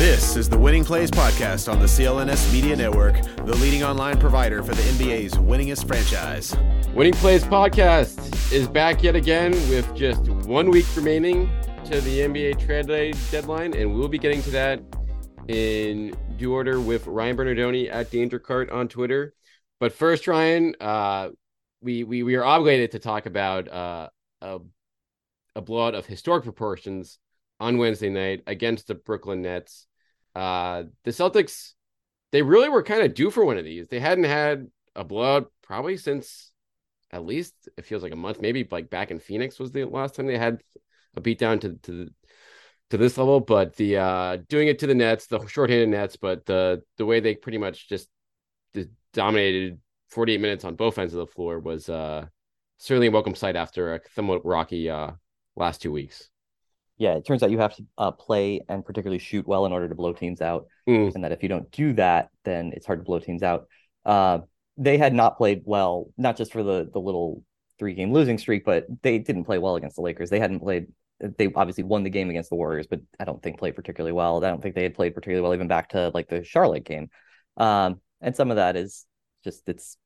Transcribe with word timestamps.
This 0.00 0.34
is 0.34 0.48
the 0.48 0.56
Winning 0.56 0.82
Plays 0.82 1.10
Podcast 1.10 1.70
on 1.70 1.78
the 1.78 1.84
CLNS 1.84 2.54
Media 2.54 2.74
Network, 2.74 3.22
the 3.44 3.54
leading 3.56 3.84
online 3.84 4.18
provider 4.18 4.62
for 4.62 4.74
the 4.74 4.80
NBA's 4.80 5.34
winningest 5.34 5.86
franchise. 5.86 6.56
Winning 6.94 7.12
Plays 7.12 7.44
Podcast 7.44 8.50
is 8.50 8.66
back 8.66 9.02
yet 9.02 9.14
again 9.14 9.50
with 9.68 9.94
just 9.94 10.26
one 10.46 10.70
week 10.70 10.86
remaining 10.96 11.50
to 11.84 12.00
the 12.00 12.20
NBA 12.20 12.58
trade 12.64 13.14
deadline, 13.30 13.74
and 13.74 13.94
we'll 13.94 14.08
be 14.08 14.16
getting 14.16 14.40
to 14.44 14.50
that 14.52 14.80
in 15.48 16.16
due 16.38 16.54
order 16.54 16.80
with 16.80 17.06
Ryan 17.06 17.36
Bernardoni 17.36 17.90
at 17.92 18.10
Danger 18.10 18.38
Cart 18.38 18.70
on 18.70 18.88
Twitter. 18.88 19.34
But 19.80 19.92
first, 19.92 20.26
Ryan, 20.26 20.76
uh, 20.80 21.28
we, 21.82 22.04
we 22.04 22.22
we 22.22 22.36
are 22.36 22.44
obligated 22.44 22.92
to 22.92 23.00
talk 23.00 23.26
about 23.26 23.68
uh, 23.68 24.08
a, 24.40 24.60
a 25.54 25.60
blowout 25.60 25.94
of 25.94 26.06
historic 26.06 26.44
proportions 26.44 27.18
on 27.60 27.76
Wednesday 27.76 28.08
night 28.08 28.42
against 28.46 28.86
the 28.86 28.94
Brooklyn 28.94 29.42
Nets. 29.42 29.86
Uh, 30.34 30.84
the 31.04 31.10
Celtics, 31.10 31.72
they 32.32 32.42
really 32.42 32.68
were 32.68 32.82
kind 32.82 33.02
of 33.02 33.14
due 33.14 33.30
for 33.30 33.44
one 33.44 33.58
of 33.58 33.64
these. 33.64 33.88
They 33.88 34.00
hadn't 34.00 34.24
had 34.24 34.68
a 34.94 35.04
blowout 35.04 35.50
probably 35.62 35.96
since 35.96 36.50
at 37.12 37.24
least 37.24 37.54
it 37.76 37.84
feels 37.84 38.02
like 38.02 38.12
a 38.12 38.16
month, 38.16 38.40
maybe 38.40 38.66
like 38.70 38.90
back 38.90 39.10
in 39.10 39.18
Phoenix 39.18 39.58
was 39.58 39.72
the 39.72 39.84
last 39.84 40.14
time 40.14 40.26
they 40.26 40.38
had 40.38 40.60
a 41.16 41.20
beatdown 41.20 41.60
to 41.60 41.74
to 41.82 42.08
to 42.90 42.96
this 42.96 43.18
level. 43.18 43.40
But 43.40 43.76
the 43.76 43.96
uh 43.96 44.36
doing 44.48 44.68
it 44.68 44.78
to 44.80 44.86
the 44.86 44.94
Nets, 44.94 45.26
the 45.26 45.44
shorthanded 45.46 45.88
Nets, 45.88 46.16
but 46.16 46.46
the 46.46 46.82
the 46.98 47.06
way 47.06 47.20
they 47.20 47.34
pretty 47.34 47.58
much 47.58 47.88
just, 47.88 48.08
just 48.74 48.88
dominated 49.12 49.80
48 50.08 50.40
minutes 50.40 50.64
on 50.64 50.76
both 50.76 50.98
ends 50.98 51.14
of 51.14 51.18
the 51.18 51.26
floor 51.26 51.58
was 51.58 51.88
uh 51.88 52.26
certainly 52.78 53.08
a 53.08 53.10
welcome 53.10 53.34
sight 53.34 53.56
after 53.56 53.94
a 53.94 54.00
somewhat 54.14 54.44
rocky 54.44 54.88
uh 54.88 55.10
last 55.56 55.82
two 55.82 55.92
weeks 55.92 56.30
yeah, 57.00 57.14
it 57.14 57.24
turns 57.24 57.42
out 57.42 57.50
you 57.50 57.58
have 57.58 57.74
to 57.76 57.86
uh, 57.96 58.10
play 58.10 58.60
and 58.68 58.84
particularly 58.84 59.18
shoot 59.18 59.48
well 59.48 59.64
in 59.64 59.72
order 59.72 59.88
to 59.88 59.94
blow 59.94 60.12
teams 60.12 60.42
out, 60.42 60.66
mm. 60.86 61.12
and 61.14 61.24
that 61.24 61.32
if 61.32 61.42
you 61.42 61.48
don't 61.48 61.70
do 61.70 61.94
that, 61.94 62.28
then 62.44 62.72
it's 62.74 62.84
hard 62.84 62.98
to 62.98 63.04
blow 63.04 63.18
teams 63.18 63.42
out. 63.42 63.68
Uh, 64.04 64.40
they 64.76 64.98
had 64.98 65.14
not 65.14 65.38
played 65.38 65.62
well, 65.64 66.10
not 66.18 66.36
just 66.36 66.52
for 66.52 66.62
the 66.62 66.90
the 66.92 67.00
little 67.00 67.42
three 67.78 67.94
game 67.94 68.12
losing 68.12 68.36
streak, 68.36 68.66
but 68.66 68.84
they 69.00 69.18
didn't 69.18 69.44
play 69.44 69.56
well 69.56 69.76
against 69.76 69.96
the 69.96 70.02
Lakers. 70.02 70.28
They 70.28 70.38
hadn't 70.38 70.60
played. 70.60 70.88
They 71.20 71.50
obviously 71.54 71.84
won 71.84 72.02
the 72.02 72.10
game 72.10 72.28
against 72.28 72.50
the 72.50 72.56
Warriors, 72.56 72.86
but 72.86 73.00
I 73.18 73.24
don't 73.24 73.42
think 73.42 73.58
played 73.58 73.76
particularly 73.76 74.12
well. 74.12 74.44
I 74.44 74.50
don't 74.50 74.62
think 74.62 74.74
they 74.74 74.82
had 74.82 74.94
played 74.94 75.14
particularly 75.14 75.42
well 75.42 75.54
even 75.54 75.68
back 75.68 75.88
to 75.90 76.10
like 76.12 76.28
the 76.28 76.44
Charlotte 76.44 76.84
game. 76.84 77.08
Um, 77.56 78.02
and 78.20 78.36
some 78.36 78.50
of 78.50 78.56
that 78.58 78.76
is 78.76 79.06
just 79.42 79.66
it's 79.70 79.96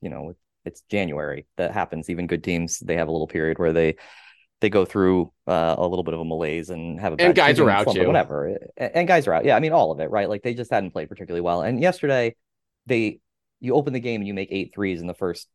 you 0.00 0.10
know 0.10 0.34
it's 0.64 0.82
January 0.82 1.48
that 1.56 1.72
happens. 1.72 2.08
Even 2.08 2.28
good 2.28 2.44
teams 2.44 2.78
they 2.78 2.94
have 2.94 3.08
a 3.08 3.12
little 3.12 3.26
period 3.26 3.58
where 3.58 3.72
they 3.72 3.96
they 4.60 4.70
go 4.70 4.84
through 4.84 5.32
uh, 5.46 5.74
a 5.76 5.86
little 5.86 6.02
bit 6.02 6.14
of 6.14 6.20
a 6.20 6.24
malaise 6.24 6.70
and 6.70 7.00
have 7.00 7.12
a 7.12 7.20
and 7.20 7.34
guys 7.34 7.60
are 7.60 7.68
out 7.68 7.92
too. 7.92 8.06
whatever. 8.06 8.58
And 8.76 9.06
guys 9.06 9.26
are 9.26 9.34
out. 9.34 9.44
Yeah 9.44 9.56
i 9.56 9.60
mean 9.60 9.72
all 9.72 9.92
of 9.92 10.00
it 10.00 10.10
right? 10.10 10.28
Like 10.28 10.42
they 10.42 10.54
just 10.54 10.70
hadn't 10.70 10.92
played 10.92 11.08
particularly 11.08 11.42
well. 11.42 11.62
And 11.62 11.80
yesterday 11.80 12.36
they 12.86 13.20
you 13.60 13.74
open 13.74 13.92
the 13.92 14.00
game 14.00 14.20
and 14.20 14.28
you 14.28 14.34
make 14.34 14.48
eight 14.50 14.72
threes 14.74 15.00
in 15.00 15.06
the 15.06 15.14
first 15.14 15.48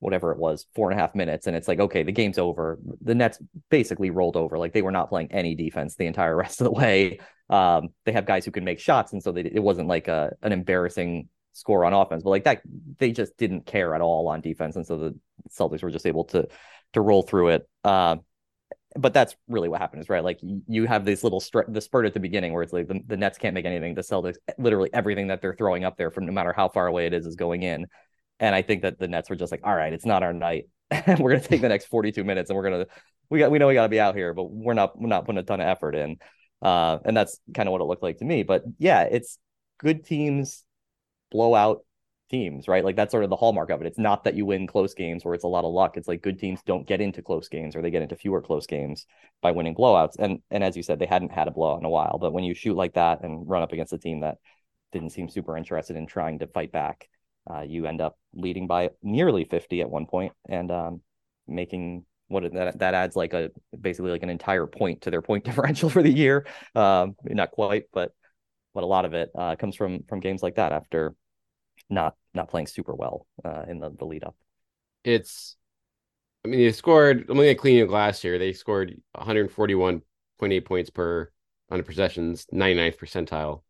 whatever 0.00 0.32
it 0.32 0.38
was 0.38 0.66
four 0.74 0.90
and 0.90 0.98
a 0.98 1.00
half 1.00 1.14
minutes 1.14 1.46
and 1.46 1.54
it's 1.54 1.68
like 1.68 1.80
okay 1.80 2.02
the 2.02 2.12
game's 2.12 2.38
over. 2.38 2.78
The 3.02 3.14
nets 3.14 3.38
basically 3.70 4.10
rolled 4.10 4.36
over. 4.36 4.58
Like 4.58 4.72
they 4.72 4.82
were 4.82 4.92
not 4.92 5.08
playing 5.08 5.32
any 5.32 5.54
defense 5.54 5.96
the 5.96 6.06
entire 6.06 6.36
rest 6.44 6.60
of 6.60 6.66
the 6.66 6.72
way. 6.72 7.20
Um, 7.48 7.88
they 8.04 8.12
have 8.12 8.26
guys 8.26 8.44
who 8.44 8.50
can 8.50 8.64
make 8.64 8.80
shots 8.80 9.12
and 9.12 9.22
so 9.22 9.32
they, 9.32 9.42
it 9.42 9.62
wasn't 9.62 9.88
like 9.88 10.08
a 10.08 10.32
an 10.42 10.52
embarrassing 10.52 11.28
score 11.54 11.84
on 11.84 11.92
offense 11.92 12.22
but 12.22 12.30
like 12.30 12.44
that 12.44 12.62
they 12.98 13.12
just 13.12 13.36
didn't 13.36 13.66
care 13.66 13.94
at 13.94 14.00
all 14.00 14.26
on 14.28 14.40
defense 14.40 14.74
and 14.74 14.86
so 14.86 14.96
the 14.96 15.14
celtics 15.50 15.82
were 15.82 15.90
just 15.90 16.06
able 16.06 16.24
to 16.24 16.48
to 16.92 17.00
roll 17.00 17.22
through 17.22 17.48
it. 17.48 17.68
Uh, 17.84 18.16
but 18.96 19.14
that's 19.14 19.34
really 19.48 19.68
what 19.68 19.80
happens, 19.80 20.08
right? 20.08 20.24
Like 20.24 20.40
you 20.42 20.86
have 20.86 21.04
this 21.04 21.22
little 21.22 21.40
str- 21.40 21.68
the 21.68 21.80
spurt 21.80 22.06
at 22.06 22.14
the 22.14 22.20
beginning 22.20 22.52
where 22.52 22.62
it's 22.62 22.72
like 22.72 22.88
the, 22.88 23.00
the 23.06 23.16
Nets 23.16 23.38
can't 23.38 23.54
make 23.54 23.64
anything. 23.64 23.94
The 23.94 24.02
Celtics, 24.02 24.36
literally 24.58 24.90
everything 24.92 25.28
that 25.28 25.40
they're 25.40 25.54
throwing 25.54 25.84
up 25.84 25.96
there 25.96 26.10
from 26.10 26.26
no 26.26 26.32
matter 26.32 26.52
how 26.52 26.68
far 26.68 26.86
away 26.86 27.06
it 27.06 27.14
is, 27.14 27.26
is 27.26 27.36
going 27.36 27.62
in. 27.62 27.86
And 28.40 28.54
I 28.54 28.62
think 28.62 28.82
that 28.82 28.98
the 28.98 29.08
Nets 29.08 29.30
were 29.30 29.36
just 29.36 29.52
like, 29.52 29.62
all 29.64 29.74
right, 29.74 29.92
it's 29.92 30.06
not 30.06 30.22
our 30.22 30.32
night. 30.32 30.66
we're 31.18 31.30
gonna 31.30 31.40
take 31.40 31.62
the 31.62 31.68
next 31.68 31.86
42 31.86 32.24
minutes 32.24 32.50
and 32.50 32.56
we're 32.56 32.64
gonna 32.64 32.86
we 33.30 33.38
got 33.38 33.50
we 33.50 33.58
know 33.58 33.68
we 33.68 33.74
gotta 33.74 33.88
be 33.88 34.00
out 34.00 34.14
here, 34.14 34.34
but 34.34 34.44
we're 34.50 34.74
not 34.74 35.00
we're 35.00 35.08
not 35.08 35.24
putting 35.24 35.38
a 35.38 35.42
ton 35.42 35.60
of 35.60 35.66
effort 35.66 35.94
in. 35.94 36.16
Uh, 36.60 36.98
and 37.04 37.16
that's 37.16 37.40
kind 37.54 37.68
of 37.68 37.72
what 37.72 37.80
it 37.80 37.84
looked 37.84 38.02
like 38.02 38.18
to 38.18 38.24
me. 38.24 38.42
But 38.42 38.64
yeah, 38.78 39.02
it's 39.02 39.38
good 39.78 40.04
teams 40.04 40.64
blow 41.30 41.54
out 41.54 41.84
teams, 42.32 42.66
right? 42.66 42.84
Like 42.84 42.96
that's 42.96 43.12
sort 43.12 43.24
of 43.24 43.30
the 43.30 43.36
hallmark 43.36 43.70
of 43.70 43.80
it. 43.82 43.86
It's 43.86 43.98
not 43.98 44.24
that 44.24 44.34
you 44.34 44.46
win 44.46 44.66
close 44.66 44.94
games 44.94 45.24
where 45.24 45.34
it's 45.34 45.44
a 45.44 45.48
lot 45.48 45.64
of 45.64 45.72
luck. 45.72 45.96
It's 45.96 46.08
like 46.08 46.22
good 46.22 46.38
teams 46.38 46.62
don't 46.62 46.86
get 46.86 47.00
into 47.00 47.22
close 47.22 47.48
games 47.48 47.76
or 47.76 47.82
they 47.82 47.90
get 47.90 48.02
into 48.02 48.16
fewer 48.16 48.40
close 48.40 48.66
games 48.66 49.06
by 49.42 49.52
winning 49.52 49.74
blowouts. 49.74 50.16
And 50.18 50.40
and 50.50 50.64
as 50.64 50.76
you 50.76 50.82
said, 50.82 50.98
they 50.98 51.06
hadn't 51.06 51.30
had 51.30 51.46
a 51.46 51.50
blowout 51.52 51.80
in 51.80 51.84
a 51.84 51.90
while. 51.90 52.18
But 52.18 52.32
when 52.32 52.44
you 52.44 52.54
shoot 52.54 52.74
like 52.74 52.94
that 52.94 53.22
and 53.22 53.48
run 53.48 53.62
up 53.62 53.72
against 53.72 53.92
a 53.92 53.98
team 53.98 54.20
that 54.20 54.38
didn't 54.92 55.10
seem 55.10 55.28
super 55.28 55.56
interested 55.56 55.96
in 55.96 56.06
trying 56.06 56.38
to 56.40 56.46
fight 56.46 56.72
back, 56.72 57.08
uh, 57.48 57.60
you 57.60 57.86
end 57.86 58.00
up 58.00 58.18
leading 58.34 58.66
by 58.66 58.90
nearly 59.02 59.44
50 59.44 59.82
at 59.82 59.90
one 59.90 60.06
point 60.06 60.32
and 60.48 60.70
um, 60.70 61.02
making 61.46 62.04
what 62.28 62.50
that 62.54 62.78
that 62.78 62.94
adds 62.94 63.14
like 63.14 63.34
a 63.34 63.50
basically 63.78 64.10
like 64.10 64.22
an 64.22 64.30
entire 64.30 64.66
point 64.66 65.02
to 65.02 65.10
their 65.10 65.22
point 65.22 65.44
differential 65.48 65.90
for 65.90 66.02
the 66.02 66.12
year. 66.12 66.46
Um, 66.74 67.14
not 67.24 67.50
quite, 67.50 67.84
but 67.92 68.12
but 68.74 68.84
a 68.84 68.86
lot 68.86 69.04
of 69.04 69.12
it 69.12 69.30
uh, 69.34 69.56
comes 69.56 69.76
from 69.76 70.04
from 70.08 70.20
games 70.20 70.42
like 70.42 70.54
that 70.54 70.72
after 70.72 71.14
not 71.92 72.16
not 72.34 72.48
playing 72.48 72.66
super 72.66 72.94
well 72.94 73.26
uh, 73.44 73.62
in 73.68 73.78
the, 73.78 73.90
the 73.90 74.04
lead 74.04 74.24
up. 74.24 74.34
It's, 75.04 75.56
I 76.44 76.48
mean, 76.48 76.60
they 76.60 76.72
scored. 76.72 77.26
I'm 77.28 77.36
looking 77.36 77.50
at 77.50 77.58
cleaning 77.58 77.86
glass 77.86 78.20
here. 78.20 78.38
They 78.38 78.52
scored 78.52 79.00
141.8 79.16 80.64
points 80.64 80.90
per 80.90 81.30
100 81.68 81.84
possessions, 81.84 82.46
99th 82.52 82.96
percentile. 82.96 83.62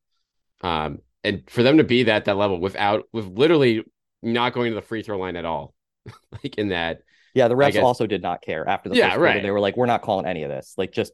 Um, 0.61 1.01
and 1.25 1.49
for 1.49 1.63
them 1.63 1.79
to 1.79 1.85
be 1.85 2.05
that 2.05 2.25
that 2.27 2.37
level 2.37 2.61
without 2.61 3.05
with 3.13 3.27
literally 3.27 3.85
not 4.23 4.53
going 4.53 4.71
to 4.71 4.75
the 4.75 4.83
free 4.83 5.03
throw 5.03 5.19
line 5.19 5.37
at 5.37 5.45
all, 5.45 5.75
like 6.33 6.57
in 6.57 6.69
that. 6.69 7.01
Yeah, 7.35 7.49
the 7.49 7.55
refs 7.55 7.83
also 7.83 8.07
did 8.07 8.23
not 8.23 8.43
care 8.43 8.69
after 8.69 8.91
the 8.91 8.97
yeah, 8.97 9.17
right. 9.17 9.43
They 9.43 9.51
were 9.51 9.61
like, 9.61 9.77
"We're 9.77 9.87
not 9.87 10.03
calling 10.03 10.27
any 10.27 10.43
of 10.43 10.51
this. 10.51 10.75
Like, 10.77 10.93
just 10.93 11.13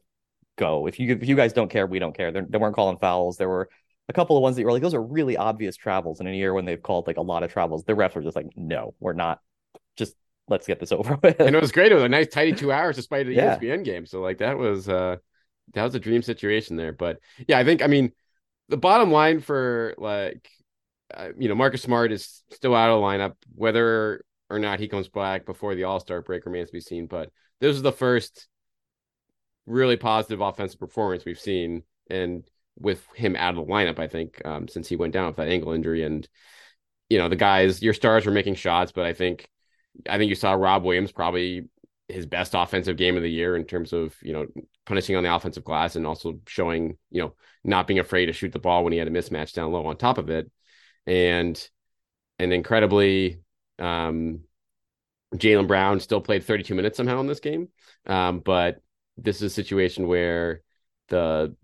go. 0.57 0.85
If 0.85 0.99
you 0.99 1.13
if 1.13 1.27
you 1.27 1.35
guys 1.35 1.53
don't 1.53 1.69
care, 1.69 1.87
we 1.87 1.97
don't 1.97 2.15
care." 2.15 2.31
They're, 2.31 2.45
they 2.47 2.57
were 2.57 2.67
not 2.67 2.75
calling 2.75 2.97
fouls. 2.97 3.37
There 3.37 3.47
were 3.47 3.69
a 4.09 4.13
couple 4.13 4.35
of 4.35 4.41
ones 4.41 4.55
that 4.55 4.65
were 4.65 4.71
like, 4.71 4.81
those 4.81 4.95
are 4.95 5.01
really 5.01 5.37
obvious 5.37 5.77
travels 5.77 6.19
in 6.19 6.27
a 6.27 6.31
year 6.31 6.53
when 6.53 6.65
they've 6.65 6.81
called 6.81 7.05
like 7.05 7.17
a 7.17 7.21
lot 7.21 7.43
of 7.43 7.53
travels. 7.53 7.83
The 7.83 7.93
refs 7.93 8.15
were 8.15 8.23
just 8.23 8.35
like, 8.35 8.47
no, 8.55 8.95
we're 8.99 9.13
not. 9.13 9.39
Just 9.95 10.15
let's 10.47 10.65
get 10.65 10.79
this 10.79 10.91
over 10.91 11.17
with. 11.21 11.39
And 11.39 11.55
it 11.55 11.61
was 11.61 11.71
great. 11.71 11.91
It 11.91 11.95
was 11.95 12.03
a 12.03 12.09
nice 12.09 12.27
tidy 12.27 12.53
two 12.53 12.71
hours 12.71 12.95
despite 12.95 13.27
the 13.27 13.35
yeah. 13.35 13.57
ESPN 13.57 13.85
game. 13.85 14.07
So 14.07 14.21
like 14.21 14.39
that 14.39 14.57
was 14.57 14.89
uh 14.89 15.17
that 15.75 15.83
was 15.83 15.93
a 15.93 15.99
dream 15.99 16.23
situation 16.23 16.75
there. 16.75 16.91
But 16.91 17.19
yeah, 17.47 17.59
I 17.59 17.63
think 17.63 17.83
I 17.83 17.87
mean 17.87 18.11
the 18.67 18.77
bottom 18.77 19.11
line 19.11 19.41
for 19.41 19.93
like 19.99 20.49
uh, 21.13 21.29
you 21.37 21.47
know 21.47 21.55
Marcus 21.55 21.83
Smart 21.83 22.11
is 22.11 22.43
still 22.51 22.75
out 22.75 22.89
of 22.89 22.99
the 22.99 23.05
lineup. 23.05 23.35
Whether 23.53 24.25
or 24.49 24.57
not 24.57 24.79
he 24.79 24.87
comes 24.87 25.07
back 25.07 25.45
before 25.45 25.75
the 25.75 25.83
All 25.83 25.99
Star 25.99 26.21
break 26.21 26.45
remains 26.45 26.69
to 26.69 26.73
be 26.73 26.79
seen. 26.79 27.05
But 27.05 27.29
this 27.61 27.75
is 27.75 27.83
the 27.83 27.91
first 27.91 28.47
really 29.67 29.97
positive 29.97 30.41
offensive 30.41 30.79
performance 30.79 31.25
we've 31.25 31.39
seen, 31.39 31.83
and 32.09 32.43
with 32.79 33.05
him 33.15 33.35
out 33.35 33.57
of 33.57 33.65
the 33.67 33.71
lineup, 33.71 33.99
I 33.99 34.07
think, 34.07 34.41
um, 34.45 34.67
since 34.67 34.87
he 34.87 34.95
went 34.95 35.13
down 35.13 35.27
with 35.27 35.35
that 35.37 35.49
ankle 35.49 35.73
injury. 35.73 36.03
And, 36.03 36.27
you 37.09 37.17
know, 37.17 37.29
the 37.29 37.35
guys, 37.35 37.81
your 37.81 37.93
stars 37.93 38.25
were 38.25 38.31
making 38.31 38.55
shots, 38.55 38.91
but 38.91 39.05
I 39.05 39.13
think, 39.13 39.49
I 40.09 40.17
think 40.17 40.29
you 40.29 40.35
saw 40.35 40.53
Rob 40.53 40.83
Williams 40.83 41.11
probably 41.11 41.67
his 42.09 42.25
best 42.25 42.55
offensive 42.55 42.97
game 42.97 43.15
of 43.15 43.23
the 43.23 43.31
year 43.31 43.55
in 43.55 43.63
terms 43.63 43.93
of 43.93 44.15
you 44.21 44.33
know 44.33 44.47
punishing 44.85 45.15
on 45.15 45.23
the 45.23 45.33
offensive 45.33 45.63
glass 45.63 45.95
and 45.95 46.05
also 46.05 46.39
showing 46.47 46.97
you 47.11 47.21
know 47.21 47.33
not 47.63 47.87
being 47.87 47.99
afraid 47.99 48.25
to 48.25 48.33
shoot 48.33 48.51
the 48.51 48.59
ball 48.59 48.83
when 48.83 48.91
he 48.91 48.99
had 48.99 49.07
a 49.07 49.11
mismatch 49.11 49.53
down 49.53 49.71
low 49.71 49.85
on 49.85 49.95
top 49.95 50.17
of 50.17 50.29
it, 50.29 50.49
and 51.05 51.69
and 52.39 52.51
incredibly, 52.51 53.41
um, 53.77 54.41
Jaylen 55.35 55.67
Brown 55.67 55.99
still 55.99 56.21
played 56.21 56.43
32 56.43 56.73
minutes 56.73 56.97
somehow 56.97 57.19
in 57.19 57.27
this 57.27 57.39
game, 57.39 57.69
um, 58.07 58.39
but 58.39 58.81
this 59.17 59.37
is 59.37 59.43
a 59.43 59.49
situation 59.49 60.07
where 60.07 60.61
the 61.09 61.55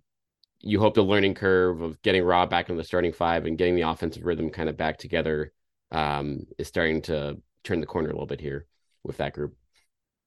you 0.61 0.79
hope 0.79 0.95
the 0.95 1.03
learning 1.03 1.35
curve 1.35 1.81
of 1.81 2.01
getting 2.01 2.23
Rob 2.23 2.49
back 2.49 2.69
in 2.69 2.77
the 2.77 2.83
starting 2.83 3.13
five 3.13 3.45
and 3.45 3.57
getting 3.57 3.75
the 3.75 3.83
offensive 3.83 4.23
rhythm 4.23 4.49
kind 4.49 4.69
of 4.69 4.77
back 4.77 4.97
together 4.97 5.51
um, 5.91 6.45
is 6.57 6.67
starting 6.67 7.01
to 7.03 7.41
turn 7.63 7.81
the 7.81 7.85
corner 7.85 8.09
a 8.09 8.13
little 8.13 8.25
bit 8.25 8.41
here 8.41 8.65
with 9.03 9.17
that 9.17 9.33
group. 9.33 9.55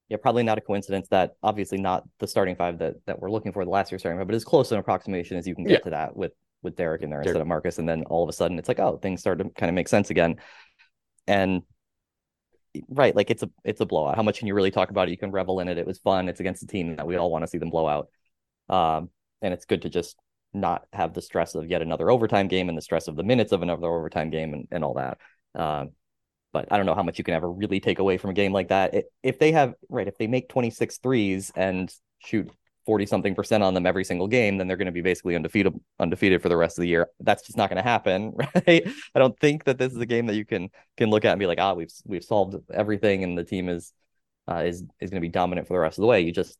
Yeah, 0.07 0.17
probably 0.17 0.43
not 0.43 0.57
a 0.57 0.61
coincidence 0.61 1.07
that 1.09 1.33
obviously 1.43 1.77
not 1.77 2.03
the 2.19 2.27
starting 2.27 2.55
five 2.55 2.79
that 2.79 2.95
that 3.05 3.19
we're 3.19 3.29
looking 3.29 3.53
for 3.53 3.63
the 3.63 3.69
last 3.69 3.91
year 3.91 3.99
starting 3.99 4.19
five, 4.19 4.27
but 4.27 4.35
as 4.35 4.43
close 4.43 4.71
an 4.71 4.79
approximation 4.79 5.37
as 5.37 5.47
you 5.47 5.53
can 5.53 5.65
get 5.65 5.71
yeah. 5.71 5.79
to 5.79 5.89
that 5.91 6.15
with 6.15 6.31
with 6.63 6.75
Derek 6.75 7.03
in 7.03 7.09
there 7.09 7.19
Derek. 7.19 7.27
instead 7.27 7.41
of 7.41 7.47
Marcus, 7.47 7.77
and 7.77 7.87
then 7.87 8.03
all 8.03 8.23
of 8.23 8.29
a 8.29 8.33
sudden 8.33 8.57
it's 8.57 8.67
like, 8.67 8.79
oh, 8.79 8.97
things 8.97 9.21
start 9.21 9.37
to 9.37 9.49
kind 9.49 9.69
of 9.69 9.75
make 9.75 9.87
sense 9.87 10.09
again. 10.09 10.37
And 11.27 11.61
right, 12.89 13.15
like 13.15 13.29
it's 13.29 13.43
a 13.43 13.51
it's 13.63 13.81
a 13.81 13.85
blowout. 13.85 14.15
How 14.15 14.23
much 14.23 14.39
can 14.39 14.47
you 14.47 14.55
really 14.55 14.71
talk 14.71 14.89
about 14.89 15.07
it? 15.07 15.11
You 15.11 15.17
can 15.17 15.31
revel 15.31 15.59
in 15.59 15.67
it. 15.67 15.77
It 15.77 15.85
was 15.85 15.99
fun. 15.99 16.27
It's 16.27 16.39
against 16.39 16.63
a 16.63 16.67
team 16.67 16.95
that 16.95 17.05
we 17.05 17.15
all 17.15 17.29
want 17.31 17.43
to 17.43 17.47
see 17.47 17.59
them 17.59 17.69
blow 17.69 17.87
out. 17.87 18.09
Um, 18.67 19.09
and 19.41 19.53
it's 19.53 19.65
good 19.65 19.83
to 19.83 19.89
just 19.89 20.17
not 20.53 20.85
have 20.93 21.13
the 21.13 21.21
stress 21.21 21.55
of 21.55 21.69
yet 21.69 21.81
another 21.81 22.09
overtime 22.09 22.47
game 22.47 22.69
and 22.69 22.77
the 22.77 22.81
stress 22.81 23.07
of 23.07 23.15
the 23.15 23.23
minutes 23.23 23.51
of 23.51 23.61
another 23.61 23.87
overtime 23.87 24.29
game 24.29 24.53
and, 24.53 24.67
and 24.71 24.83
all 24.83 24.95
that. 24.95 25.17
Um, 25.55 25.91
but 26.51 26.67
I 26.71 26.77
don't 26.77 26.85
know 26.85 26.95
how 26.95 27.03
much 27.03 27.17
you 27.17 27.23
can 27.23 27.35
ever 27.35 27.51
really 27.51 27.79
take 27.79 27.99
away 27.99 28.17
from 28.17 28.31
a 28.31 28.33
game 28.33 28.51
like 28.51 28.69
that. 28.69 28.95
if 29.21 29.37
they 29.37 29.51
have 29.51 29.75
right, 29.89 30.07
if 30.07 30.17
they 30.17 30.27
make 30.27 30.49
26 30.49 30.97
threes 30.97 31.51
and 31.55 31.93
shoot 32.19 32.49
40 32.85 33.05
something 33.05 33.35
percent 33.35 33.63
on 33.63 33.75
them 33.75 33.85
every 33.85 34.03
single 34.03 34.27
game, 34.27 34.57
then 34.57 34.67
they're 34.67 34.77
going 34.77 34.87
to 34.87 34.91
be 34.91 35.01
basically 35.01 35.35
undefeated 35.35 35.73
undefeated 35.99 36.41
for 36.41 36.49
the 36.49 36.57
rest 36.57 36.79
of 36.79 36.81
the 36.81 36.87
year. 36.87 37.07
That's 37.19 37.43
just 37.43 37.57
not 37.57 37.69
going 37.69 37.77
to 37.77 37.87
happen, 37.87 38.33
right? 38.67 38.87
I 39.13 39.19
don't 39.19 39.39
think 39.39 39.65
that 39.65 39.77
this 39.77 39.93
is 39.93 39.99
a 39.99 40.07
game 40.07 40.25
that 40.25 40.35
you 40.35 40.45
can 40.45 40.69
can 40.97 41.11
look 41.11 41.23
at 41.23 41.31
and 41.31 41.39
be 41.39 41.45
like, 41.45 41.59
ah, 41.59 41.73
we've 41.73 41.91
we've 42.05 42.23
solved 42.23 42.55
everything 42.73 43.23
and 43.23 43.37
the 43.37 43.43
team 43.43 43.69
is 43.69 43.93
uh, 44.49 44.63
is 44.65 44.83
is 44.99 45.11
going 45.11 45.21
to 45.21 45.27
be 45.27 45.29
dominant 45.29 45.67
for 45.67 45.75
the 45.75 45.79
rest 45.79 45.99
of 45.99 46.01
the 46.01 46.07
way. 46.07 46.21
You 46.21 46.31
just 46.31 46.57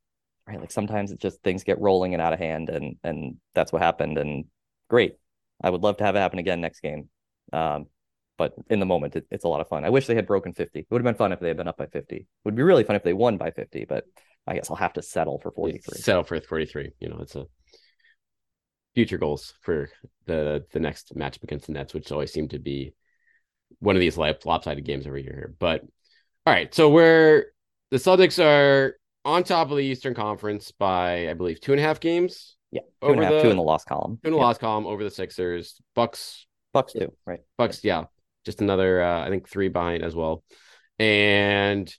right, 0.50 0.60
like 0.60 0.72
sometimes 0.72 1.12
it's 1.12 1.22
just 1.22 1.42
things 1.44 1.64
get 1.64 1.80
rolling 1.80 2.14
and 2.14 2.22
out 2.22 2.34
of 2.34 2.40
hand, 2.40 2.70
and 2.70 2.96
and 3.04 3.38
that's 3.54 3.72
what 3.72 3.82
happened. 3.82 4.18
And 4.18 4.46
great, 4.90 5.16
I 5.62 5.70
would 5.70 5.82
love 5.82 5.98
to 5.98 6.04
have 6.04 6.16
it 6.16 6.20
happen 6.20 6.40
again 6.40 6.62
next 6.62 6.82
game. 6.82 7.10
Um, 7.54 7.88
but 8.38 8.54
in 8.70 8.80
the 8.80 8.86
moment, 8.86 9.16
it, 9.16 9.26
it's 9.32 9.44
a 9.44 9.50
lot 9.50 9.62
of 9.62 9.68
fun. 9.68 9.84
I 9.84 9.90
wish 9.90 10.08
they 10.08 10.16
had 10.16 10.26
broken 10.26 10.54
50. 10.54 10.80
It 10.80 10.88
would 10.90 11.02
have 11.02 11.06
been 11.06 11.18
fun 11.18 11.34
if 11.34 11.40
they 11.40 11.50
had 11.50 11.58
been 11.58 11.68
up 11.68 11.78
by 11.78 11.88
50. 11.88 12.16
It 12.16 12.26
would 12.46 12.56
be 12.56 12.64
really 12.64 12.86
fun 12.86 12.96
if 12.96 13.04
they 13.04 13.14
won 13.14 13.38
by 13.38 13.52
50, 13.52 13.86
but 13.86 14.06
I 14.48 14.56
guess 14.56 14.70
I'll 14.70 14.78
have 14.78 14.94
to 14.94 15.02
settle 15.02 15.40
for 15.40 15.52
43. 15.52 16.00
Settle 16.00 16.24
for 16.24 16.40
43. 16.40 16.92
You 17.00 17.10
know, 17.10 17.20
it's 17.20 17.36
a 17.36 17.46
future 18.96 19.18
goals 19.18 19.54
for 19.62 19.90
the 20.26 20.66
the 20.72 20.80
next 20.80 21.16
matchup 21.16 21.44
against 21.44 21.68
the 21.68 21.74
Nets, 21.74 21.94
which 21.94 22.12
always 22.12 22.32
seem 22.32 22.48
to 22.50 22.60
be 22.60 22.94
one 23.80 23.96
of 23.96 24.00
these 24.00 24.18
lopsided 24.18 24.86
games 24.86 25.06
every 25.06 25.24
year 25.24 25.34
here. 25.34 25.56
But 25.60 25.82
all 26.46 26.54
right, 26.54 26.74
so 26.74 26.90
we're 26.90 27.46
the 27.92 27.98
Celtics 27.98 28.44
are 28.44 28.96
on 29.26 29.44
top 29.44 29.72
of 29.72 29.78
the 29.78 29.84
Eastern 29.84 30.14
Conference 30.14 30.72
by 30.72 31.30
I 31.30 31.34
believe 31.34 31.62
two 31.62 31.72
and 31.72 31.80
a 31.80 31.84
half 31.84 32.00
games. 32.00 32.56
Yeah, 32.72 32.82
two 33.02 33.10
and 33.10 33.20
a 33.20 33.24
half, 33.24 33.34
the, 33.34 33.42
two 33.44 33.50
in 33.50 33.58
the 33.58 33.64
loss 33.64 33.84
column. 33.84 34.20
Two 34.22 34.28
in 34.28 34.34
the 34.34 34.40
yeah. 34.40 34.46
loss 34.46 34.58
column 34.58 34.86
over 34.86 35.04
the 35.04 35.12
Sixers. 35.12 35.82
Bucks. 35.96 36.46
Bucks 36.72 36.94
too, 36.94 37.12
right? 37.26 37.40
Bucks, 37.58 37.84
yeah 37.84 38.06
just 38.46 38.62
another 38.62 39.02
uh, 39.02 39.26
I 39.26 39.30
think 39.30 39.48
three 39.48 39.68
behind 39.68 40.04
as 40.04 40.16
well. 40.16 40.44
And 40.98 41.94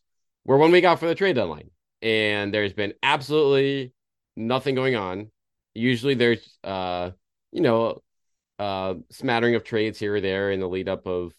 we're 0.44 0.58
one 0.58 0.72
week 0.72 0.84
out 0.84 0.98
for 0.98 1.06
the 1.06 1.14
trade 1.14 1.36
deadline, 1.36 1.70
and 2.02 2.52
there's 2.52 2.72
been 2.72 2.94
absolutely 3.02 3.92
nothing 4.36 4.74
going 4.74 4.96
on. 4.96 5.30
Usually, 5.74 6.14
there's 6.14 6.58
uh, 6.64 7.10
you 7.52 7.62
know, 7.62 8.02
uh, 8.58 8.94
smattering 9.10 9.54
of 9.54 9.64
trades 9.64 9.98
here 9.98 10.16
or 10.16 10.20
there 10.20 10.50
in 10.50 10.60
the 10.60 10.68
lead 10.68 10.88
up 10.88 11.06
of 11.06 11.32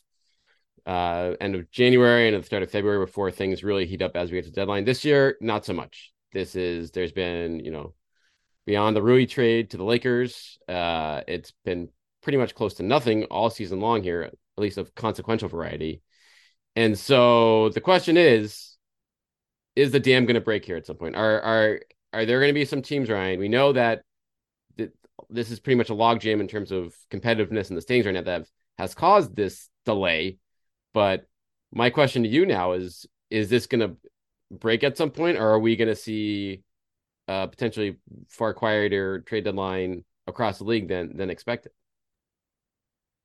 uh 0.86 1.36
end 1.40 1.56
of 1.56 1.70
January 1.72 2.28
and 2.28 2.36
at 2.36 2.42
the 2.42 2.46
start 2.46 2.64
of 2.64 2.72
February 2.72 3.06
before 3.06 3.32
things 3.32 3.64
really 3.64 3.86
heat 3.86 4.02
up 4.02 4.16
as 4.16 4.32
we 4.32 4.38
get 4.38 4.46
to 4.46 4.52
deadline. 4.52 4.86
This 4.86 5.06
year, 5.06 5.38
not 5.42 5.66
so 5.66 5.74
much. 5.74 6.12
This 6.34 6.56
is 6.56 6.92
there's 6.92 7.12
been 7.12 7.60
you 7.60 7.72
know 7.72 7.94
beyond 8.66 8.96
the 8.96 9.02
Rui 9.02 9.26
trade 9.26 9.72
to 9.72 9.78
the 9.78 9.84
Lakers, 9.84 10.60
uh, 10.68 11.22
it's 11.28 11.54
been 11.66 11.90
pretty 12.22 12.38
much 12.38 12.56
close 12.56 12.76
to 12.76 12.84
nothing 12.84 13.26
all 13.26 13.50
season 13.50 13.80
long 13.80 14.04
here 14.04 14.22
at 14.24 14.34
least 14.58 14.78
of 14.78 14.94
consequential 14.96 15.50
variety. 15.50 16.02
And 16.76 16.98
so 16.98 17.70
the 17.70 17.82
question 17.82 18.18
is, 18.18 18.78
is 19.76 19.92
the 19.92 20.00
dam 20.00 20.26
going 20.26 20.36
to 20.36 20.42
break 20.42 20.66
here 20.66 20.78
at 20.78 20.86
some 20.86 20.98
point? 20.98 21.16
Are 21.16 21.42
are 21.42 21.80
are 22.14 22.26
there 22.26 22.40
going 22.40 22.50
to 22.50 22.54
be 22.54 22.66
some 22.66 22.82
teams, 22.82 23.10
Ryan? 23.10 23.40
We 23.40 23.48
know 23.48 23.74
that 23.74 24.04
th- 24.78 24.92
this 25.30 25.50
is 25.50 25.60
pretty 25.60 25.78
much 25.78 25.90
a 25.90 25.94
logjam 25.94 26.40
in 26.40 26.48
terms 26.48 26.72
of 26.72 26.94
competitiveness 27.10 27.70
in 27.70 27.76
the 27.76 27.82
standings 27.82 28.06
right 28.06 28.14
now 28.14 28.22
that 28.24 28.32
have, 28.32 28.48
has 28.78 28.94
caused 28.94 29.36
this 29.36 29.70
delay. 29.86 30.38
But 30.94 31.28
my 31.72 31.90
question 31.90 32.24
to 32.24 32.30
you 32.30 32.46
now 32.46 32.74
is: 32.74 33.06
Is 33.30 33.50
this 33.50 33.68
going 33.68 33.82
to 33.82 33.98
break 34.52 34.84
at 34.84 34.98
some 34.98 35.12
point, 35.12 35.38
or 35.38 35.50
are 35.50 35.60
we 35.60 35.76
going 35.76 35.88
to 35.88 35.96
see 35.96 36.64
potentially 37.28 37.98
far 38.28 38.54
quieter 38.54 39.22
trade 39.22 39.46
deadline 39.46 40.04
across 40.28 40.58
the 40.58 40.66
league 40.66 40.90
than 40.90 41.16
than 41.16 41.30
expected? 41.30 41.72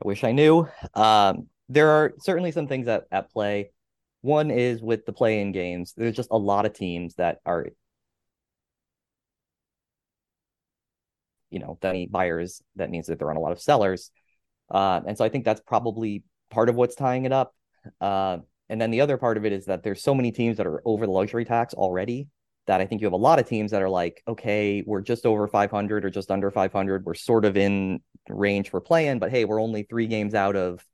I 0.00 0.06
wish 0.06 0.22
I 0.22 0.32
knew. 0.32 0.68
Um, 0.94 1.48
there 1.68 1.90
are 1.90 2.14
certainly 2.20 2.52
some 2.52 2.68
things 2.68 2.86
at, 2.86 3.06
at 3.10 3.32
play. 3.32 3.72
One 4.20 4.50
is 4.50 4.80
with 4.80 5.06
the 5.06 5.12
play 5.12 5.40
in 5.40 5.50
games, 5.52 5.94
there's 5.96 6.14
just 6.14 6.30
a 6.30 6.38
lot 6.38 6.66
of 6.66 6.72
teams 6.72 7.14
that 7.14 7.38
are, 7.44 7.66
you 11.50 11.58
know, 11.58 11.78
that 11.80 11.96
buyers. 12.12 12.62
That 12.76 12.90
means 12.90 13.06
that 13.06 13.18
there 13.18 13.26
aren't 13.26 13.38
a 13.38 13.42
lot 13.42 13.52
of 13.52 13.60
sellers. 13.60 14.12
Uh, 14.70 15.00
and 15.06 15.18
so 15.18 15.24
I 15.24 15.30
think 15.30 15.44
that's 15.44 15.62
probably 15.66 16.22
part 16.50 16.68
of 16.68 16.76
what's 16.76 16.94
tying 16.94 17.24
it 17.24 17.32
up. 17.32 17.55
Uh, 18.00 18.38
and 18.68 18.80
then 18.80 18.90
the 18.90 19.00
other 19.00 19.16
part 19.16 19.36
of 19.36 19.44
it 19.44 19.52
is 19.52 19.66
that 19.66 19.82
there's 19.82 20.02
so 20.02 20.14
many 20.14 20.32
teams 20.32 20.56
that 20.56 20.66
are 20.66 20.82
over 20.84 21.06
the 21.06 21.12
luxury 21.12 21.44
tax 21.44 21.74
already 21.74 22.28
that 22.66 22.80
I 22.80 22.86
think 22.86 23.00
you 23.00 23.06
have 23.06 23.12
a 23.12 23.16
lot 23.16 23.38
of 23.38 23.48
teams 23.48 23.70
that 23.70 23.82
are 23.82 23.88
like, 23.88 24.22
okay, 24.26 24.82
we're 24.86 25.00
just 25.00 25.24
over 25.24 25.46
500 25.46 26.04
or 26.04 26.10
just 26.10 26.30
under 26.30 26.50
500. 26.50 27.04
We're 27.04 27.14
sort 27.14 27.44
of 27.44 27.56
in 27.56 28.00
range 28.28 28.70
for 28.70 28.80
playing, 28.80 29.20
but 29.20 29.30
hey, 29.30 29.44
we're 29.44 29.62
only 29.62 29.84
three 29.84 30.08
games 30.08 30.34
out 30.34 30.56
of 30.56 30.84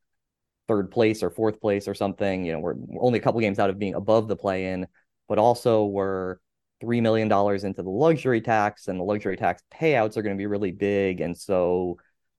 third 0.69 0.91
place 0.91 1.23
or 1.23 1.31
fourth 1.31 1.61
place 1.61 1.89
or 1.89 1.95
something. 1.95 2.45
You 2.45 2.53
know, 2.53 2.59
we're, 2.59 2.75
we're 2.77 3.03
only 3.03 3.19
a 3.19 3.23
couple 3.23 3.41
games 3.41 3.59
out 3.59 3.71
of 3.71 3.79
being 3.79 3.95
above 3.95 4.29
the 4.29 4.37
play 4.37 4.67
in, 4.67 4.87
but 5.29 5.39
also 5.39 5.87
we're 5.87 6.37
$3 6.83 7.01
million 7.01 7.31
into 7.65 7.83
the 7.83 7.91
luxury 7.91 8.41
tax 8.41 8.89
and 8.89 8.99
the 8.99 9.05
luxury 9.05 9.37
tax 9.37 9.63
payouts 9.73 10.17
are 10.17 10.23
going 10.23 10.37
to 10.37 10.41
be 10.41 10.47
really 10.47 10.73
big. 10.73 11.21
And 11.21 11.37
so 11.37 11.97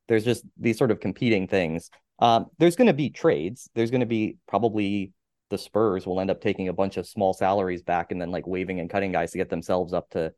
there's 0.07 0.25
just 0.25 0.43
these 0.59 0.77
sort 0.77 0.91
of 0.91 0.99
competing 0.99 1.47
things. 1.47 1.89
Um, 2.19 2.47
there's 2.57 2.75
going 2.75 2.87
to 2.87 2.93
be 2.93 3.09
trades. 3.09 3.69
There's 3.73 3.91
going 3.91 4.01
to 4.01 4.05
be 4.05 4.37
probably 4.47 5.11
the 5.49 5.57
Spurs 5.57 6.05
will 6.05 6.19
end 6.19 6.31
up 6.31 6.41
taking 6.41 6.67
a 6.67 6.73
bunch 6.73 6.97
of 6.97 7.07
small 7.07 7.33
salaries 7.33 7.81
back 7.81 8.11
and 8.11 8.21
then 8.21 8.31
like 8.31 8.47
waving 8.47 8.79
and 8.79 8.89
cutting 8.89 9.11
guys 9.11 9.31
to 9.31 9.37
get 9.37 9.49
themselves 9.49 9.93
up 9.93 10.09
to, 10.11 10.33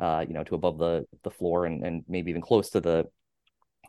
uh, 0.00 0.24
you 0.26 0.34
know, 0.34 0.42
to 0.44 0.54
above 0.54 0.78
the 0.78 1.06
the 1.22 1.30
floor 1.30 1.66
and 1.66 1.84
and 1.84 2.04
maybe 2.08 2.30
even 2.30 2.42
close 2.42 2.70
to 2.70 2.80
the. 2.80 3.06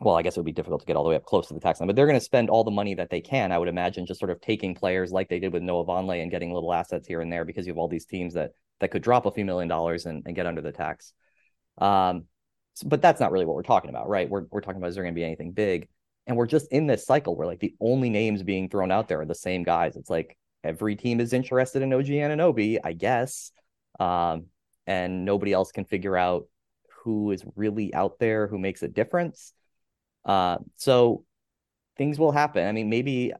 Well, 0.00 0.16
I 0.16 0.22
guess 0.22 0.36
it 0.36 0.40
would 0.40 0.46
be 0.46 0.52
difficult 0.52 0.80
to 0.80 0.86
get 0.86 0.96
all 0.96 1.04
the 1.04 1.10
way 1.10 1.16
up 1.16 1.24
close 1.24 1.46
to 1.48 1.54
the 1.54 1.60
tax 1.60 1.78
line, 1.78 1.86
but 1.86 1.94
they're 1.94 2.06
going 2.06 2.18
to 2.18 2.24
spend 2.24 2.50
all 2.50 2.64
the 2.64 2.70
money 2.72 2.94
that 2.94 3.10
they 3.10 3.20
can. 3.20 3.52
I 3.52 3.58
would 3.58 3.68
imagine 3.68 4.06
just 4.06 4.18
sort 4.18 4.32
of 4.32 4.40
taking 4.40 4.74
players 4.74 5.12
like 5.12 5.28
they 5.28 5.38
did 5.38 5.52
with 5.52 5.62
Noah 5.62 5.84
Vonleh 5.84 6.20
and 6.20 6.32
getting 6.32 6.52
little 6.52 6.74
assets 6.74 7.06
here 7.06 7.20
and 7.20 7.32
there 7.32 7.44
because 7.44 7.64
you 7.64 7.72
have 7.72 7.78
all 7.78 7.86
these 7.86 8.04
teams 8.04 8.34
that 8.34 8.50
that 8.80 8.90
could 8.90 9.02
drop 9.02 9.24
a 9.26 9.30
few 9.30 9.44
million 9.44 9.68
dollars 9.68 10.06
and, 10.06 10.24
and 10.26 10.34
get 10.34 10.46
under 10.46 10.60
the 10.60 10.72
tax. 10.72 11.12
Um, 11.78 12.24
but 12.84 13.00
that's 13.02 13.20
not 13.20 13.30
really 13.30 13.44
what 13.44 13.54
we're 13.54 13.62
talking 13.62 13.90
about, 13.90 14.08
right? 14.08 14.28
We're 14.28 14.46
we're 14.50 14.60
talking 14.60 14.78
about 14.78 14.88
is 14.88 14.96
there 14.96 15.04
going 15.04 15.14
to 15.14 15.18
be 15.18 15.24
anything 15.24 15.52
big? 15.52 15.88
And 16.26 16.36
we're 16.36 16.46
just 16.46 16.72
in 16.72 16.86
this 16.86 17.04
cycle 17.04 17.36
where 17.36 17.46
like 17.46 17.60
the 17.60 17.74
only 17.80 18.10
names 18.10 18.42
being 18.42 18.68
thrown 18.68 18.90
out 18.90 19.08
there 19.08 19.20
are 19.20 19.26
the 19.26 19.34
same 19.34 19.62
guys. 19.62 19.96
It's 19.96 20.10
like 20.10 20.36
every 20.62 20.96
team 20.96 21.20
is 21.20 21.32
interested 21.32 21.82
in 21.82 21.92
OG 21.92 22.06
Anunoby, 22.06 22.78
I 22.82 22.92
guess. 22.92 23.52
Um, 24.00 24.46
and 24.86 25.24
nobody 25.24 25.52
else 25.52 25.72
can 25.72 25.84
figure 25.84 26.16
out 26.16 26.46
who 27.02 27.30
is 27.30 27.44
really 27.56 27.92
out 27.94 28.18
there 28.18 28.46
who 28.46 28.58
makes 28.58 28.82
a 28.82 28.88
difference. 28.88 29.52
Uh, 30.24 30.58
so 30.76 31.24
things 31.96 32.18
will 32.18 32.32
happen. 32.32 32.66
I 32.66 32.72
mean, 32.72 32.88
maybe 32.88 33.32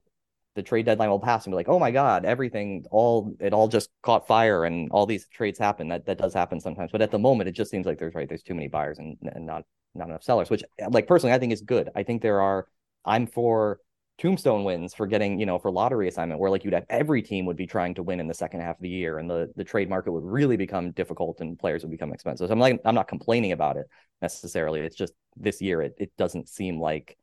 the 0.55 0.62
trade 0.62 0.87
deadline 0.87 1.11
will 1.11 1.21
pass 1.21 1.47
and 1.47 1.53
be 1.53 1.57
like, 1.57 1.69
oh 1.69 1.79
my 1.79 1.91
God, 1.91 2.25
everything 2.25 2.85
all 2.91 3.35
it 3.41 3.53
all 3.53 3.69
just 3.69 3.91
caught 4.03 4.26
fire 4.26 4.64
and 4.64 4.91
all 4.93 5.07
these 5.07 5.26
trades 5.29 5.59
happen. 5.59 5.88
That 5.88 6.07
that 6.07 6.19
does 6.19 6.33
happen 6.33 6.61
sometimes. 6.61 6.93
But 6.93 7.03
at 7.03 7.11
the 7.11 7.19
moment, 7.19 7.49
it 7.49 7.53
just 7.53 7.71
seems 7.71 7.87
like 7.87 7.99
there's 7.99 8.14
right, 8.14 8.29
there's 8.29 8.43
too 8.43 8.55
many 8.55 8.69
buyers 8.69 8.99
and, 8.99 9.17
and 9.23 9.47
not 9.47 9.64
not 9.95 10.09
enough 10.09 10.23
sellers, 10.23 10.50
which 10.50 10.62
like 10.91 11.07
personally 11.07 11.35
I 11.35 11.38
think 11.38 11.53
is 11.53 11.62
good. 11.62 11.91
I 11.97 12.03
think 12.03 12.23
there 12.23 12.41
are 12.41 12.69
I'm 13.05 13.27
for 13.27 13.81
tombstone 14.19 14.65
wins 14.65 14.95
for 14.95 15.07
getting, 15.07 15.41
you 15.41 15.47
know, 15.47 15.59
for 15.59 15.71
lottery 15.71 16.09
assignment, 16.09 16.41
where 16.41 16.51
like 16.51 16.65
you'd 16.65 16.75
have 16.75 16.87
every 16.89 17.23
team 17.23 17.47
would 17.47 17.57
be 17.57 17.67
trying 17.67 17.95
to 17.95 18.03
win 18.03 18.21
in 18.21 18.29
the 18.29 18.35
second 18.35 18.61
half 18.61 18.77
of 18.77 18.83
the 18.83 18.89
year, 18.89 19.19
and 19.19 19.29
the 19.29 19.51
the 19.57 19.65
trade 19.65 19.89
market 19.89 20.13
would 20.13 20.25
really 20.25 20.57
become 20.57 20.93
difficult 20.93 21.41
and 21.41 21.59
players 21.59 21.83
would 21.83 21.91
become 21.91 22.13
expensive. 22.13 22.49
So 22.49 22.53
I'm 22.53 22.61
like, 22.61 22.81
I'm 22.85 22.95
not 22.95 23.09
complaining 23.09 23.53
about 23.53 23.77
it 23.77 23.87
necessarily. 24.23 24.81
It's 24.81 24.97
just 24.97 25.13
this 25.37 25.61
year 25.61 25.83
it 25.83 25.95
it 25.99 26.13
doesn't 26.17 26.49
seem 26.49 26.81
like 26.81 27.17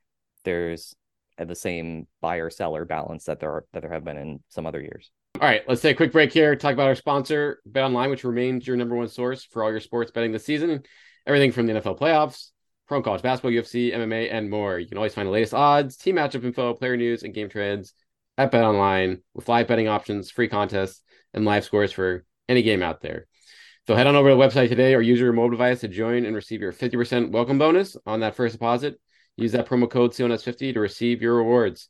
there's 0.43 0.95
the 1.37 1.55
same 1.55 2.07
buyer 2.19 2.49
seller 2.49 2.85
balance 2.85 3.25
that 3.25 3.39
there 3.39 3.51
are 3.51 3.65
that 3.73 3.81
there 3.81 3.91
have 3.91 4.03
been 4.03 4.17
in 4.17 4.43
some 4.49 4.65
other 4.65 4.81
years. 4.81 5.11
All 5.35 5.47
right, 5.47 5.61
let's 5.67 5.81
take 5.81 5.95
a 5.95 5.97
quick 5.97 6.11
break 6.11 6.31
here. 6.31 6.55
Talk 6.55 6.73
about 6.73 6.87
our 6.87 6.95
sponsor, 6.95 7.61
Bet 7.65 7.83
Online, 7.83 8.09
which 8.09 8.23
remains 8.23 8.67
your 8.67 8.75
number 8.75 8.95
one 8.95 9.07
source 9.07 9.43
for 9.43 9.63
all 9.63 9.71
your 9.71 9.79
sports 9.79 10.11
betting 10.11 10.31
this 10.31 10.45
season. 10.45 10.83
Everything 11.25 11.51
from 11.51 11.67
the 11.67 11.73
NFL 11.73 11.99
playoffs, 11.99 12.49
pro 12.91 13.01
college 13.01 13.21
basketball, 13.21 13.51
UFC, 13.51 13.93
MMA, 13.93 14.33
and 14.33 14.49
more. 14.49 14.77
You 14.77 14.85
can 14.85 14.97
always 14.97 15.13
find 15.13 15.25
the 15.25 15.31
latest 15.31 15.53
odds, 15.53 15.95
team 15.95 16.17
matchup 16.17 16.43
info, 16.43 16.73
player 16.73 16.97
news, 16.97 17.23
and 17.23 17.33
game 17.33 17.47
trends 17.47 17.93
at 18.37 18.51
Bet 18.51 18.65
Online 18.65 19.21
with 19.33 19.47
live 19.47 19.69
betting 19.69 19.87
options, 19.87 20.29
free 20.29 20.49
contests, 20.49 21.01
and 21.33 21.45
live 21.45 21.63
scores 21.63 21.93
for 21.93 22.25
any 22.49 22.61
game 22.61 22.83
out 22.83 22.99
there. 22.99 23.27
So 23.87 23.95
head 23.95 24.07
on 24.07 24.17
over 24.17 24.27
to 24.27 24.35
the 24.35 24.41
website 24.41 24.67
today 24.67 24.93
or 24.93 24.99
use 24.99 25.21
your 25.21 25.31
mobile 25.31 25.51
device 25.51 25.79
to 25.79 25.87
join 25.87 26.25
and 26.25 26.35
receive 26.35 26.59
your 26.59 26.73
50% 26.73 27.31
welcome 27.31 27.57
bonus 27.57 27.95
on 28.05 28.19
that 28.19 28.35
first 28.35 28.55
deposit. 28.55 28.99
Use 29.37 29.53
that 29.53 29.69
promo 29.69 29.89
code 29.89 30.11
CLNS50 30.11 30.73
to 30.73 30.81
receive 30.81 31.21
your 31.21 31.37
rewards. 31.37 31.87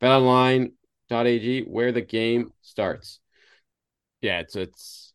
BetOnline.ag, 0.00 1.62
where 1.62 1.90
the 1.90 2.02
game 2.02 2.52
starts. 2.62 3.18
Yeah, 4.20 4.38
it's 4.38 4.54
it's 4.54 5.12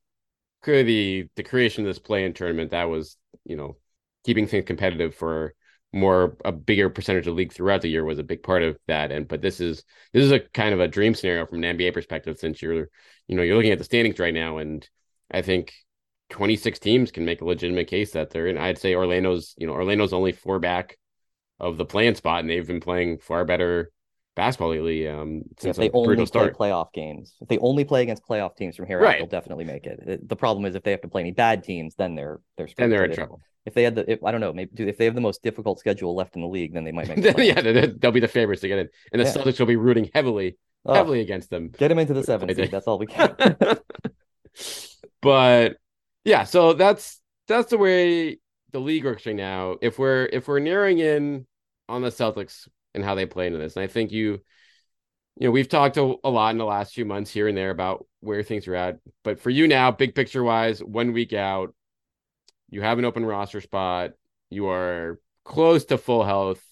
clearly 0.61 0.83
the, 0.83 1.29
the 1.38 1.43
creation 1.43 1.85
of 1.85 1.89
this 1.89 2.00
play-in 2.00 2.33
tournament 2.33 2.71
that 2.71 2.89
was, 2.89 3.15
you 3.45 3.55
know, 3.55 3.77
keeping 4.24 4.48
things 4.48 4.66
competitive 4.66 5.16
for 5.16 5.54
more 5.94 6.38
a 6.46 6.51
bigger 6.51 6.90
percentage 6.90 7.28
of 7.28 7.36
league 7.36 7.51
throughout 7.51 7.82
the 7.82 7.90
year 7.90 8.06
was 8.06 8.20
a 8.20 8.24
big 8.24 8.44
part 8.44 8.63
of 8.63 8.78
that. 8.88 9.12
And 9.12 9.28
but 9.28 9.42
this 9.42 9.60
is 9.60 9.84
this 10.13 10.24
is 10.24 10.32
a 10.32 10.40
kind 10.40 10.74
of 10.74 10.80
a 10.80 10.88
dream 10.88 11.13
scenario 11.13 11.46
from 11.46 11.63
an 11.63 11.78
NBA 11.78 11.94
perspective 11.94 12.38
since 12.40 12.62
you're 12.62 12.90
you 13.28 13.36
know 13.36 13.44
you're 13.44 13.56
looking 13.56 13.72
at 13.72 13.78
the 13.78 13.84
standings 13.84 14.20
right 14.20 14.34
now, 14.34 14.58
and 14.58 14.88
I 15.30 15.42
think 15.42 15.74
26 16.30 16.80
teams 16.80 17.12
can 17.12 17.25
make 17.25 17.42
a 17.42 17.46
legitimate 17.46 17.88
case 17.88 18.12
that 18.12 18.30
they're 18.30 18.48
in. 18.48 18.58
I'd 18.58 18.78
say 18.78 18.96
Orlando's 18.96 19.54
you 19.58 19.68
know 19.68 19.74
Orlando's 19.74 20.13
only 20.13 20.32
four 20.32 20.60
back 20.60 20.98
of 21.60 21.78
the 21.78 21.86
playing 21.86 22.16
spot, 22.16 22.42
and 22.42 22.50
they've 22.50 22.66
been 22.66 22.80
playing 22.80 23.20
far 23.20 23.46
better 23.46 23.92
basketball 24.35 24.69
lately. 24.69 25.07
Um, 25.07 25.43
since 25.59 25.77
if 25.77 25.81
they 25.81 25.89
only 25.91 26.15
play 26.15 26.25
start. 26.25 26.57
playoff 26.57 26.93
games, 26.93 27.35
if 27.41 27.47
they 27.47 27.57
only 27.59 27.83
play 27.83 28.01
against 28.01 28.23
playoff 28.25 28.55
teams 28.55 28.75
from 28.75 28.88
here 28.88 29.00
right. 29.00 29.15
out, 29.15 29.17
they'll 29.19 29.39
definitely 29.39 29.65
make 29.65 29.85
it. 29.85 30.27
The 30.27 30.35
problem 30.35 30.65
is 30.65 30.75
if 30.75 30.83
they 30.83 30.91
have 30.91 31.01
to 31.01 31.07
play 31.07 31.21
any 31.21 31.31
bad 31.31 31.63
teams, 31.63 31.95
then 31.95 32.15
they're 32.15 32.39
they're 32.57 32.67
then 32.77 32.89
they're 32.89 33.05
in 33.05 33.13
trouble. 33.13 33.41
If 33.63 33.75
they 33.75 33.83
had 33.83 33.93
the, 33.93 34.11
if, 34.11 34.23
I 34.23 34.31
don't 34.31 34.41
know, 34.41 34.53
maybe 34.53 34.71
if 34.89 34.97
they 34.97 35.05
have 35.05 35.13
the 35.13 35.21
most 35.21 35.43
difficult 35.43 35.77
schedule 35.77 36.15
left 36.15 36.35
in 36.35 36.41
the 36.41 36.47
league, 36.47 36.73
then 36.73 36.83
they 36.83 36.91
might 36.91 37.07
make. 37.15 37.38
yeah, 37.38 37.61
they'll 37.61 38.11
be 38.11 38.19
the 38.19 38.27
favorites 38.27 38.61
to 38.61 38.67
get 38.67 38.79
in, 38.79 38.89
and 39.11 39.21
the 39.21 39.25
yeah. 39.25 39.33
Celtics 39.33 39.59
will 39.59 39.67
be 39.67 39.75
rooting 39.75 40.09
heavily, 40.13 40.57
oh, 40.85 40.93
heavily 40.93 41.21
against 41.21 41.50
them. 41.50 41.69
Get 41.69 41.89
them 41.89 42.00
into 42.00 42.13
the 42.13 42.23
seventh 42.23 42.55
seed. 42.55 42.71
That's 42.71 42.88
all 42.88 42.97
we 42.97 43.05
can. 43.07 43.35
but 45.21 45.77
yeah, 46.25 46.43
so 46.43 46.73
that's 46.73 47.21
that's 47.47 47.69
the 47.69 47.77
way 47.77 48.39
the 48.71 48.79
league 48.79 49.05
works 49.05 49.25
right 49.25 49.35
now. 49.35 49.75
If 49.81 50.00
we're 50.00 50.25
if 50.25 50.47
we're 50.47 50.59
nearing 50.59 51.00
in 51.00 51.45
on 51.88 52.01
the 52.01 52.09
Celtics 52.09 52.67
and 52.93 53.03
how 53.03 53.15
they 53.15 53.25
play 53.25 53.48
into 53.48 53.60
this, 53.60 53.75
and 53.75 53.83
I 53.83 53.88
think 53.88 54.12
you 54.12 54.41
you 55.39 55.48
know, 55.48 55.51
we've 55.51 55.69
talked 55.69 55.98
a, 55.98 56.15
a, 56.24 56.29
lot 56.29 56.51
in 56.51 56.57
the 56.57 56.65
last 56.65 56.93
few 56.93 57.05
months 57.05 57.31
here 57.31 57.48
and 57.48 57.57
there 57.57 57.69
about 57.69 58.05
where 58.19 58.43
things 58.43 58.67
are 58.67 58.75
at. 58.75 59.00
But 59.24 59.39
for 59.39 59.50
you 59.50 59.67
now, 59.67 59.91
big 59.91 60.13
picture 60.13 60.43
wise, 60.43 60.83
one 60.83 61.13
week 61.13 61.33
out, 61.33 61.74
you 62.69 62.81
have 62.81 63.00
an 63.00 63.05
open 63.05 63.25
roster 63.25 63.62
spot. 63.62 64.12
You 64.50 64.67
are 64.67 65.19
close 65.45 65.86
to 65.86 65.98
full 65.98 66.24
health 66.24 66.63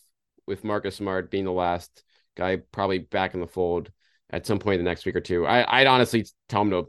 with 0.46 0.64
Marcus 0.64 0.96
Smart 0.96 1.32
being 1.32 1.46
the 1.46 1.52
last 1.52 2.04
guy 2.36 2.58
probably 2.72 3.00
back 3.00 3.34
in 3.34 3.40
the 3.40 3.48
fold 3.48 3.92
at 4.30 4.46
some 4.46 4.60
point 4.60 4.80
in 4.80 4.86
the 4.86 4.90
next 4.90 5.06
week 5.06 5.16
or 5.16 5.22
two. 5.22 5.46
I, 5.46 5.80
would 5.80 5.88
honestly 5.88 6.26
tell 6.48 6.62
him 6.62 6.72
to 6.72 6.86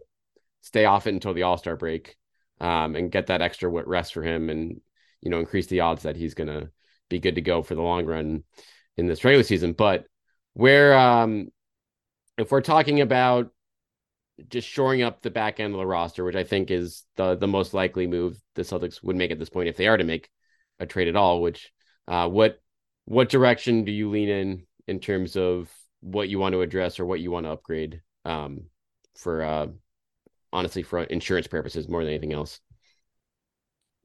stay 0.60 0.84
off 0.84 1.06
it 1.06 1.14
until 1.14 1.34
the 1.34 1.44
All 1.44 1.56
Star 1.56 1.76
break 1.76 2.16
um, 2.60 2.96
and 2.96 3.12
get 3.12 3.28
that 3.28 3.42
extra 3.42 3.68
rest 3.68 4.12
for 4.12 4.22
him 4.22 4.50
and, 4.50 4.80
you 5.20 5.30
know, 5.30 5.38
increase 5.38 5.66
the 5.68 5.80
odds 5.80 6.02
that 6.02 6.16
he's 6.16 6.34
going 6.34 6.48
to 6.48 6.70
be 7.08 7.20
good 7.20 7.36
to 7.36 7.40
go 7.40 7.62
for 7.62 7.74
the 7.74 7.82
long 7.82 8.06
run 8.06 8.44
in 8.96 9.06
this 9.06 9.24
regular 9.24 9.44
season. 9.44 9.72
But 9.72 10.04
where, 10.54 10.98
um, 10.98 11.48
if 12.38 12.50
we're 12.50 12.60
talking 12.60 13.00
about 13.00 13.50
just 14.48 14.68
shoring 14.68 15.02
up 15.02 15.20
the 15.20 15.30
back 15.30 15.60
end 15.60 15.74
of 15.74 15.78
the 15.78 15.86
roster, 15.86 16.24
which 16.24 16.36
I 16.36 16.44
think 16.44 16.70
is 16.70 17.04
the 17.16 17.36
the 17.36 17.48
most 17.48 17.74
likely 17.74 18.06
move 18.06 18.40
the 18.54 18.62
Celtics 18.62 19.02
would 19.02 19.16
make 19.16 19.30
at 19.30 19.38
this 19.38 19.50
point 19.50 19.68
if 19.68 19.76
they 19.76 19.88
are 19.88 19.96
to 19.96 20.04
make 20.04 20.30
a 20.78 20.86
trade 20.86 21.08
at 21.08 21.16
all. 21.16 21.42
Which 21.42 21.72
uh, 22.08 22.28
what 22.28 22.58
what 23.04 23.28
direction 23.28 23.84
do 23.84 23.92
you 23.92 24.10
lean 24.10 24.28
in 24.28 24.66
in 24.86 25.00
terms 25.00 25.36
of 25.36 25.70
what 26.00 26.28
you 26.28 26.38
want 26.38 26.54
to 26.54 26.62
address 26.62 26.98
or 26.98 27.04
what 27.04 27.20
you 27.20 27.30
want 27.30 27.46
to 27.46 27.52
upgrade 27.52 28.00
um, 28.24 28.62
for 29.14 29.42
uh, 29.42 29.66
honestly 30.52 30.82
for 30.82 31.02
insurance 31.02 31.46
purposes 31.46 31.88
more 31.88 32.02
than 32.02 32.12
anything 32.12 32.32
else? 32.32 32.60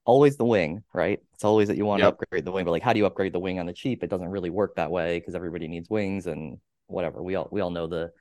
Always 0.06 0.38
the 0.38 0.46
wing, 0.46 0.84
right? 0.94 1.20
It's 1.34 1.44
always 1.44 1.68
that 1.68 1.78
you 1.78 1.86
want 1.86 2.02
yep. 2.02 2.18
to 2.18 2.24
upgrade 2.24 2.46
the 2.46 2.52
wing, 2.52 2.66
but 2.66 2.72
like 2.72 2.84
how 2.84 2.94
do 2.94 3.00
you 3.00 3.06
upgrade 3.06 3.34
the 3.34 3.40
wing 3.40 3.60
on 3.60 3.66
the 3.66 3.74
cheap? 3.74 4.04
It 4.04 4.10
doesn't 4.10 4.30
really 4.30 4.50
work 4.50 4.76
that 4.76 4.92
way 4.92 5.20
because 5.20 5.36
everybody 5.36 5.68
needs 5.68 5.90
wings 5.90 6.28
and 6.28 6.58
whatever. 6.88 7.22
We 7.22 7.36
all 7.36 7.48
we 7.52 7.62
all 7.62 7.72
know 7.72 7.88
the 7.88 8.12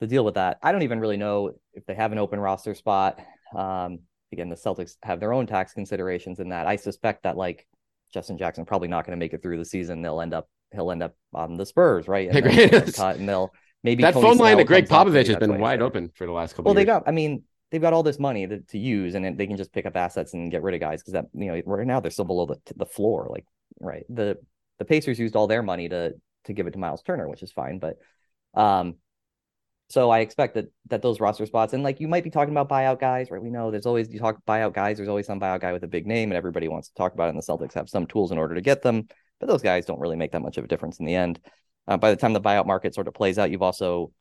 the 0.00 0.06
deal 0.06 0.24
with 0.24 0.34
that. 0.34 0.58
I 0.62 0.72
don't 0.72 0.82
even 0.82 0.98
really 0.98 1.16
know 1.16 1.52
if 1.74 1.86
they 1.86 1.94
have 1.94 2.12
an 2.12 2.18
open 2.18 2.40
roster 2.40 2.74
spot. 2.74 3.20
Um, 3.54 4.00
again, 4.32 4.48
the 4.48 4.56
Celtics 4.56 4.96
have 5.02 5.20
their 5.20 5.32
own 5.32 5.46
tax 5.46 5.72
considerations 5.72 6.40
in 6.40 6.48
that. 6.48 6.66
I 6.66 6.76
suspect 6.76 7.22
that 7.22 7.36
like 7.36 7.66
Justin 8.12 8.36
Jackson 8.36 8.64
probably 8.64 8.88
not 8.88 9.06
going 9.06 9.16
to 9.16 9.20
make 9.20 9.32
it 9.32 9.42
through 9.42 9.58
the 9.58 9.64
season. 9.64 10.02
They'll 10.02 10.20
end 10.20 10.34
up 10.34 10.48
he'll 10.72 10.90
end 10.90 11.02
up 11.02 11.14
on 11.32 11.56
the 11.56 11.66
Spurs, 11.66 12.08
right? 12.08 12.28
And, 12.30 12.94
cut, 12.94 13.16
and 13.16 13.28
they'll 13.28 13.52
maybe 13.82 14.02
that 14.02 14.14
Tony 14.14 14.28
phone 14.28 14.38
line 14.38 14.56
to 14.56 14.64
Gregg 14.64 14.88
Popovich 14.88 15.28
has 15.28 15.36
been 15.36 15.58
wide 15.58 15.82
open 15.82 16.10
for 16.14 16.26
the 16.26 16.32
last 16.32 16.52
couple. 16.52 16.64
Well, 16.64 16.74
they 16.74 16.84
got. 16.84 17.04
I 17.06 17.12
mean, 17.12 17.44
they've 17.72 17.80
got 17.80 17.94
all 17.94 18.02
this 18.02 18.18
money 18.18 18.46
to, 18.46 18.60
to 18.60 18.78
use, 18.78 19.14
and 19.14 19.36
they 19.36 19.46
can 19.46 19.56
just 19.56 19.72
pick 19.72 19.86
up 19.86 19.96
assets 19.96 20.34
and 20.34 20.50
get 20.50 20.62
rid 20.62 20.74
of 20.74 20.80
guys 20.80 21.02
because 21.02 21.14
that 21.14 21.24
you 21.34 21.46
know 21.46 21.60
right 21.64 21.86
now 21.86 21.98
they're 21.98 22.10
still 22.10 22.26
below 22.26 22.46
the 22.46 22.58
the 22.76 22.86
floor. 22.86 23.26
Like 23.30 23.46
right, 23.80 24.04
the 24.08 24.36
the 24.78 24.84
Pacers 24.84 25.18
used 25.18 25.34
all 25.34 25.48
their 25.48 25.62
money 25.62 25.88
to 25.88 26.12
to 26.44 26.52
give 26.52 26.66
it 26.66 26.72
to 26.72 26.78
Miles 26.78 27.02
Turner, 27.02 27.28
which 27.28 27.42
is 27.42 27.50
fine, 27.50 27.80
but 27.80 27.96
um 28.54 28.96
so 29.88 30.10
I 30.10 30.20
expect 30.20 30.54
that 30.54 30.66
that 30.88 31.02
those 31.02 31.20
roster 31.20 31.44
spots 31.44 31.72
and 31.72 31.82
like 31.82 32.00
you 32.00 32.08
might 32.08 32.24
be 32.24 32.30
talking 32.30 32.54
about 32.54 32.68
buyout 32.68 33.00
guys, 33.00 33.30
right? 33.30 33.42
We 33.42 33.50
know 33.50 33.70
there's 33.70 33.86
always 33.86 34.12
you 34.12 34.20
talk 34.20 34.38
buyout 34.46 34.74
guys. 34.74 34.96
There's 34.96 35.08
always 35.08 35.26
some 35.26 35.40
buyout 35.40 35.60
guy 35.60 35.72
with 35.72 35.84
a 35.84 35.88
big 35.88 36.06
name, 36.06 36.30
and 36.30 36.36
everybody 36.36 36.68
wants 36.68 36.88
to 36.88 36.94
talk 36.94 37.14
about 37.14 37.26
it. 37.26 37.34
And 37.34 37.38
the 37.38 37.42
Celtics 37.42 37.74
have 37.74 37.88
some 37.88 38.06
tools 38.06 38.32
in 38.32 38.38
order 38.38 38.54
to 38.54 38.60
get 38.60 38.82
them, 38.82 39.06
but 39.40 39.48
those 39.48 39.62
guys 39.62 39.84
don't 39.84 40.00
really 40.00 40.16
make 40.16 40.32
that 40.32 40.40
much 40.40 40.56
of 40.56 40.64
a 40.64 40.68
difference 40.68 40.98
in 40.98 41.06
the 41.06 41.14
end. 41.14 41.40
Uh, 41.88 41.96
by 41.96 42.10
the 42.10 42.16
time 42.16 42.32
the 42.32 42.40
buyout 42.40 42.66
market 42.66 42.94
sort 42.94 43.08
of 43.08 43.14
plays 43.14 43.38
out, 43.38 43.50
you've 43.50 43.62
also 43.62 44.12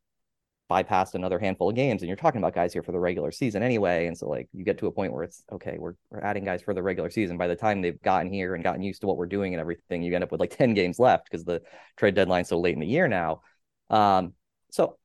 bypassed 0.71 1.15
another 1.15 1.39
handful 1.39 1.69
of 1.69 1.75
games, 1.75 2.01
and 2.01 2.07
you're 2.07 2.15
talking 2.15 2.39
about 2.39 2.55
guys 2.55 2.71
here 2.71 2.83
for 2.83 2.91
the 2.93 2.99
regular 2.99 3.31
season 3.31 3.61
anyway. 3.63 4.07
And 4.07 4.17
so 4.17 4.29
like 4.29 4.47
you 4.53 4.63
get 4.63 4.77
to 4.79 4.87
a 4.87 4.91
point 4.91 5.11
where 5.13 5.23
it's 5.23 5.43
okay, 5.51 5.77
we're 5.77 5.95
we're 6.09 6.21
adding 6.21 6.45
guys 6.45 6.61
for 6.61 6.73
the 6.73 6.83
regular 6.83 7.09
season. 7.09 7.37
By 7.37 7.47
the 7.47 7.55
time 7.55 7.81
they've 7.81 8.01
gotten 8.01 8.31
here 8.31 8.55
and 8.55 8.63
gotten 8.63 8.81
used 8.81 9.01
to 9.01 9.07
what 9.07 9.17
we're 9.17 9.25
doing 9.25 9.53
and 9.53 9.59
everything, 9.59 10.01
you 10.01 10.13
end 10.15 10.23
up 10.23 10.31
with 10.31 10.39
like 10.39 10.55
ten 10.55 10.73
games 10.73 10.99
left 10.99 11.25
because 11.25 11.43
the 11.43 11.61
trade 11.97 12.15
deadline's 12.15 12.49
so 12.49 12.59
late 12.59 12.73
in 12.73 12.79
the 12.79 12.87
year 12.87 13.07
now. 13.07 13.41
Um, 13.89 14.33
so 14.71 14.97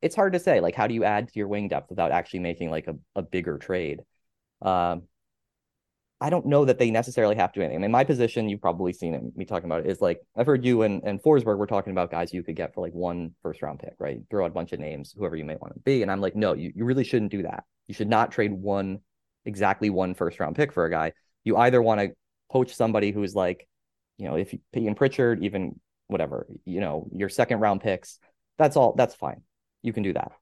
it's 0.00 0.14
hard 0.14 0.34
to 0.34 0.38
say 0.38 0.60
like 0.60 0.74
how 0.74 0.86
do 0.86 0.94
you 0.94 1.02
add 1.02 1.28
to 1.28 1.38
your 1.38 1.48
wing 1.48 1.66
depth 1.68 1.90
without 1.90 2.12
actually 2.12 2.40
making 2.40 2.70
like 2.70 2.86
a, 2.86 2.94
a 3.16 3.22
bigger 3.22 3.56
trade 3.56 4.02
um 4.62 5.02
i 6.20 6.30
don't 6.30 6.46
know 6.46 6.64
that 6.64 6.78
they 6.78 6.90
necessarily 6.90 7.34
have 7.34 7.52
to 7.52 7.60
do 7.60 7.64
anything. 7.64 7.78
I 7.78 7.82
mean, 7.82 7.90
my 7.90 8.04
position 8.04 8.48
you've 8.48 8.60
probably 8.60 8.92
seen 8.92 9.14
it 9.14 9.36
me 9.36 9.44
talking 9.44 9.66
about 9.66 9.80
it 9.80 9.90
is 9.90 10.00
like 10.00 10.20
i've 10.36 10.46
heard 10.46 10.64
you 10.64 10.82
and, 10.82 11.02
and 11.04 11.22
forsberg 11.22 11.58
we're 11.58 11.66
talking 11.66 11.90
about 11.90 12.10
guys 12.10 12.32
you 12.32 12.42
could 12.42 12.56
get 12.56 12.74
for 12.74 12.80
like 12.80 12.92
one 12.92 13.32
first 13.42 13.62
round 13.62 13.80
pick 13.80 13.94
right? 13.98 14.20
Throw 14.30 14.44
out 14.44 14.50
a 14.50 14.54
bunch 14.54 14.72
of 14.72 14.80
names 14.80 15.14
whoever 15.16 15.36
you 15.36 15.44
may 15.44 15.56
want 15.56 15.74
to 15.74 15.80
be 15.80 16.02
and 16.02 16.10
i'm 16.10 16.20
like 16.20 16.36
no 16.36 16.54
you, 16.54 16.72
you 16.74 16.84
really 16.84 17.04
shouldn't 17.04 17.32
do 17.32 17.42
that. 17.42 17.64
You 17.86 17.94
should 17.94 18.08
not 18.08 18.32
trade 18.32 18.52
one 18.52 19.00
exactly 19.44 19.90
one 19.90 20.14
first 20.14 20.40
round 20.40 20.56
pick 20.56 20.72
for 20.72 20.84
a 20.86 20.90
guy. 20.90 21.12
You 21.44 21.56
either 21.56 21.82
want 21.82 22.00
to 22.00 22.12
poach 22.50 22.74
somebody 22.74 23.10
who's 23.10 23.34
like 23.34 23.68
you 24.18 24.28
know 24.28 24.36
if 24.36 24.52
you 24.52 24.60
Ian 24.76 24.94
Pritchard 24.94 25.42
even 25.42 25.80
whatever 26.06 26.46
you 26.64 26.80
know 26.80 27.08
your 27.12 27.28
second 27.28 27.60
round 27.60 27.80
picks 27.80 28.18
that's 28.58 28.76
all 28.76 28.94
that's 28.96 29.14
fine. 29.14 29.42
You 29.82 29.92
can 29.92 30.02
do 30.02 30.12
that. 30.12 30.32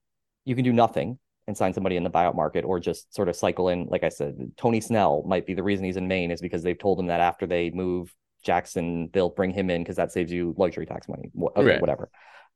You 0.45 0.55
can 0.55 0.63
do 0.63 0.73
nothing 0.73 1.19
and 1.47 1.57
sign 1.57 1.73
somebody 1.73 1.97
in 1.97 2.03
the 2.03 2.09
buyout 2.09 2.35
market 2.35 2.63
or 2.63 2.79
just 2.79 3.13
sort 3.13 3.29
of 3.29 3.35
cycle 3.35 3.69
in. 3.69 3.85
Like 3.85 4.03
I 4.03 4.09
said, 4.09 4.51
Tony 4.57 4.81
Snell 4.81 5.23
might 5.27 5.45
be 5.45 5.53
the 5.53 5.63
reason 5.63 5.85
he's 5.85 5.97
in 5.97 6.07
Maine 6.07 6.31
is 6.31 6.41
because 6.41 6.63
they've 6.63 6.77
told 6.77 6.99
him 6.99 7.07
that 7.07 7.19
after 7.19 7.45
they 7.45 7.69
move 7.71 8.13
Jackson, 8.43 9.09
they'll 9.13 9.29
bring 9.29 9.51
him 9.51 9.69
in 9.69 9.83
because 9.83 9.97
that 9.97 10.11
saves 10.11 10.31
you 10.31 10.53
luxury 10.57 10.85
tax 10.85 11.07
money. 11.07 11.31
Okay, 11.55 11.65
right. 11.65 11.81
whatever. 11.81 12.09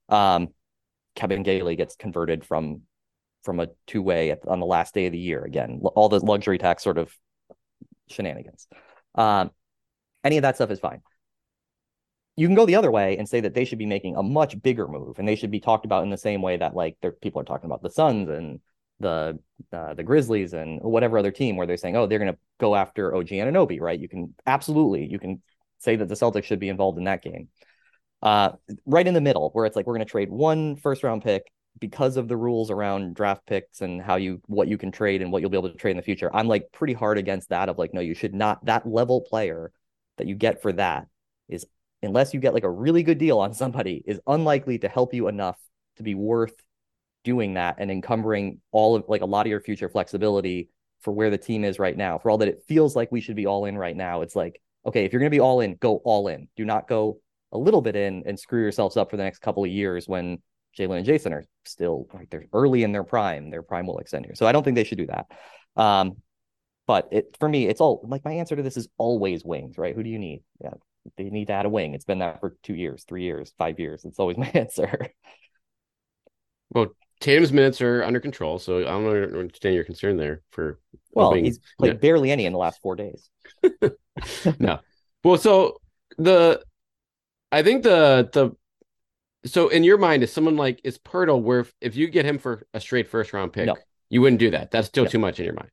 Um, 0.10 0.50
Kabengele 1.16 1.76
gets 1.76 1.96
converted 1.96 2.46
from 2.46 2.82
from 3.44 3.60
a 3.60 3.68
two 3.86 4.02
way 4.02 4.36
on 4.48 4.60
the 4.60 4.66
last 4.66 4.94
day 4.94 5.06
of 5.06 5.12
the 5.12 5.18
year. 5.18 5.44
Again, 5.44 5.82
all 5.96 6.10
the 6.10 6.20
luxury 6.20 6.58
tax 6.58 6.84
sort 6.84 6.98
of 6.98 7.14
shenanigans. 8.10 8.68
Um, 9.16 9.52
any 10.24 10.38
of 10.38 10.44
that 10.44 10.56
stuff 10.56 10.72
is 10.72 10.80
fine 10.80 11.02
you 12.38 12.48
can 12.48 12.56
go 12.56 12.66
the 12.66 12.76
other 12.76 12.92
way 12.92 13.18
and 13.18 13.28
say 13.28 13.42
that 13.42 13.56
they 13.56 13.66
should 13.66 13.80
be 13.80 13.86
making 13.86 14.16
a 14.16 14.24
much 14.24 14.62
bigger 14.62 14.88
move 14.88 15.18
and 15.20 15.28
they 15.28 15.36
should 15.36 15.52
be 15.52 15.60
talked 15.60 15.86
about 15.86 16.04
in 16.04 16.12
the 16.12 16.18
same 16.18 16.42
way 16.42 16.56
that 16.56 16.76
like 16.76 16.96
people 17.22 17.42
are 17.42 17.46
talking 17.46 17.66
about 17.66 17.82
the 17.82 17.90
Suns 17.90 18.30
and 18.30 18.62
the 19.00 19.40
uh, 19.74 19.94
the 19.94 20.04
Grizzlies 20.04 20.54
and 20.54 20.82
whatever 20.82 21.18
other 21.18 21.32
team 21.32 21.56
where 21.56 21.68
they're 21.68 21.78
saying, 21.78 21.96
oh, 21.96 22.08
they're 22.08 22.20
going 22.20 22.34
to 22.34 22.40
go 22.60 22.76
after 22.76 23.16
OG 23.16 23.28
Anunoby, 23.28 23.80
right? 23.80 24.00
You 24.00 24.10
can 24.10 24.34
absolutely 24.46 25.06
you 25.08 25.20
can 25.20 25.42
say 25.80 25.96
that 25.96 26.08
the 26.08 26.16
Celtics 26.16 26.46
should 26.46 26.60
be 26.60 26.70
involved 26.70 26.98
in 26.98 27.06
that 27.06 27.22
game. 27.22 27.50
Uh, 28.22 28.54
right 28.86 29.06
in 29.06 29.14
the 29.14 29.22
middle, 29.22 29.52
where 29.54 29.66
it's 29.66 29.76
like 29.76 29.86
we're 29.86 29.94
going 29.94 30.06
to 30.06 30.12
trade 30.12 30.30
one 30.30 30.76
first 30.76 31.04
round 31.04 31.24
pick 31.24 31.44
because 31.80 32.18
of 32.18 32.28
the 32.28 32.38
rules 32.38 32.72
around 32.72 33.14
draft 33.16 33.46
picks 33.46 33.82
and 33.82 34.02
how 34.02 34.16
you 34.16 34.42
what 34.48 34.68
you 34.68 34.78
can 34.78 34.92
trade 34.92 35.22
and 35.22 35.32
what 35.32 35.42
you'll 35.42 35.52
be 35.52 35.58
able 35.58 35.70
to 35.70 35.78
trade 35.78 35.92
in 35.92 35.98
the 35.98 36.04
future. 36.04 36.36
I'm 36.36 36.48
like 36.48 36.72
pretty 36.72 36.94
hard 36.94 37.18
against 37.18 37.50
that 37.50 37.70
of 37.70 37.78
like, 37.78 37.94
no, 37.94 38.02
you 38.02 38.16
should 38.16 38.34
not 38.34 38.66
that 38.66 38.88
level 38.88 39.22
player 39.22 39.72
that 40.18 40.28
you 40.28 40.36
get 40.36 40.62
for 40.62 40.74
that 40.74 41.08
is 41.48 41.66
unless 42.02 42.34
you 42.34 42.40
get 42.40 42.54
like 42.54 42.64
a 42.64 42.70
really 42.70 43.04
good 43.04 43.18
deal 43.18 43.40
on 43.40 43.54
somebody, 43.54 44.04
is 44.06 44.20
unlikely 44.28 44.80
to 44.80 44.90
help 44.90 45.14
you 45.14 45.28
enough 45.28 45.58
to 45.98 46.04
be 46.04 46.16
worth 46.16 46.56
doing 47.28 47.56
that 47.56 47.76
and 47.78 47.92
encumbering 47.92 48.62
all 48.72 48.96
of 48.96 49.04
like 49.10 49.22
a 49.22 49.26
lot 49.26 49.46
of 49.46 49.50
your 49.50 49.60
future 49.60 49.90
flexibility 49.90 50.70
for 51.02 51.12
where 51.12 51.30
the 51.30 51.38
team 51.38 51.66
is 51.66 51.78
right 51.78 51.98
now. 51.98 52.18
For 52.18 52.32
all 52.32 52.38
that 52.38 52.48
it 52.48 52.64
feels 52.70 52.96
like 52.96 53.12
we 53.12 53.20
should 53.20 53.36
be 53.36 53.46
all 53.46 53.66
in 53.66 53.78
right 53.78 53.96
now, 53.98 54.22
it's 54.22 54.34
like, 54.34 54.62
okay, 54.86 55.04
if 55.04 55.12
you're 55.12 55.20
going 55.20 55.30
to 55.30 55.36
be 55.36 55.42
all 55.42 55.60
in, 55.60 55.76
go 55.76 55.98
all 56.06 56.30
in. 56.30 56.48
Do 56.56 56.64
not 56.64 56.88
go 56.88 57.20
a 57.52 57.58
little 57.58 57.82
bit 57.82 57.98
in 57.98 58.24
and 58.26 58.40
screw 58.40 58.62
yourselves 58.62 58.96
up 58.96 59.12
for 59.12 59.18
the 59.18 59.24
next 59.24 59.40
couple 59.40 59.66
of 59.66 59.70
years 59.70 60.08
when 60.08 60.42
Jaylen 60.78 61.00
and 61.00 61.06
Jayson 61.06 61.34
are 61.34 61.44
still 61.66 62.08
like 62.14 62.30
they're 62.30 62.46
early 62.54 62.84
in 62.84 62.94
their 62.94 63.04
prime. 63.04 63.50
Their 63.50 63.62
prime 63.62 63.88
will 63.88 63.98
extend 64.00 64.26
here. 64.26 64.36
So 64.36 64.48
I 64.48 64.54
don't 64.54 64.64
think 64.64 64.76
they 64.76 64.86
should 64.86 64.98
do 64.98 65.08
that. 65.08 65.26
Um, 65.76 66.16
but 66.86 67.10
it 67.12 67.36
for 67.42 67.50
me, 67.50 67.68
it's 67.68 67.82
all 67.82 68.08
like 68.08 68.24
my 68.24 68.32
answer 68.32 68.56
to 68.56 68.64
this 68.64 68.78
is 68.78 68.88
always 68.98 69.44
wings, 69.44 69.78
right? 69.78 69.94
Who 69.94 70.04
do 70.04 70.10
you 70.10 70.20
need? 70.20 70.44
Yeah, 70.64 70.76
they 71.18 71.26
need 71.26 71.48
to 71.48 71.54
add 71.54 71.66
a 71.66 71.70
wing. 71.70 71.94
It's 71.94 72.06
been 72.06 72.20
that 72.20 72.40
for 72.40 72.56
two 72.64 72.76
years, 72.76 73.04
three 73.04 73.24
years, 73.24 73.54
five 73.58 73.78
years. 73.80 74.06
It's 74.06 74.20
always 74.20 74.38
my 74.46 74.50
answer. 74.54 75.10
Well, 76.70 76.88
Tatum's 77.20 77.52
minutes 77.52 77.82
are 77.82 78.04
under 78.04 78.20
control, 78.20 78.60
so 78.60 78.80
I 78.80 78.84
don't 78.84 79.36
understand 79.36 79.76
your 79.76 79.84
concern 79.84 80.18
there. 80.18 80.42
For 80.52 80.80
well, 81.12 81.34
he's 81.34 81.60
played 81.80 81.94
yeah. 81.94 81.98
barely 81.98 82.32
any 82.32 82.46
in 82.46 82.54
the 82.54 82.60
last 82.60 82.82
four 82.82 82.96
days. 82.96 83.30
no, 84.60 84.80
well, 85.24 85.38
so 85.38 85.82
the 86.18 86.64
I 87.52 87.64
think 87.64 87.84
the 87.84 88.30
the 88.32 88.56
so 89.48 89.70
in 89.70 89.84
your 89.84 89.98
mind, 89.98 90.24
is 90.24 90.32
someone 90.32 90.58
like 90.58 90.82
is 90.84 90.98
Poeltl 90.98 91.42
worth 91.42 91.74
if, 91.82 91.94
if, 91.94 91.96
you 91.96 92.08
get 92.08 92.26
him 92.26 92.38
for 92.38 92.66
a 92.74 92.80
straight 92.80 93.08
first 93.08 93.34
round 93.34 93.54
pick, 93.54 93.68
no. 93.68 93.76
you 94.10 94.22
wouldn't 94.22 94.40
do 94.40 94.52
that. 94.52 94.72
That's 94.72 94.88
still 94.88 95.06
no. 95.06 95.10
too 95.10 95.20
much 95.20 95.40
in 95.40 95.46
your 95.46 95.54
mind. 95.54 95.70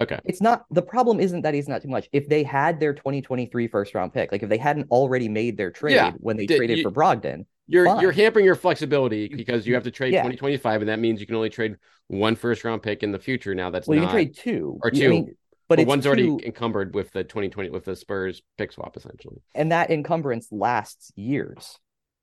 Okay. 0.00 0.18
It's 0.24 0.40
not 0.40 0.64
the 0.70 0.82
problem 0.82 1.20
isn't 1.20 1.42
that 1.42 1.52
he's 1.52 1.68
not 1.68 1.82
too 1.82 1.88
much. 1.88 2.08
If 2.12 2.28
they 2.28 2.42
had 2.42 2.80
their 2.80 2.94
2023 2.94 3.68
first 3.68 3.94
round 3.94 4.12
pick, 4.12 4.32
like 4.32 4.42
if 4.42 4.48
they 4.48 4.56
hadn't 4.56 4.90
already 4.90 5.28
made 5.28 5.56
their 5.56 5.70
trade 5.70 5.94
yeah. 5.94 6.12
when 6.18 6.36
they 6.36 6.46
traded 6.46 6.78
you, 6.78 6.82
for 6.82 6.90
Brogdon, 6.90 7.44
you're 7.66 7.86
fine. 7.86 8.00
you're 8.00 8.12
hampering 8.12 8.44
your 8.44 8.54
flexibility 8.54 9.28
because 9.28 9.66
you 9.66 9.74
have 9.74 9.84
to 9.84 9.90
trade 9.90 10.12
yeah. 10.12 10.22
2025 10.22 10.82
and 10.82 10.88
that 10.88 10.98
means 10.98 11.20
you 11.20 11.26
can 11.26 11.36
only 11.36 11.50
trade 11.50 11.76
one 12.08 12.34
first 12.34 12.64
round 12.64 12.82
pick 12.82 13.02
in 13.02 13.12
the 13.12 13.18
future 13.18 13.54
now 13.54 13.70
that's 13.70 13.86
well, 13.86 13.98
not, 13.98 14.02
you 14.02 14.08
can 14.08 14.14
trade 14.14 14.36
two 14.36 14.78
or 14.82 14.90
two. 14.90 15.04
I 15.04 15.08
mean, 15.08 15.36
but, 15.68 15.78
but 15.78 15.86
one's 15.86 16.04
two, 16.04 16.08
already 16.08 16.46
encumbered 16.46 16.94
with 16.94 17.12
the 17.12 17.24
2020 17.24 17.70
with 17.70 17.84
the 17.84 17.96
Spurs 17.96 18.42
pick 18.58 18.72
swap 18.72 18.96
essentially. 18.96 19.38
And 19.54 19.72
that 19.72 19.90
encumbrance 19.90 20.48
lasts 20.50 21.12
years. 21.16 21.78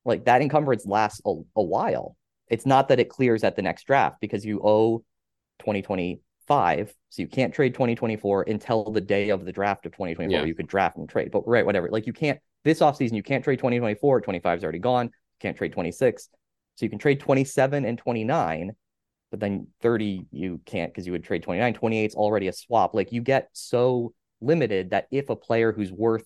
Like 0.05 0.25
that 0.25 0.41
encumbrance 0.41 0.85
lasts 0.85 1.21
a, 1.25 1.33
a 1.55 1.63
while. 1.63 2.15
It's 2.47 2.65
not 2.65 2.89
that 2.89 2.99
it 2.99 3.09
clears 3.09 3.43
at 3.43 3.55
the 3.55 3.61
next 3.61 3.83
draft 3.85 4.17
because 4.21 4.45
you 4.45 4.59
owe 4.63 5.03
2025, 5.59 6.93
so 7.09 7.21
you 7.21 7.27
can't 7.27 7.53
trade 7.53 7.73
2024 7.73 8.43
until 8.43 8.91
the 8.91 9.01
day 9.01 9.29
of 9.29 9.45
the 9.45 9.51
draft 9.51 9.85
of 9.85 9.91
2024. 9.93 10.31
Yeah. 10.31 10.45
You 10.45 10.55
could 10.55 10.67
draft 10.67 10.97
and 10.97 11.07
trade, 11.07 11.31
but 11.31 11.47
right, 11.47 11.65
whatever. 11.65 11.89
Like 11.91 12.07
you 12.07 12.13
can't 12.13 12.39
this 12.63 12.79
offseason, 12.79 13.13
you 13.13 13.23
can't 13.23 13.43
trade 13.43 13.57
2024. 13.57 14.21
25 14.21 14.57
is 14.57 14.63
already 14.63 14.79
gone. 14.79 15.11
Can't 15.39 15.57
trade 15.57 15.73
26. 15.73 16.29
So 16.75 16.85
you 16.85 16.89
can 16.89 16.99
trade 16.99 17.19
27 17.19 17.85
and 17.85 17.97
29, 17.97 18.71
but 19.31 19.39
then 19.39 19.67
30 19.81 20.27
you 20.31 20.61
can't 20.65 20.91
because 20.91 21.05
you 21.05 21.11
would 21.11 21.23
trade 21.23 21.43
29. 21.43 21.73
28 21.73 22.05
is 22.05 22.15
already 22.15 22.47
a 22.47 22.53
swap. 22.53 22.93
Like 22.93 23.11
you 23.11 23.21
get 23.21 23.49
so 23.53 24.13
limited 24.41 24.91
that 24.91 25.07
if 25.11 25.29
a 25.29 25.35
player 25.35 25.71
who's 25.71 25.91
worth 25.91 26.25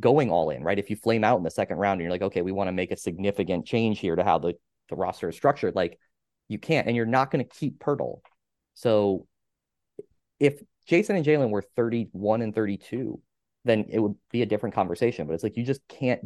going 0.00 0.30
all 0.30 0.50
in, 0.50 0.62
right? 0.62 0.78
If 0.78 0.90
you 0.90 0.96
flame 0.96 1.24
out 1.24 1.38
in 1.38 1.44
the 1.44 1.50
second 1.50 1.76
round 1.76 2.00
and 2.00 2.02
you're 2.02 2.10
like, 2.10 2.22
okay, 2.22 2.42
we 2.42 2.52
want 2.52 2.68
to 2.68 2.72
make 2.72 2.90
a 2.90 2.96
significant 2.96 3.66
change 3.66 4.00
here 4.00 4.16
to 4.16 4.24
how 4.24 4.38
the, 4.38 4.54
the 4.88 4.96
roster 4.96 5.28
is 5.28 5.36
structured, 5.36 5.74
like 5.74 5.98
you 6.48 6.58
can't, 6.58 6.86
and 6.86 6.96
you're 6.96 7.06
not 7.06 7.30
going 7.30 7.44
to 7.44 7.50
keep 7.50 7.78
Poeltl. 7.78 8.20
So 8.74 9.26
if 10.40 10.60
Jayson 10.88 11.16
and 11.16 11.24
Jaylen 11.24 11.50
were 11.50 11.62
31 11.76 12.42
and 12.42 12.54
32, 12.54 13.20
then 13.64 13.86
it 13.88 13.98
would 13.98 14.16
be 14.30 14.42
a 14.42 14.46
different 14.46 14.74
conversation. 14.74 15.26
But 15.26 15.34
it's 15.34 15.42
like 15.42 15.56
you 15.56 15.64
just 15.64 15.86
can't 15.88 16.20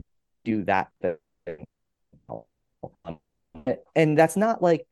do 0.44 0.64
that. 0.64 0.88
And 3.94 4.16
that's 4.16 4.36
not 4.36 4.62
like 4.62 4.86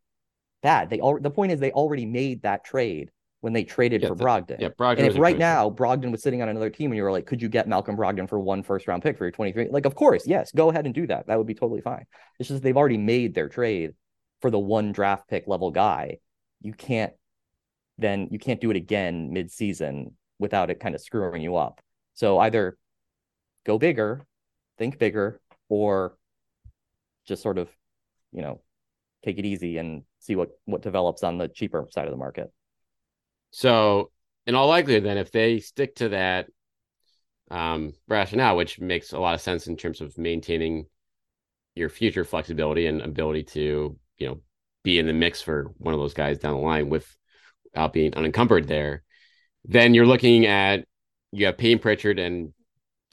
bad. 0.62 0.90
They 0.90 1.00
all 1.00 1.18
the 1.20 1.30
point 1.30 1.52
is 1.52 1.60
they 1.60 1.72
already 1.72 2.06
made 2.06 2.42
that 2.42 2.64
trade 2.64 3.10
when 3.40 3.52
they 3.52 3.64
traded 3.64 4.02
yeah, 4.02 4.08
for 4.08 4.16
Brogdon. 4.16 4.58
Yeah, 4.58 4.70
Brogdon. 4.70 4.98
And 4.98 5.06
if 5.06 5.18
right 5.18 5.38
now 5.38 5.70
Brogdon 5.70 6.10
was 6.10 6.22
sitting 6.22 6.42
on 6.42 6.48
another 6.48 6.70
team 6.70 6.90
and 6.90 6.96
you 6.96 7.04
were 7.04 7.12
like, 7.12 7.26
could 7.26 7.40
you 7.40 7.48
get 7.48 7.68
Malcolm 7.68 7.96
Brogdon 7.96 8.28
for 8.28 8.40
one 8.40 8.62
first 8.62 8.88
round 8.88 9.02
pick 9.02 9.16
for 9.16 9.24
your 9.24 9.30
23? 9.30 9.68
Like, 9.70 9.86
of 9.86 9.94
course, 9.94 10.26
yes, 10.26 10.50
go 10.52 10.70
ahead 10.70 10.86
and 10.86 10.94
do 10.94 11.06
that. 11.06 11.26
That 11.28 11.38
would 11.38 11.46
be 11.46 11.54
totally 11.54 11.80
fine. 11.80 12.06
It's 12.40 12.48
just 12.48 12.62
they've 12.62 12.76
already 12.76 12.98
made 12.98 13.34
their 13.34 13.48
trade 13.48 13.92
for 14.40 14.50
the 14.50 14.58
one 14.58 14.92
draft 14.92 15.28
pick 15.28 15.46
level 15.46 15.70
guy. 15.70 16.18
You 16.60 16.72
can't 16.72 17.12
then 17.98 18.28
you 18.30 18.38
can't 18.38 18.60
do 18.60 18.70
it 18.70 18.76
again 18.76 19.32
mid-season 19.32 20.12
without 20.38 20.70
it 20.70 20.80
kind 20.80 20.94
of 20.94 21.00
screwing 21.00 21.40
you 21.42 21.56
up. 21.56 21.80
So 22.14 22.38
either 22.38 22.76
go 23.64 23.78
bigger, 23.78 24.26
think 24.76 24.98
bigger, 24.98 25.40
or 25.68 26.16
just 27.26 27.42
sort 27.42 27.58
of, 27.58 27.68
you 28.32 28.42
know, 28.42 28.60
take 29.24 29.38
it 29.38 29.46
easy 29.46 29.78
and 29.78 30.04
see 30.20 30.36
what 30.36 30.50
what 30.64 30.82
develops 30.82 31.22
on 31.22 31.38
the 31.38 31.48
cheaper 31.48 31.86
side 31.90 32.06
of 32.06 32.10
the 32.10 32.16
market. 32.16 32.52
So, 33.50 34.10
in 34.46 34.54
all 34.54 34.68
likelihood, 34.68 35.04
then 35.04 35.18
if 35.18 35.30
they 35.30 35.60
stick 35.60 35.96
to 35.96 36.10
that 36.10 36.48
um, 37.50 37.92
rationale, 38.08 38.56
which 38.56 38.80
makes 38.80 39.12
a 39.12 39.18
lot 39.18 39.34
of 39.34 39.40
sense 39.40 39.66
in 39.66 39.76
terms 39.76 40.00
of 40.00 40.18
maintaining 40.18 40.86
your 41.74 41.88
future 41.88 42.24
flexibility 42.24 42.86
and 42.86 43.02
ability 43.02 43.44
to, 43.44 43.98
you 44.18 44.26
know, 44.26 44.40
be 44.82 44.98
in 44.98 45.06
the 45.06 45.12
mix 45.12 45.42
for 45.42 45.72
one 45.78 45.94
of 45.94 46.00
those 46.00 46.14
guys 46.14 46.38
down 46.38 46.54
the 46.54 46.60
line 46.60 46.88
with 46.88 47.06
out 47.74 47.92
being 47.92 48.14
unencumbered 48.14 48.66
there, 48.66 49.02
then 49.64 49.94
you're 49.94 50.06
looking 50.06 50.46
at 50.46 50.84
you 51.32 51.46
have 51.46 51.58
Payton 51.58 51.80
Pritchard 51.80 52.18
and 52.18 52.52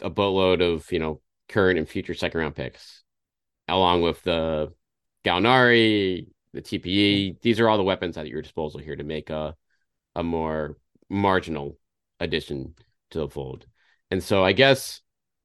a 0.01 0.09
boatload 0.09 0.61
of 0.61 0.89
you 0.91 0.99
know 0.99 1.21
current 1.49 1.77
and 1.77 1.87
future 1.87 2.13
second 2.13 2.39
round 2.39 2.55
picks, 2.55 3.02
along 3.67 4.01
with 4.01 4.21
the 4.23 4.73
Gallinari, 5.25 6.27
the 6.53 6.61
TPE. 6.61 7.41
These 7.41 7.59
are 7.59 7.69
all 7.69 7.77
the 7.77 7.83
weapons 7.83 8.17
at 8.17 8.27
your 8.27 8.41
disposal 8.41 8.79
here 8.79 8.95
to 8.95 9.03
make 9.03 9.29
a 9.29 9.55
a 10.15 10.23
more 10.23 10.77
marginal 11.09 11.77
addition 12.19 12.75
to 13.11 13.19
the 13.19 13.29
fold. 13.29 13.65
And 14.11 14.23
so 14.23 14.43
I 14.43 14.53
guess 14.53 15.01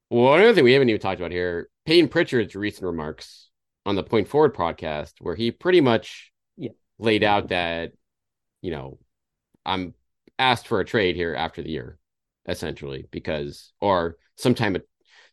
well, 0.09 0.23
one 0.23 0.41
other 0.41 0.53
thing 0.53 0.63
we 0.63 0.73
haven't 0.73 0.89
even 0.89 1.01
talked 1.01 1.19
about 1.19 1.31
here, 1.31 1.69
Payton 1.85 2.09
Pritchard's 2.09 2.55
recent 2.55 2.85
remarks 2.85 3.49
on 3.85 3.95
the 3.95 4.03
Point 4.03 4.27
Forward 4.27 4.55
podcast, 4.55 5.13
where 5.19 5.35
he 5.35 5.51
pretty 5.51 5.81
much 5.81 6.31
yeah. 6.57 6.71
laid 6.97 7.23
out 7.23 7.49
that, 7.49 7.93
you 8.61 8.71
know, 8.71 8.97
I'm 9.65 9.93
asked 10.37 10.67
for 10.67 10.79
a 10.79 10.85
trade 10.85 11.15
here 11.15 11.35
after 11.35 11.61
the 11.61 11.69
year, 11.69 11.99
essentially, 12.47 13.07
because 13.11 13.71
or 13.79 14.17
some 14.35 14.55
time 14.55 14.75
of 14.75 14.83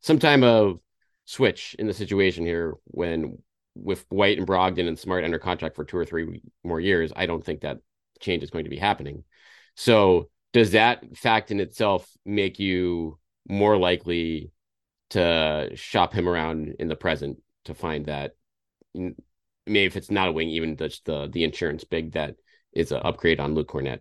some 0.00 0.18
time 0.18 0.42
of 0.42 0.78
switch 1.26 1.76
in 1.78 1.86
the 1.86 1.92
situation 1.92 2.46
here 2.46 2.74
when 2.84 3.38
with 3.74 4.06
White 4.08 4.38
and 4.38 4.46
Brogdon 4.46 4.88
and 4.88 4.98
Smart 4.98 5.24
under 5.24 5.38
contract 5.38 5.76
for 5.76 5.84
two 5.84 5.98
or 5.98 6.04
three 6.04 6.42
more 6.64 6.80
years, 6.80 7.12
I 7.14 7.26
don't 7.26 7.44
think 7.44 7.60
that 7.60 7.78
change 8.20 8.42
is 8.42 8.50
going 8.50 8.64
to 8.64 8.70
be 8.70 8.78
happening. 8.78 9.24
So 9.74 10.30
does 10.52 10.72
that 10.72 11.16
fact 11.16 11.50
in 11.50 11.60
itself 11.60 12.08
make 12.24 12.58
you 12.58 13.18
more 13.48 13.76
likely 13.76 14.50
to 15.10 15.70
shop 15.74 16.14
him 16.14 16.28
around 16.28 16.76
in 16.78 16.88
the 16.88 16.96
present 16.96 17.38
to 17.66 17.74
find 17.74 18.06
that 18.06 18.32
maybe 18.94 19.84
if 19.84 19.96
it's 19.96 20.10
not 20.10 20.28
a 20.28 20.32
wing, 20.32 20.48
even 20.48 20.76
just 20.76 21.04
the 21.04 21.28
the 21.30 21.44
insurance 21.44 21.84
big 21.84 22.12
that 22.12 22.36
is 22.72 22.92
an 22.92 23.02
upgrade 23.04 23.40
on 23.40 23.54
Luke 23.54 23.68
Kornet? 23.68 24.00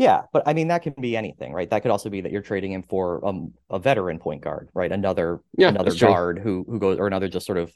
Yeah, 0.00 0.22
but 0.32 0.44
I 0.46 0.54
mean 0.54 0.68
that 0.68 0.82
can 0.82 0.94
be 0.98 1.14
anything, 1.14 1.52
right? 1.52 1.68
That 1.68 1.82
could 1.82 1.90
also 1.90 2.08
be 2.08 2.22
that 2.22 2.32
you're 2.32 2.40
trading 2.40 2.72
him 2.72 2.82
for 2.82 3.22
um, 3.22 3.52
a 3.68 3.78
veteran 3.78 4.18
point 4.18 4.40
guard, 4.40 4.70
right? 4.72 4.90
Another 4.90 5.42
yeah, 5.58 5.68
another 5.68 5.94
guard 5.94 6.38
who 6.38 6.64
who 6.66 6.78
goes 6.78 6.98
or 6.98 7.06
another 7.06 7.28
just 7.28 7.44
sort 7.44 7.58
of 7.58 7.70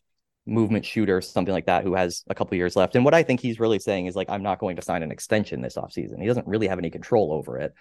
movement 0.46 0.86
shooter, 0.86 1.20
something 1.20 1.52
like 1.52 1.66
that, 1.66 1.84
who 1.84 1.94
has 1.94 2.24
a 2.28 2.34
couple 2.34 2.56
years 2.56 2.76
left. 2.76 2.96
And 2.96 3.04
what 3.04 3.12
I 3.12 3.22
think 3.22 3.40
he's 3.40 3.60
really 3.60 3.78
saying 3.78 4.06
is 4.06 4.16
like, 4.16 4.30
I'm 4.30 4.42
not 4.42 4.58
going 4.58 4.76
to 4.76 4.82
sign 4.82 5.02
an 5.02 5.12
extension 5.12 5.60
this 5.60 5.76
offseason. 5.76 6.18
He 6.18 6.26
doesn't 6.26 6.46
really 6.46 6.66
have 6.66 6.78
any 6.78 6.88
control 6.88 7.30
over 7.30 7.58
it. 7.58 7.74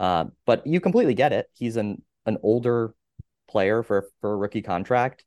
Uh, 0.00 0.24
but 0.46 0.66
you 0.66 0.80
completely 0.80 1.14
get 1.14 1.32
it. 1.32 1.46
He's 1.54 1.76
an 1.76 2.02
an 2.26 2.38
older 2.42 2.92
player 3.48 3.84
for 3.84 4.08
for 4.20 4.32
a 4.32 4.36
rookie 4.36 4.62
contract, 4.62 5.24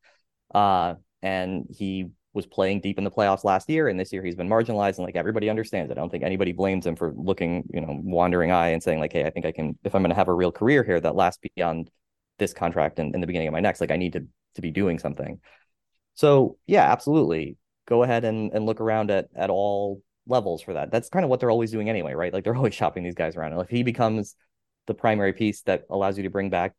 uh, 0.53 0.95
and 1.21 1.65
he 1.69 2.09
was 2.33 2.45
playing 2.45 2.81
deep 2.81 2.97
in 2.97 3.03
the 3.03 3.11
playoffs 3.11 3.43
last 3.43 3.69
year, 3.69 3.87
and 3.87 3.99
this 3.99 4.13
year 4.13 4.23
he's 4.23 4.35
been 4.35 4.49
marginalized, 4.49 4.97
and 4.97 5.05
like 5.05 5.15
everybody 5.15 5.49
understands 5.49 5.91
it. 5.91 5.97
I 5.97 6.01
don't 6.01 6.09
think 6.09 6.23
anybody 6.23 6.51
blames 6.51 6.85
him 6.85 6.95
for 6.95 7.13
looking, 7.15 7.67
you 7.73 7.81
know, 7.81 7.99
wandering 8.03 8.51
eye 8.51 8.69
and 8.69 8.83
saying 8.83 8.99
like, 8.99 9.13
"Hey, 9.13 9.25
I 9.25 9.29
think 9.31 9.45
I 9.45 9.51
can 9.51 9.77
if 9.83 9.95
I'm 9.95 10.01
going 10.01 10.11
to 10.11 10.15
have 10.15 10.27
a 10.27 10.33
real 10.33 10.51
career 10.51 10.83
here 10.83 10.99
that 10.99 11.15
lasts 11.15 11.41
beyond 11.55 11.89
this 12.37 12.53
contract 12.53 12.99
and 12.99 13.13
in 13.15 13.21
the 13.21 13.27
beginning 13.27 13.47
of 13.47 13.53
my 13.53 13.59
next, 13.59 13.81
like 13.81 13.91
I 13.91 13.97
need 13.97 14.13
to 14.13 14.25
to 14.55 14.61
be 14.61 14.71
doing 14.71 14.99
something." 14.99 15.39
So 16.15 16.57
yeah, 16.67 16.91
absolutely, 16.91 17.57
go 17.87 18.03
ahead 18.03 18.25
and 18.25 18.53
and 18.53 18.65
look 18.65 18.81
around 18.81 19.11
at 19.11 19.29
at 19.35 19.49
all 19.49 20.03
levels 20.27 20.61
for 20.61 20.75
that. 20.75 20.91
That's 20.91 21.09
kind 21.09 21.25
of 21.25 21.29
what 21.29 21.39
they're 21.39 21.51
always 21.51 21.71
doing 21.71 21.89
anyway, 21.89 22.13
right? 22.13 22.33
Like 22.33 22.43
they're 22.43 22.55
always 22.55 22.73
shopping 22.75 23.03
these 23.03 23.15
guys 23.15 23.35
around. 23.35 23.53
And 23.53 23.61
if 23.61 23.69
he 23.69 23.83
becomes 23.83 24.35
the 24.87 24.93
primary 24.93 25.33
piece 25.33 25.61
that 25.63 25.85
allows 25.89 26.17
you 26.17 26.23
to 26.23 26.29
bring 26.29 26.49
back, 26.49 26.73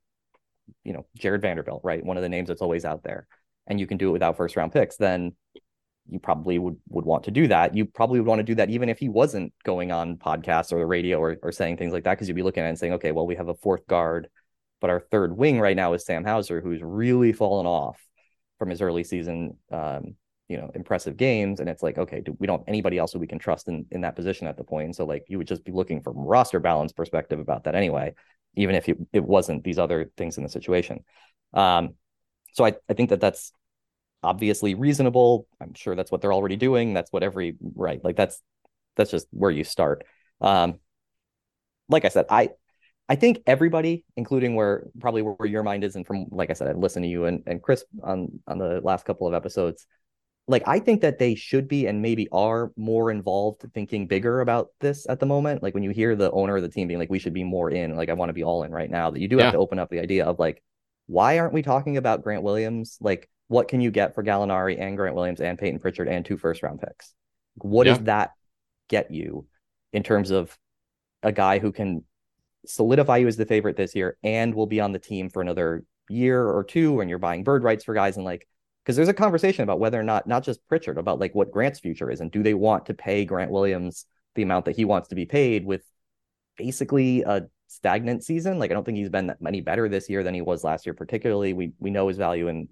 you 0.85 0.93
know, 0.93 1.07
Jarred 1.19 1.43
Vanderbilt, 1.43 1.83
right? 1.85 2.05
One 2.05 2.17
of 2.17 2.23
the 2.23 2.29
names 2.29 2.49
that's 2.49 2.63
always 2.63 2.85
out 2.85 3.03
there 3.03 3.27
and 3.71 3.81
you 3.81 3.87
can 3.87 3.97
do 3.97 4.11
it 4.11 4.13
without 4.13 4.37
first 4.37 4.57
round 4.57 4.73
picks, 4.73 4.97
then 4.97 5.35
you 6.09 6.19
probably 6.19 6.59
would 6.59 6.77
would 6.89 7.05
want 7.05 7.25
to 7.25 7.31
do 7.31 7.47
that. 7.49 7.75
You 7.75 7.87
probably 7.87 8.19
would 8.21 8.27
want 8.27 8.41
to 8.41 8.45
do 8.45 8.57
that 8.57 8.69
even 8.69 8.89
if 8.89 8.99
he 8.99 9.09
wasn't 9.09 9.55
going 9.65 9.93
on 9.93 10.17
podcasts 10.17 10.73
or 10.73 10.79
the 10.81 10.87
radio 10.87 11.19
or, 11.19 11.39
or 11.43 11.53
saying 11.53 11.77
things 11.77 11.93
like 11.93 12.05
that, 12.05 12.15
because 12.15 12.29
you'd 12.29 12.35
be 12.35 12.43
looking 12.43 12.63
at 12.63 12.67
it 12.67 12.71
and 12.71 12.79
saying, 12.79 12.95
okay, 12.95 13.13
well, 13.13 13.27
we 13.27 13.37
have 13.37 13.49
a 13.49 13.55
fourth 13.55 13.87
guard, 13.87 14.29
but 14.81 14.91
our 14.91 15.01
third 15.01 15.37
wing 15.37 15.61
right 15.61 15.77
now 15.77 15.93
is 15.93 16.05
Sam 16.05 16.25
Hauser, 16.25 16.61
who's 16.61 16.83
really 16.83 17.33
fallen 17.33 17.67
off 17.67 17.99
from 18.59 18.71
his 18.71 18.83
early 18.83 19.05
season 19.05 19.57
um, 19.71 20.17
you 20.49 20.57
know 20.57 20.71
impressive 20.75 21.17
games, 21.17 21.61
and 21.61 21.69
it's 21.69 21.83
like 21.83 21.97
okay, 21.97 22.21
do 22.21 22.37
we 22.41 22.49
don't 22.49 22.59
have 22.59 22.69
anybody 22.69 22.99
else 22.99 23.13
who 23.13 23.21
we 23.21 23.29
can 23.29 23.39
trust 23.39 23.69
in 23.69 23.87
in 23.93 24.01
that 24.01 24.17
position 24.17 24.49
at 24.49 24.57
the 24.57 24.65
point. 24.65 24.97
So 24.97 25.05
like 25.05 25.27
you 25.29 25.39
would 25.39 25.47
just 25.47 25.65
be 25.65 25.71
looking 25.71 26.03
from 26.03 26.17
roster 26.17 26.59
balance 26.59 26.93
perspective 26.93 27.39
about 27.39 27.65
that 27.65 27.77
anyway, 27.77 28.15
even 28.57 28.75
if 28.75 28.89
it, 28.89 28.99
it 29.13 29.25
wasn't 29.25 29.63
these 29.63 29.79
other 29.79 30.11
things 30.17 30.39
in 30.39 30.43
the 30.43 30.49
situation. 30.49 31.05
Um, 31.55 31.95
so 32.53 32.65
I 32.65 32.75
I 32.89 32.95
think 32.95 33.11
that 33.11 33.21
that's 33.21 33.53
obviously 34.23 34.75
reasonable. 34.75 35.47
I'm 35.61 35.75
sure 35.75 35.97
that's 35.97 36.11
what 36.13 36.21
they're 36.21 36.33
already 36.33 36.57
doing. 36.57 36.95
That's 36.95 37.13
what 37.13 37.23
every 37.23 37.57
right 37.75 38.03
like 38.05 38.17
that's 38.17 38.41
that's 38.97 39.11
just 39.11 39.27
where 39.31 39.51
you 39.51 39.65
start. 39.65 40.05
Um, 40.41 40.81
like 41.89 42.05
I 42.05 42.09
said, 42.09 42.27
I 42.31 42.51
I 43.09 43.17
think 43.17 43.43
everybody, 43.47 44.05
including 44.17 44.55
where 44.55 44.87
probably 45.01 45.23
where 45.23 45.49
your 45.49 45.63
mind 45.63 45.85
is, 45.85 45.97
and 45.97 46.07
from 46.07 46.27
like 46.31 46.51
I 46.51 46.53
said, 46.53 46.69
I've 46.69 46.77
listened 46.77 47.05
to 47.05 47.09
you 47.09 47.25
and, 47.25 47.43
and 47.47 47.63
Chris 47.63 47.85
on 48.03 48.41
on 48.47 48.59
the 48.59 48.81
last 48.83 49.05
couple 49.05 49.27
of 49.27 49.35
episodes. 49.35 49.87
Like 50.49 50.65
I 50.67 50.81
think 50.81 51.03
that 51.03 51.19
they 51.19 51.35
should 51.37 51.69
be 51.69 51.87
and 51.87 52.03
maybe 52.03 52.29
are 52.33 52.73
more 52.77 53.11
involved 53.11 53.65
thinking 53.73 54.07
bigger 54.09 54.41
about 54.41 54.71
this 54.81 55.07
at 55.09 55.21
the 55.21 55.27
moment. 55.27 55.63
Like 55.63 55.75
when 55.75 55.85
you 55.85 55.91
hear 55.91 56.17
the 56.17 56.31
owner 56.33 56.57
of 56.57 56.63
the 56.63 56.69
team 56.69 56.89
being 56.89 56.99
like, 56.99 57.11
we 57.11 57.21
should 57.21 57.35
be 57.35 57.45
more 57.45 57.71
in, 57.71 57.97
like 57.97 58.09
I 58.09 58.15
want 58.15 58.31
to 58.31 58.35
be 58.35 58.43
all 58.43 58.65
in 58.65 58.73
right 58.73 58.91
now, 58.91 59.11
that 59.11 59.21
you 59.21 59.29
do 59.29 59.39
Yeah. 59.39 59.45
have 59.45 59.53
to 59.53 59.59
open 59.59 59.79
up 59.79 59.91
the 59.91 60.01
idea 60.01 60.25
of 60.25 60.39
like, 60.41 60.63
why 61.07 61.39
aren't 61.39 61.53
we 61.53 61.63
talking 61.63 61.97
about 61.99 62.23
Grant 62.25 62.43
Williams? 62.43 62.99
Like, 63.01 63.29
what 63.51 63.67
can 63.67 63.81
you 63.81 63.91
get 63.91 64.15
for 64.15 64.23
Gallinari 64.23 64.81
and 64.81 64.97
Grant 64.97 65.17
Williams 65.17 65.41
and 65.41 65.59
Payton 65.59 65.81
Pritchard 65.81 66.07
and 66.07 66.25
two 66.25 66.37
first 66.37 66.63
round 66.63 66.81
picks? 66.81 67.13
What 67.57 67.83
does 67.83 67.99
that 68.05 68.31
get 68.89 69.11
you 69.11 69.45
in 69.93 70.05
terms 70.05 70.31
of 70.31 70.57
a 71.25 71.33
guy 71.33 71.59
who 71.59 71.73
can 71.73 72.05
solidify 72.65 73.17
you 73.17 73.27
as 73.27 73.37
the 73.37 73.45
favorite 73.45 73.77
this 73.77 73.97
year 73.97 74.17
and 74.23 74.55
will 74.55 74.69
be 74.69 74.81
on 74.81 74.93
the 74.93 75.01
team 75.01 75.29
for 75.29 75.43
another 75.43 75.83
year 76.09 76.47
or 76.47 76.63
two 76.63 77.01
and 77.01 77.11
you're 77.11 77.19
buying 77.19 77.43
bird 77.43 77.65
rights 77.65 77.83
for 77.83 77.93
guys 77.93 78.15
and 78.17 78.25
like 78.25 78.47
because 78.85 78.95
there's 78.95 79.09
a 79.09 79.15
conversation 79.15 79.65
about 79.65 79.81
whether 79.81 79.99
or 79.99 80.05
not 80.05 80.29
not 80.29 80.45
just 80.45 80.65
Pritchard 80.69 80.97
about 80.97 81.19
like 81.19 81.35
what 81.35 81.51
Grant's 81.51 81.81
future 81.81 82.09
is 82.09 82.21
and 82.21 82.31
do 82.31 82.45
they 82.45 82.55
want 82.55 82.87
to 82.87 82.95
pay 82.95 83.25
Grant 83.25 83.51
Williams 83.51 84.07
the 84.37 84.43
amount 84.43 84.67
that 84.67 84.77
he 84.77 84.85
wants 84.85 85.09
to 85.09 85.17
be 85.17 85.27
paid 85.27 85.67
with 85.67 85.83
basically 86.57 87.23
a 87.23 87.49
stagnant 87.67 88.23
season 88.23 88.61
like 88.61 88.71
I 88.71 88.75
don't 88.75 88.85
think 88.85 88.99
he's 88.99 89.11
been 89.11 89.27
that 89.27 89.39
any 89.45 89.61
better 89.61 89.89
this 89.89 90.09
year 90.09 90.23
than 90.23 90.35
he 90.35 90.41
was 90.41 90.63
last 90.63 90.87
year 90.87 90.95
particularly 90.95 91.53
we 91.53 91.73
we 91.81 91.91
know 91.91 92.07
his 92.07 92.17
value 92.17 92.47
in 92.47 92.69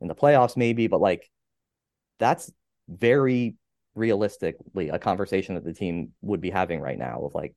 in 0.00 0.08
the 0.08 0.14
playoffs 0.14 0.56
maybe 0.56 0.86
but 0.86 1.00
like 1.00 1.30
that's 2.18 2.50
very 2.88 3.56
realistically 3.94 4.88
a 4.88 4.98
conversation 4.98 5.54
that 5.54 5.64
the 5.64 5.72
team 5.72 6.10
would 6.22 6.40
be 6.40 6.50
having 6.50 6.80
right 6.80 6.98
now 6.98 7.22
of 7.24 7.34
like 7.34 7.54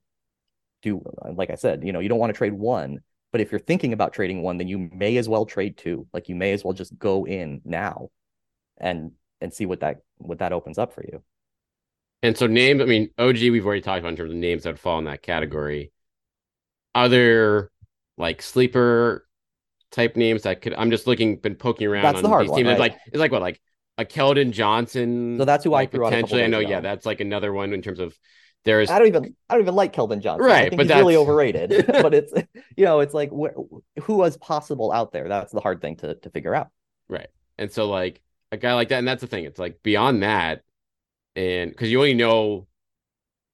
do 0.84 1.02
like 1.36 1.50
I 1.50 1.56
said, 1.56 1.84
you 1.84 1.92
know, 1.92 2.00
you 2.00 2.10
don't 2.10 2.20
want 2.20 2.32
to 2.32 2.38
trade 2.38 2.54
one, 2.54 3.00
but 3.32 3.42
if 3.42 3.52
you're 3.52 3.60
thinking 3.60 3.94
about 3.94 4.14
trading 4.14 4.44
one, 4.44 4.58
then 4.58 4.68
you 4.68 4.90
may 4.94 5.18
as 5.18 5.28
well 5.28 5.46
trade 5.46 5.78
two. 5.78 6.06
Like 6.14 6.30
you 6.30 6.36
may 6.36 6.52
as 6.52 6.64
well 6.64 6.74
just 6.74 6.98
go 7.00 7.26
in 7.26 7.62
now 7.66 8.10
and 8.78 9.12
and 9.42 9.54
see 9.54 9.66
what 9.66 9.80
that 9.80 10.02
what 10.18 10.40
that 10.40 10.54
opens 10.54 10.78
up 10.78 10.94
for 10.94 11.04
you. 11.04 11.24
And 12.22 12.38
so 12.38 12.48
names, 12.48 12.82
I 12.82 12.86
mean, 12.86 13.10
OG, 13.18 13.38
we've 13.40 13.66
already 13.66 13.82
talked 13.82 14.00
about 14.00 14.10
in 14.10 14.16
terms 14.16 14.32
of 14.32 14.38
names 14.38 14.64
that 14.64 14.80
fall 14.80 15.00
in 15.00 15.06
that 15.06 15.24
category. 15.24 15.92
Other 16.96 17.72
like 18.18 18.42
sleeper 18.42 19.26
type 19.94 20.18
names 20.18 20.44
that 20.44 20.62
could 20.62 20.76
I'm 20.76 20.92
just 20.92 21.08
looking, 21.08 21.38
been 21.38 21.56
poking 21.56 21.88
around 21.88 22.14
That's 22.14 22.16
on 22.16 22.24
the 22.24 22.30
hard 22.30 22.48
these 22.48 22.52
one, 22.52 22.64
teams. 22.64 22.70
It's 22.70 22.80
right? 22.80 22.92
like 22.92 23.00
it's 23.08 23.20
like 23.20 23.32
what, 23.32 23.42
like 23.42 23.62
a 23.98 24.06
Keldon 24.06 24.52
Johnson. 24.52 25.38
So 25.38 25.46
that's 25.46 25.64
who 25.64 25.74
I 25.74 25.84
like, 25.84 25.92
threw 25.92 26.06
out 26.06 26.14
a 26.14 26.18
couple 26.18 26.40
potentially. 26.40 26.44
I 26.44 26.48
know, 26.48 26.60
ago. 26.60 26.70
yeah, 26.70 26.82
that's 26.82 27.06
like 27.06 27.22
another 27.22 27.54
one 27.54 27.74
in 27.74 27.82
terms 27.82 28.00
of 28.00 28.18
there's 28.66 28.90
I 28.90 29.00
don't 29.00 29.08
even 29.08 29.36
I 29.50 29.54
don't 29.56 29.64
even 29.64 29.76
like 29.76 29.94
Kelvin 29.94 30.22
Johnson. 30.22 30.50
Right, 30.50 30.64
I 30.64 30.66
Right, 30.66 30.70
think 30.70 30.80
but 30.80 30.86
he's 30.86 30.96
really 30.96 31.16
overrated. 31.16 31.86
but 32.00 32.14
it's 32.14 32.34
you 32.78 32.86
know, 32.86 33.00
it's 33.00 33.14
like 33.14 33.30
wh- 33.32 33.58
who 34.04 34.16
was 34.18 34.38
possible 34.38 34.92
out 34.92 35.12
there. 35.12 35.28
That's 35.30 35.52
the 35.54 35.62
hard 35.62 35.82
thing 35.82 35.98
to 35.98 36.16
to 36.16 36.30
figure 36.30 36.56
out. 36.56 36.70
Right. 37.10 37.28
And 37.58 37.72
so 37.72 37.90
like 37.90 38.22
a 38.52 38.58
guy 38.58 38.74
like 38.74 38.90
that, 38.90 39.00
and 39.00 39.08
that's 39.08 39.22
the 39.22 39.28
thing. 39.28 39.46
It's 39.46 39.60
like 39.60 39.82
beyond 39.84 40.24
that, 40.24 40.62
and 41.36 41.72
because 41.72 41.92
you 41.92 42.00
only 42.00 42.14
know, 42.16 42.68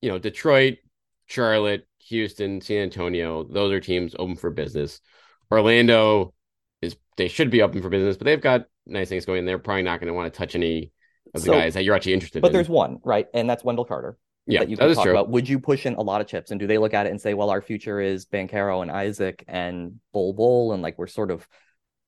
you 0.02 0.10
know, 0.10 0.20
Detroit, 0.20 0.80
Charlotte, 1.28 1.88
Houston, 2.08 2.62
San 2.62 2.84
Antonio, 2.84 3.44
those 3.44 3.72
are 3.74 3.80
teams 3.80 4.16
open 4.20 4.36
for 4.36 4.52
business. 4.52 5.02
Orlando 5.52 6.34
is 6.82 6.96
they 7.18 7.28
should 7.28 7.50
be 7.50 7.62
open 7.62 7.82
for 7.82 7.90
business, 7.90 8.18
but 8.18 8.26
they've 8.26 8.42
got 8.42 8.66
nice 8.86 9.10
things 9.10 9.26
going. 9.26 9.46
They're 9.46 9.60
probably 9.60 9.84
not 9.84 10.00
going 10.00 10.08
to 10.08 10.14
want 10.14 10.32
to 10.34 10.38
touch 10.38 10.56
any 10.56 10.92
of 11.34 11.42
the 11.42 11.48
So- 11.48 11.54
guys 11.54 11.74
that 11.76 11.84
you're 11.84 11.96
actually 11.96 12.14
interested 12.14 12.42
But 12.42 12.48
in. 12.50 12.52
But 12.52 12.58
there's 12.58 12.70
one, 12.70 13.00
right? 13.04 13.28
And 13.34 13.50
that's 13.50 13.64
Wendell 13.64 13.86
Carter. 13.86 14.18
yeah, 14.48 14.60
that 14.62 14.70
you 14.70 14.76
that 14.78 14.84
can 14.84 14.90
is 14.92 14.96
talk 14.98 15.04
true. 15.06 15.12
about. 15.14 15.30
Would 15.30 15.48
you 15.50 15.60
push 15.60 15.86
in 15.86 15.96
a 15.96 16.02
lot 16.02 16.22
of 16.22 16.28
chips, 16.28 16.52
and 16.52 16.60
do 16.60 16.66
they 16.68 16.78
look 16.78 16.94
at 16.94 17.06
it 17.06 17.10
and 17.12 17.22
say, 17.22 17.34
"Well, 17.36 17.50
our 17.52 17.62
future 17.62 18.00
is 18.00 18.26
Banchero 18.26 18.82
and 18.82 18.90
Isaac 18.92 19.44
and 19.48 20.00
Bol 20.14 20.34
Bol, 20.34 20.74
and 20.74 20.82
like 20.82 20.98
we're 20.98 21.08
sort 21.08 21.30
of 21.32 21.48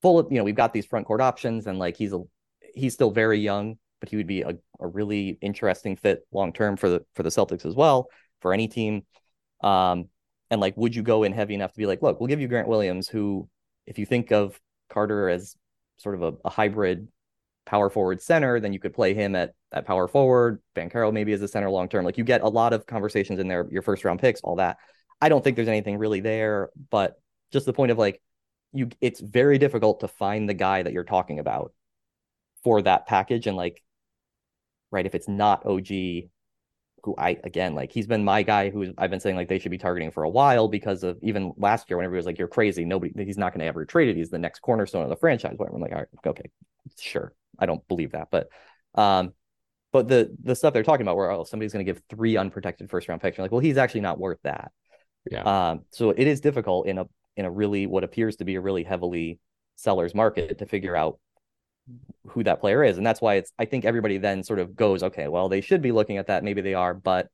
full 0.02 0.18
of, 0.18 0.32
you 0.32 0.38
know, 0.40 0.44
we've 0.44 0.56
got 0.56 0.74
these 0.74 0.86
front 0.88 1.06
court 1.06 1.22
options, 1.22 1.68
and 1.68 1.78
like 1.78 1.98
he's 1.98 2.14
a 2.14 2.22
he's 2.74 2.94
still 2.94 3.12
very 3.12 3.40
young, 3.40 3.78
but 4.00 4.10
he 4.10 4.16
would 4.18 4.26
be 4.28 4.42
a, 4.42 4.58
a 4.80 4.88
really 4.88 5.38
interesting 5.42 5.96
fit 5.98 6.26
long 6.32 6.52
term 6.54 6.78
for 6.78 6.90
the 6.90 7.06
for 7.14 7.22
the 7.24 7.30
Celtics 7.30 7.66
as 7.66 7.76
well 7.76 8.08
for 8.42 8.54
any 8.54 8.68
team. 8.68 9.06
Um, 9.64 10.08
and 10.52 10.62
like, 10.62 10.76
would 10.78 10.94
you 10.94 11.02
go 11.02 11.24
in 11.24 11.32
heavy 11.34 11.56
enough 11.56 11.72
to 11.72 11.78
be 11.78 11.88
like, 11.88 12.02
look, 12.02 12.20
we'll 12.20 12.28
give 12.28 12.42
you 12.42 12.48
Grant 12.48 12.68
Williams, 12.68 13.08
who, 13.08 13.50
if 13.88 13.98
you 13.98 14.06
think 14.06 14.32
of 14.32 14.60
Carter 14.90 15.30
as 15.30 15.56
sort 15.98 16.14
of 16.14 16.22
a, 16.22 16.34
a 16.46 16.50
hybrid 16.50 17.08
power 17.66 17.90
forward 17.90 18.22
center, 18.22 18.60
then 18.60 18.74
you 18.74 18.80
could 18.80 18.94
play 18.94 19.14
him 19.14 19.36
at 19.36 19.54
at 19.72 19.86
power 19.86 20.08
forward, 20.08 20.62
Banchero 20.76 21.14
maybe 21.14 21.32
as 21.32 21.42
a 21.42 21.48
center 21.48 21.70
long 21.70 21.88
term. 21.88 22.04
Like 22.04 22.18
you 22.18 22.26
get 22.26 22.42
a 22.42 22.50
lot 22.50 22.74
of 22.74 22.86
conversations 22.86 23.40
in 23.40 23.48
there, 23.48 23.66
your 23.72 23.82
first 23.82 24.04
round 24.04 24.20
picks, 24.20 24.42
all 24.42 24.58
that. 24.58 24.78
I 25.22 25.30
don't 25.30 25.44
think 25.44 25.56
there's 25.56 25.70
anything 25.70 25.98
really 25.98 26.20
there, 26.20 26.70
but 26.90 27.16
just 27.52 27.66
the 27.66 27.74
point 27.74 27.92
of 27.92 27.98
like 27.98 28.22
you 28.74 28.90
it's 29.00 29.22
very 29.22 29.58
difficult 29.58 30.02
to 30.02 30.08
find 30.08 30.50
the 30.50 30.54
guy 30.54 30.84
that 30.84 30.94
you're 30.94 31.04
talking 31.04 31.40
about 31.40 31.74
for 32.64 32.82
that 32.82 33.08
package 33.08 33.48
and 33.48 33.58
like 33.58 33.82
right 34.92 35.06
if 35.06 35.16
it's 35.16 35.28
not 35.28 35.66
OG 35.66 35.88
who 37.04 37.16
I 37.18 37.38
again 37.44 37.76
like 37.76 37.92
he's 37.92 38.08
been 38.08 38.24
my 38.24 38.44
guy 38.44 38.70
who 38.70 38.94
I've 38.98 39.10
been 39.10 39.20
saying 39.20 39.36
like 39.36 39.48
they 39.48 39.60
should 39.60 39.72
be 39.72 39.78
targeting 39.78 40.12
for 40.12 40.24
a 40.24 40.30
while 40.30 40.68
because 40.68 41.04
of 41.04 41.18
even 41.22 41.54
last 41.58 41.90
year 41.90 41.98
whenever 41.98 42.16
he 42.16 42.18
was 42.18 42.26
like 42.26 42.38
you're 42.38 42.48
crazy. 42.48 42.86
Nobody 42.86 43.14
he's 43.24 43.38
not 43.38 43.54
going 43.54 43.62
to 43.62 43.66
ever 43.66 43.86
trade 43.86 44.10
it. 44.10 44.16
He's 44.16 44.30
the 44.30 44.38
next 44.38 44.60
cornerstone 44.60 45.04
of 45.04 45.10
the 45.10 45.16
franchise. 45.16 45.56
Whatever. 45.58 45.76
I'm 45.76 45.82
like 45.82 45.92
all 45.92 46.00
right 46.00 46.08
okay. 46.28 46.50
Sure. 47.00 47.34
I 47.60 47.66
don't 47.66 47.86
believe 47.88 48.12
that. 48.12 48.30
But 48.32 48.50
um 48.96 49.34
but 49.92 50.08
the 50.08 50.36
the 50.44 50.56
stuff 50.56 50.74
they're 50.74 50.84
talking 50.84 51.06
about 51.06 51.18
where 51.18 51.32
oh 51.32 51.44
somebody's 51.44 51.74
going 51.74 51.86
to 51.86 51.92
give 51.92 52.02
three 52.10 52.38
unprotected 52.38 52.90
first 52.90 53.08
round 53.08 53.22
picks 53.22 53.38
you're 53.38 53.44
like 53.44 53.52
well 53.52 53.60
he's 53.60 53.78
actually 53.78 54.02
not 54.02 54.20
worth 54.20 54.40
that. 54.44 54.72
Yeah. 55.30 55.70
um 55.70 55.82
so 55.92 56.12
it 56.12 56.28
is 56.28 56.42
difficult 56.42 56.88
in 56.88 56.98
a 56.98 57.06
in 57.38 57.46
a 57.46 57.52
really 57.52 57.88
what 57.88 58.04
appears 58.04 58.38
to 58.38 58.46
be 58.46 58.56
a 58.56 58.62
really 58.62 58.84
heavily 58.84 59.40
sellers 59.76 60.14
market 60.14 60.60
to 60.60 60.66
figure 60.66 60.96
out 60.96 61.20
who 62.28 62.44
that 62.44 62.60
player 62.60 62.84
is 62.84 62.98
and 62.98 63.06
that's 63.06 63.22
why 63.22 63.36
it's 63.36 63.52
I 63.58 63.66
think 63.66 63.86
everybody 63.86 64.18
then 64.18 64.44
sort 64.44 64.60
of 64.60 64.76
goes 64.76 65.04
okay 65.04 65.28
well 65.28 65.50
they 65.50 65.62
should 65.62 65.82
be 65.82 65.92
looking 65.92 66.18
at 66.18 66.28
that 66.28 66.44
maybe 66.44 66.62
they 66.62 66.74
are 66.74 66.94
but 66.94 67.28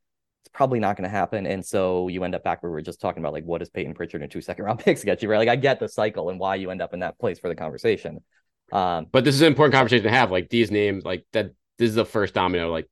it's 0.43 0.52
probably 0.54 0.80
not 0.80 0.96
going 0.96 1.04
to 1.04 1.10
happen 1.10 1.46
and 1.46 1.65
so 1.65 2.08
you 2.08 2.24
end 2.24 2.36
up 2.36 2.43
back 2.43 2.63
where 2.63 2.72
we 2.72 2.80
are 2.80 2.82
just 2.82 3.02
talking 3.02 3.22
about 3.22 3.34
like 3.34 3.43
what 3.43 3.60
does 3.60 3.70
Payton 3.70 3.93
Pritchard 3.93 4.22
and 4.22 4.32
two 4.32 4.41
second 4.41 4.65
round 4.65 4.80
picks 4.86 5.04
get 5.04 5.22
you 5.22 5.30
right 5.30 5.38
like 5.38 5.50
I 5.50 5.56
get 5.56 5.80
the 5.80 5.89
cycle 5.89 6.30
and 6.30 6.39
why 6.39 6.56
you 6.56 6.72
end 6.72 6.82
up 6.82 6.93
in 6.93 7.02
that 7.02 7.20
place 7.20 7.39
for 7.39 7.50
the 7.50 7.56
conversation 7.56 8.20
um 8.72 9.08
But 9.12 9.24
this 9.24 9.36
is 9.36 9.41
an 9.41 9.48
important 9.48 9.74
conversation 9.74 10.04
to 10.04 10.10
have. 10.10 10.32
Like 10.32 10.50
these 10.50 10.72
names, 10.72 11.06
like 11.06 11.26
that. 11.34 11.52
This 11.78 11.89
is 11.89 11.96
the 11.96 12.06
first 12.06 12.34
domino, 12.34 12.72
like 12.72 12.89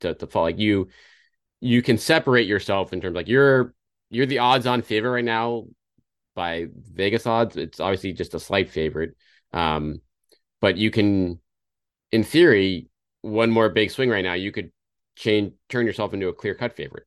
to, 0.00 0.14
to 0.14 0.26
fall. 0.26 0.42
Like 0.42 0.58
you, 0.58 0.88
you 1.60 1.80
can 1.80 1.96
separate 1.96 2.48
yourself 2.48 2.92
in 2.92 3.00
terms 3.00 3.14
like 3.14 3.28
you're 3.28 3.72
you're 4.10 4.26
the 4.26 4.40
odds-on 4.40 4.82
favorite 4.82 5.10
right 5.10 5.24
now 5.24 5.64
by 6.34 6.66
Vegas 6.92 7.26
odds. 7.26 7.56
It's 7.56 7.80
obviously 7.80 8.12
just 8.12 8.34
a 8.34 8.40
slight 8.40 8.70
favorite, 8.70 9.16
um, 9.52 10.00
but 10.66 10.76
you 10.76 10.90
can, 10.90 11.38
in 12.10 12.24
theory, 12.24 12.88
one 13.22 13.52
more 13.52 13.68
big 13.68 13.88
swing 13.92 14.10
right 14.10 14.24
now, 14.24 14.32
you 14.34 14.50
could 14.50 14.72
change 15.14 15.52
turn 15.68 15.86
yourself 15.86 16.12
into 16.12 16.26
a 16.26 16.32
clear-cut 16.32 16.74
favorite, 16.74 17.06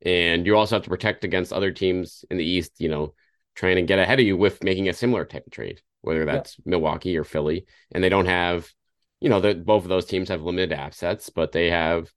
and 0.00 0.46
you 0.46 0.56
also 0.56 0.76
have 0.76 0.84
to 0.84 0.88
protect 0.88 1.22
against 1.22 1.52
other 1.52 1.70
teams 1.70 2.24
in 2.30 2.38
the 2.38 2.44
East. 2.46 2.72
You 2.78 2.88
know, 2.88 3.14
trying 3.54 3.76
to 3.76 3.82
get 3.82 3.98
ahead 3.98 4.20
of 4.20 4.24
you 4.24 4.38
with 4.38 4.64
making 4.64 4.88
a 4.88 4.94
similar 4.94 5.26
type 5.26 5.46
of 5.46 5.52
trade, 5.52 5.82
whether 6.00 6.24
that's 6.24 6.56
Milwaukee 6.64 7.18
or 7.18 7.24
Philly, 7.24 7.66
and 7.92 8.02
they 8.02 8.08
don't 8.08 8.24
have, 8.24 8.72
you 9.20 9.28
know, 9.28 9.40
the, 9.40 9.54
both 9.54 9.82
of 9.82 9.90
those 9.90 10.06
teams 10.06 10.30
have 10.30 10.40
limited 10.40 10.72
assets, 10.72 11.28
but 11.28 11.52
they 11.52 11.68
have 11.68 12.10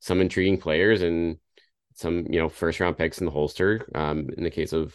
some 0.00 0.20
intriguing 0.20 0.58
players 0.58 1.00
and 1.00 1.38
some, 1.94 2.26
you 2.28 2.38
know, 2.38 2.50
first 2.50 2.80
round 2.80 2.98
picks 2.98 3.18
in 3.18 3.24
the 3.24 3.32
holster. 3.32 3.88
Um, 3.94 4.28
in 4.36 4.44
the 4.44 4.50
case 4.50 4.74
of 4.74 4.92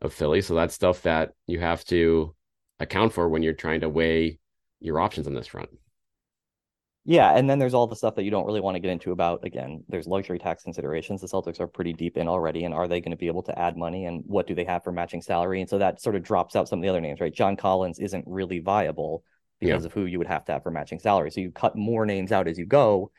of 0.00 0.14
Philly, 0.14 0.40
so 0.40 0.54
that's 0.54 0.74
stuff 0.74 1.02
that 1.02 1.32
you 1.46 1.60
have 1.60 1.84
to 1.92 2.34
account 2.80 3.12
for 3.12 3.28
when 3.28 3.42
you're 3.42 3.52
trying 3.52 3.82
to 3.82 3.90
weigh 3.90 4.38
your 4.86 5.00
options 5.00 5.26
on 5.26 5.34
this 5.34 5.48
front. 5.48 5.68
Yeah, 7.08 7.36
and 7.36 7.48
then 7.48 7.60
there's 7.60 7.74
all 7.74 7.86
the 7.86 7.94
stuff 7.94 8.16
that 8.16 8.24
you 8.24 8.32
don't 8.32 8.46
really 8.46 8.60
want 8.60 8.74
to 8.74 8.80
get 8.80 8.90
into 8.90 9.12
about 9.12 9.44
again, 9.44 9.84
there's 9.88 10.08
luxury 10.08 10.40
tax 10.40 10.64
considerations. 10.64 11.20
The 11.20 11.28
Celtics 11.28 11.60
are 11.60 11.68
pretty 11.68 11.92
deep 11.92 12.16
in 12.16 12.26
already, 12.26 12.64
and 12.64 12.74
are 12.74 12.88
they 12.88 13.00
going 13.00 13.12
to 13.12 13.16
be 13.16 13.28
able 13.28 13.44
to 13.44 13.56
add 13.56 13.76
money 13.76 14.06
and 14.06 14.24
what 14.26 14.48
do 14.48 14.54
they 14.56 14.64
have 14.64 14.82
for 14.82 14.90
matching 14.90 15.22
salary? 15.22 15.60
And 15.60 15.70
so 15.70 15.78
that 15.78 16.00
sort 16.00 16.16
of 16.16 16.24
drops 16.24 16.56
out 16.56 16.68
some 16.68 16.80
of 16.80 16.82
the 16.82 16.88
other 16.88 17.00
names, 17.00 17.20
right? 17.20 17.32
John 17.32 17.56
Collins 17.56 18.00
isn't 18.00 18.24
really 18.26 18.58
viable 18.58 19.22
because 19.60 19.84
of 19.84 19.92
who 19.92 20.04
you 20.04 20.18
would 20.18 20.26
have 20.26 20.44
to 20.46 20.52
have 20.52 20.62
for 20.62 20.70
matching 20.70 20.98
salary. 20.98 21.30
So 21.30 21.40
you 21.40 21.50
cut 21.50 21.76
more 21.76 22.04
names 22.06 22.32
out 22.32 22.48
as 22.48 22.58
you 22.58 22.66
go. 22.66 23.10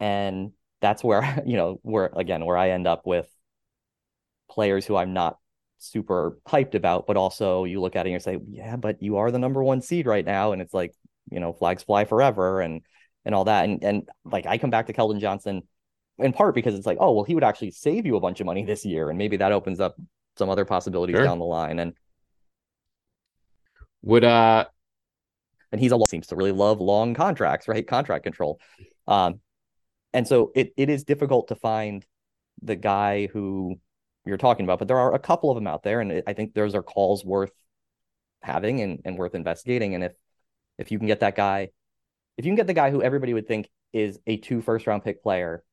And 0.00 0.52
that's 0.80 1.02
where, 1.02 1.42
you 1.46 1.56
know, 1.56 1.78
where 1.82 2.10
again, 2.16 2.44
where 2.44 2.56
I 2.56 2.70
end 2.70 2.86
up 2.86 3.06
with 3.06 3.28
players 4.50 4.84
who 4.84 4.96
I'm 4.96 5.12
not 5.12 5.38
super 5.78 6.38
hyped 6.48 6.74
about, 6.74 7.06
but 7.06 7.16
also 7.16 7.64
you 7.64 7.80
look 7.80 7.96
at 7.96 8.06
it 8.06 8.10
and 8.10 8.14
you 8.14 8.20
say, 8.20 8.38
yeah, 8.48 8.76
but 8.76 9.02
you 9.02 9.16
are 9.18 9.30
the 9.30 9.38
number 9.38 9.62
one 9.62 9.80
seed 9.80 10.06
right 10.06 10.24
now. 10.24 10.52
And 10.52 10.62
it's 10.62 10.74
like, 10.74 10.94
you 11.30 11.40
know 11.40 11.52
flags 11.52 11.82
fly 11.82 12.04
forever 12.04 12.60
and 12.60 12.82
and 13.24 13.34
all 13.34 13.44
that 13.44 13.64
and 13.64 13.82
and 13.82 14.08
like 14.24 14.46
I 14.46 14.58
come 14.58 14.70
back 14.70 14.86
to 14.86 14.92
Keldon 14.92 15.20
Johnson 15.20 15.62
in 16.18 16.32
part 16.32 16.54
because 16.54 16.74
it's 16.74 16.86
like 16.86 16.98
oh 17.00 17.12
well 17.12 17.24
he 17.24 17.34
would 17.34 17.44
actually 17.44 17.72
save 17.72 18.06
you 18.06 18.16
a 18.16 18.20
bunch 18.20 18.40
of 18.40 18.46
money 18.46 18.64
this 18.64 18.84
year 18.84 19.08
and 19.08 19.18
maybe 19.18 19.36
that 19.38 19.52
opens 19.52 19.80
up 19.80 19.96
some 20.36 20.48
other 20.48 20.64
possibilities 20.64 21.16
Sure. 21.16 21.24
down 21.24 21.38
the 21.38 21.44
line 21.44 21.78
and 21.78 21.94
Would 24.02 24.24
uh 24.24 24.66
and 25.72 25.80
he's 25.80 25.92
a 25.92 25.96
lot 25.96 26.08
seems 26.08 26.28
to 26.28 26.36
really 26.36 26.52
love 26.52 26.80
long 26.80 27.14
contracts, 27.14 27.66
right? 27.66 27.84
Contract 27.84 28.22
control. 28.22 28.60
Um, 29.08 29.40
and 30.12 30.26
so 30.26 30.52
it 30.54 30.72
it 30.76 30.88
is 30.88 31.02
difficult 31.02 31.48
to 31.48 31.56
find 31.56 32.06
the 32.62 32.76
guy 32.76 33.26
who 33.26 33.80
you're 34.26 34.36
talking 34.36 34.64
about, 34.64 34.78
but 34.78 34.88
there 34.88 34.98
are 34.98 35.14
a 35.14 35.18
couple 35.18 35.50
of 35.50 35.54
them 35.56 35.66
out 35.66 35.82
there, 35.82 36.00
and 36.00 36.22
I 36.26 36.32
think 36.32 36.54
those 36.54 36.74
are 36.74 36.82
calls 36.82 37.24
worth 37.24 37.52
having 38.42 38.80
and, 38.80 39.00
and 39.04 39.18
worth 39.18 39.34
investigating. 39.34 39.94
And 39.94 40.04
if 40.04 40.12
if 40.78 40.90
you 40.90 40.98
can 40.98 41.06
get 41.06 41.20
that 41.20 41.36
guy, 41.36 41.70
if 42.36 42.44
you 42.44 42.50
can 42.50 42.56
get 42.56 42.66
the 42.66 42.74
guy 42.74 42.90
who 42.90 43.02
everybody 43.02 43.34
would 43.34 43.48
think 43.48 43.68
is 43.92 44.18
a 44.26 44.36
two 44.36 44.60
first 44.60 44.86
round 44.86 45.04
pick 45.04 45.22
player, 45.22 45.64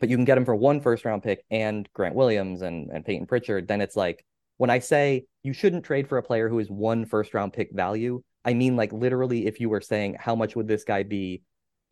but 0.00 0.08
you 0.08 0.16
can 0.16 0.24
get 0.24 0.38
him 0.38 0.44
for 0.44 0.54
one 0.54 0.80
first 0.80 1.04
round 1.04 1.22
pick 1.22 1.44
and 1.50 1.88
Grant 1.92 2.14
Williams 2.14 2.62
and 2.62 2.90
and 2.90 3.04
Payton 3.04 3.26
Pritchard, 3.26 3.68
then 3.68 3.80
it's 3.80 3.96
like 3.96 4.24
when 4.56 4.70
I 4.70 4.78
say 4.78 5.26
you 5.42 5.52
shouldn't 5.52 5.84
trade 5.84 6.08
for 6.08 6.18
a 6.18 6.22
player 6.22 6.48
who 6.48 6.58
is 6.58 6.70
one 6.70 7.04
first 7.04 7.34
round 7.34 7.52
pick 7.52 7.72
value, 7.72 8.22
I 8.44 8.54
mean 8.54 8.76
like 8.76 8.92
literally 8.92 9.46
if 9.46 9.60
you 9.60 9.68
were 9.68 9.80
saying 9.80 10.16
how 10.18 10.34
much 10.34 10.56
would 10.56 10.68
this 10.68 10.84
guy 10.84 11.02
be 11.02 11.42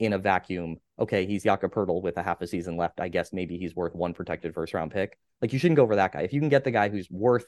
in 0.01 0.13
a 0.15 0.19
vacuum? 0.19 0.79
Okay, 0.99 1.27
he's 1.27 1.45
Jakob 1.45 1.73
Poeltl 1.73 2.03
with 2.03 2.17
a 2.19 2.23
half 2.23 2.41
a 2.43 2.47
season 2.49 2.77
left. 2.77 3.01
I 3.01 3.09
guess 3.09 3.33
maybe 3.33 3.59
he's 3.59 3.77
worth 3.77 3.95
one 3.95 4.15
protected 4.15 4.55
first 4.55 4.75
round 4.75 4.91
pick. 4.91 5.19
Like 5.43 5.53
you 5.53 5.59
shouldn't 5.61 5.77
go 5.77 5.87
for 5.87 5.97
that 5.97 6.13
guy. 6.13 6.23
If 6.23 6.33
you 6.33 6.41
can 6.41 6.49
get 6.49 6.65
the 6.65 6.71
guy 6.73 6.89
who's 6.89 7.09
worth 7.11 7.47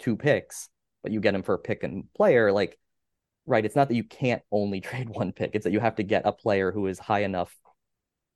two 0.00 0.16
picks, 0.16 0.68
but 1.02 1.12
you 1.12 1.20
get 1.20 1.34
him 1.34 1.42
for 1.42 1.54
a 1.54 1.58
pick 1.58 1.84
and 1.84 2.12
player, 2.14 2.52
like 2.52 2.78
right, 3.46 3.64
it's 3.64 3.76
not 3.76 3.88
that 3.88 3.94
you 3.94 4.04
can't 4.04 4.42
only 4.50 4.80
trade 4.88 5.08
one 5.08 5.32
pick. 5.32 5.52
It's 5.54 5.64
that 5.64 5.72
you 5.72 5.80
have 5.80 5.96
to 5.96 6.02
get 6.02 6.22
a 6.26 6.32
player 6.32 6.72
who 6.72 6.86
is 6.88 6.98
high 6.98 7.22
enough 7.24 7.54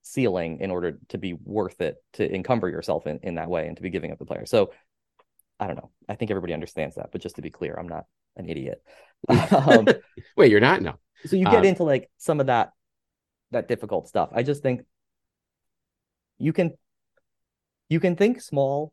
ceiling 0.03 0.61
in 0.61 0.71
order 0.71 0.99
to 1.09 1.19
be 1.19 1.33
worth 1.35 1.81
it 1.81 1.97
to 2.15 2.33
encumber 2.33 2.69
yourself 2.69 3.07
in, 3.07 3.19
in 3.23 3.35
that 3.37 3.51
way 3.51 3.67
and 3.67 3.77
to 3.77 3.83
be 3.83 3.91
giving 3.91 4.13
up 4.13 4.19
the 4.19 4.25
player. 4.25 4.47
So 4.47 4.73
I 5.59 5.67
don't 5.67 5.77
know. 5.77 5.91
I 6.09 6.15
think 6.15 6.31
everybody 6.31 6.53
understands 6.55 6.97
that, 6.97 7.11
but 7.13 7.21
just 7.21 7.37
to 7.37 7.43
be 7.43 7.51
clear, 7.51 7.75
I'm 7.79 7.89
not 7.89 8.05
an 8.37 8.49
idiot. 8.49 8.83
um, 9.29 9.87
wait, 10.37 10.51
you're 10.51 10.61
not? 10.61 10.83
No. 10.83 10.95
so 11.25 11.37
you 11.37 11.49
get 11.49 11.61
Um, 11.61 11.65
into 11.65 11.83
like 11.83 12.11
some 12.19 12.41
of 12.41 12.47
that 12.47 12.71
that 13.57 13.69
difficult 13.69 14.09
stuff. 14.09 14.31
I 14.33 14.43
just 14.43 14.63
think 14.63 14.83
you 16.39 16.53
can 16.53 16.73
you 17.89 18.01
can 18.01 18.17
think 18.17 18.41
small 18.41 18.93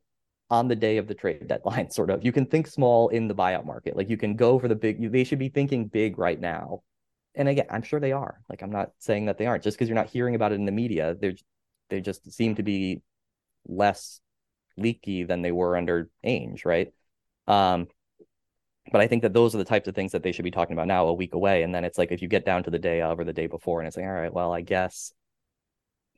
on 0.49 0.67
the 0.67 0.76
day 0.76 0.97
of 0.97 1.08
the 1.08 1.15
trade 1.15 1.47
deadline, 1.47 1.89
sort 1.91 2.10
of. 2.10 2.23
You 2.23 2.32
can 2.32 2.45
think 2.45 2.67
small 2.67 3.10
in 3.10 3.28
the 3.28 3.36
buyout 3.36 3.65
market. 3.65 3.95
Like 3.95 4.10
you 4.10 4.17
can 4.17 4.36
go 4.36 4.60
for 4.60 4.67
the 4.67 4.76
big. 4.76 5.12
They 5.12 5.23
should 5.23 5.39
be 5.39 5.49
thinking 5.49 5.88
big 5.88 6.17
right 6.17 6.39
now. 6.39 6.84
And 7.36 7.47
again, 7.47 7.65
I'm 7.69 7.82
sure 7.82 7.99
they 7.99 8.12
are. 8.12 8.41
Like 8.49 8.62
I'm 8.62 8.71
not 8.71 8.91
saying 8.99 9.26
that 9.26 9.38
they 9.38 9.45
aren't. 9.45 9.63
Just 9.63 9.78
because 9.78 9.89
you're 9.89 9.95
not 9.95 10.10
hearing 10.10 10.36
about 10.36 10.52
it 10.52 10.56
in 10.56 10.65
the 10.65 10.71
media, 10.71 11.15
they're 11.19 11.34
they 11.89 12.02
just 12.02 12.32
seem 12.32 12.56
to 12.56 12.63
be 12.63 13.02
less 13.67 14.19
leaky 14.78 15.23
than 15.23 15.41
they 15.41 15.52
were 15.52 15.78
under 15.78 16.10
Ainge, 16.26 16.65
right? 16.65 16.93
Um, 17.47 17.88
but 18.91 19.01
I 19.01 19.07
think 19.07 19.21
that 19.21 19.33
those 19.33 19.55
are 19.55 19.57
the 19.57 19.63
types 19.65 19.87
of 19.87 19.95
things 19.95 20.11
that 20.11 20.23
they 20.23 20.31
should 20.31 20.43
be 20.43 20.51
talking 20.51 20.73
about 20.73 20.87
now, 20.87 21.07
a 21.07 21.13
week 21.13 21.33
away. 21.33 21.63
And 21.63 21.73
then 21.73 21.85
it's 21.85 21.97
like 21.97 22.11
if 22.11 22.21
you 22.21 22.27
get 22.27 22.45
down 22.45 22.63
to 22.63 22.69
the 22.71 22.79
day 22.79 23.01
of 23.01 23.19
or 23.19 23.23
the 23.23 23.33
day 23.33 23.47
before, 23.47 23.79
and 23.79 23.87
it's 23.87 23.97
like, 23.97 24.05
all 24.05 24.11
right, 24.11 24.33
well, 24.33 24.53
I 24.53 24.61
guess 24.61 25.13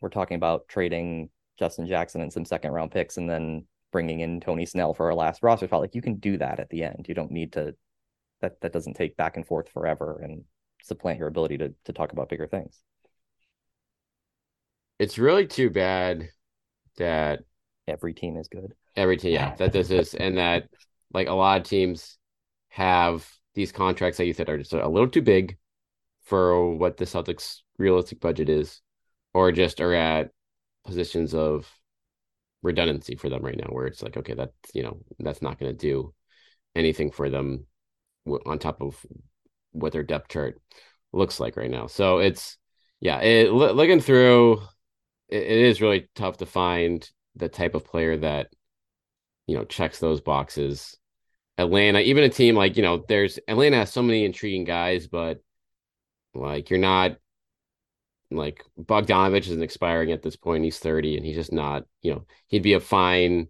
we're 0.01 0.10
talking 0.10 0.36
about 0.36 0.67
trading 0.67 1.30
Justin 1.58 1.88
Jackson 1.88 2.21
and 2.21 2.34
some 2.34 2.45
second 2.45 2.71
round 2.71 2.91
picks, 2.91 3.17
and 3.17 3.30
then 3.30 3.65
bringing 3.91 4.19
in 4.19 4.41
Tony 4.41 4.65
Snell 4.65 4.93
for 4.93 5.06
our 5.08 5.15
last 5.15 5.43
roster 5.43 5.67
spot. 5.67 5.82
Like 5.82 5.95
you 5.95 6.01
can 6.01 6.15
do 6.15 6.38
that 6.38 6.60
at 6.60 6.69
the 6.69 6.84
end. 6.84 7.06
You 7.08 7.15
don't 7.15 7.32
need 7.32 7.54
to. 7.54 7.75
That 8.41 8.60
that 8.62 8.73
doesn't 8.73 8.95
take 8.95 9.15
back 9.15 9.38
and 9.38 9.45
forth 9.47 9.69
forever 9.69 10.19
and 10.21 10.43
supplant 10.84 11.19
your 11.19 11.28
ability 11.28 11.58
to 11.60 11.73
to 11.86 11.93
talk 11.93 12.12
about 12.12 12.30
bigger 12.30 12.47
things. 12.47 12.82
It's 14.99 15.17
really 15.17 15.47
too 15.47 15.69
bad 15.69 16.30
that 16.97 17.41
Every 17.88 18.13
team 18.13 18.38
is 18.38 18.47
good. 18.47 18.73
every 18.95 19.17
team, 19.17 19.34
yeah, 19.34 19.56
that 19.58 19.71
this 19.71 19.91
is, 19.91 20.15
and 20.15 20.38
that 20.38 20.67
like 21.13 21.28
a 21.28 21.34
lot 21.34 21.62
of 21.62 21.67
teams 21.67 22.17
have 22.76 23.26
these 23.54 23.72
contracts 23.72 24.18
that 24.18 24.26
you 24.26 24.34
said 24.34 24.50
are 24.50 24.58
just 24.58 24.74
a 24.74 24.86
little 24.86 25.08
too 25.08 25.22
big 25.22 25.58
for 26.24 26.76
what 26.76 26.98
the 26.98 27.06
Celtics' 27.06 27.62
realistic 27.78 28.20
budget 28.20 28.50
is, 28.50 28.82
or 29.34 29.54
just 29.54 29.80
are 29.80 29.94
at 29.94 30.32
positions 30.86 31.34
of 31.34 31.72
redundancy 32.64 33.16
for 33.16 33.30
them 33.30 33.44
right 33.44 33.56
now, 33.56 33.68
where 33.70 33.88
it's 33.88 34.04
like, 34.04 34.18
okay, 34.18 34.34
that's 34.34 34.52
you 34.74 34.84
know 34.84 34.98
that's 35.20 35.42
not 35.42 35.58
going 35.58 35.72
to 35.72 35.78
do 35.78 36.14
anything 36.76 37.12
for 37.12 37.30
them 37.30 37.66
on 38.46 38.60
top 38.60 38.82
of 38.82 39.06
what 39.72 39.94
their 39.94 40.04
depth 40.04 40.28
chart 40.28 40.62
looks 41.14 41.40
like 41.40 41.56
right 41.56 41.72
now. 41.72 41.88
So 41.88 42.18
it's 42.18 42.58
yeah, 43.00 43.22
it, 43.22 43.54
looking 43.54 44.02
through, 44.02 44.56
it, 45.30 45.44
it 45.44 45.60
is 45.60 45.82
really 45.82 46.10
tough 46.14 46.38
to 46.40 46.46
find 46.46 47.10
the 47.38 47.48
type 47.48 47.74
of 47.74 47.86
player 47.86 48.18
that 48.18 48.50
you 49.48 49.56
know 49.56 49.64
checks 49.64 50.00
those 50.00 50.20
boxes. 50.20 50.98
Atlanta, 51.58 52.00
even 52.00 52.24
a 52.24 52.30
team 52.30 52.56
like 52.56 52.76
you 52.78 52.84
know, 52.84 53.04
there's 53.08 53.39
Atlanta 53.48 53.78
has 53.78 53.91
so 53.91 54.02
many 54.02 54.26
intriguing 54.26 54.65
guys, 54.65 55.08
but 55.08 55.41
like 56.34 56.70
you're 56.70 56.80
not 56.80 57.18
like 58.32 58.63
Bogdanovich 58.80 59.48
isn't 59.48 59.63
expiring 59.63 60.12
at 60.12 60.22
this 60.22 60.36
point. 60.36 60.63
He's 60.63 60.80
30 60.80 61.18
and 61.18 61.26
he's 61.26 61.36
just 61.36 61.54
not, 61.54 61.86
you 62.02 62.13
know, 62.13 62.26
he'd 62.48 62.63
be 62.63 62.74
a 62.74 62.80
fine, 62.80 63.48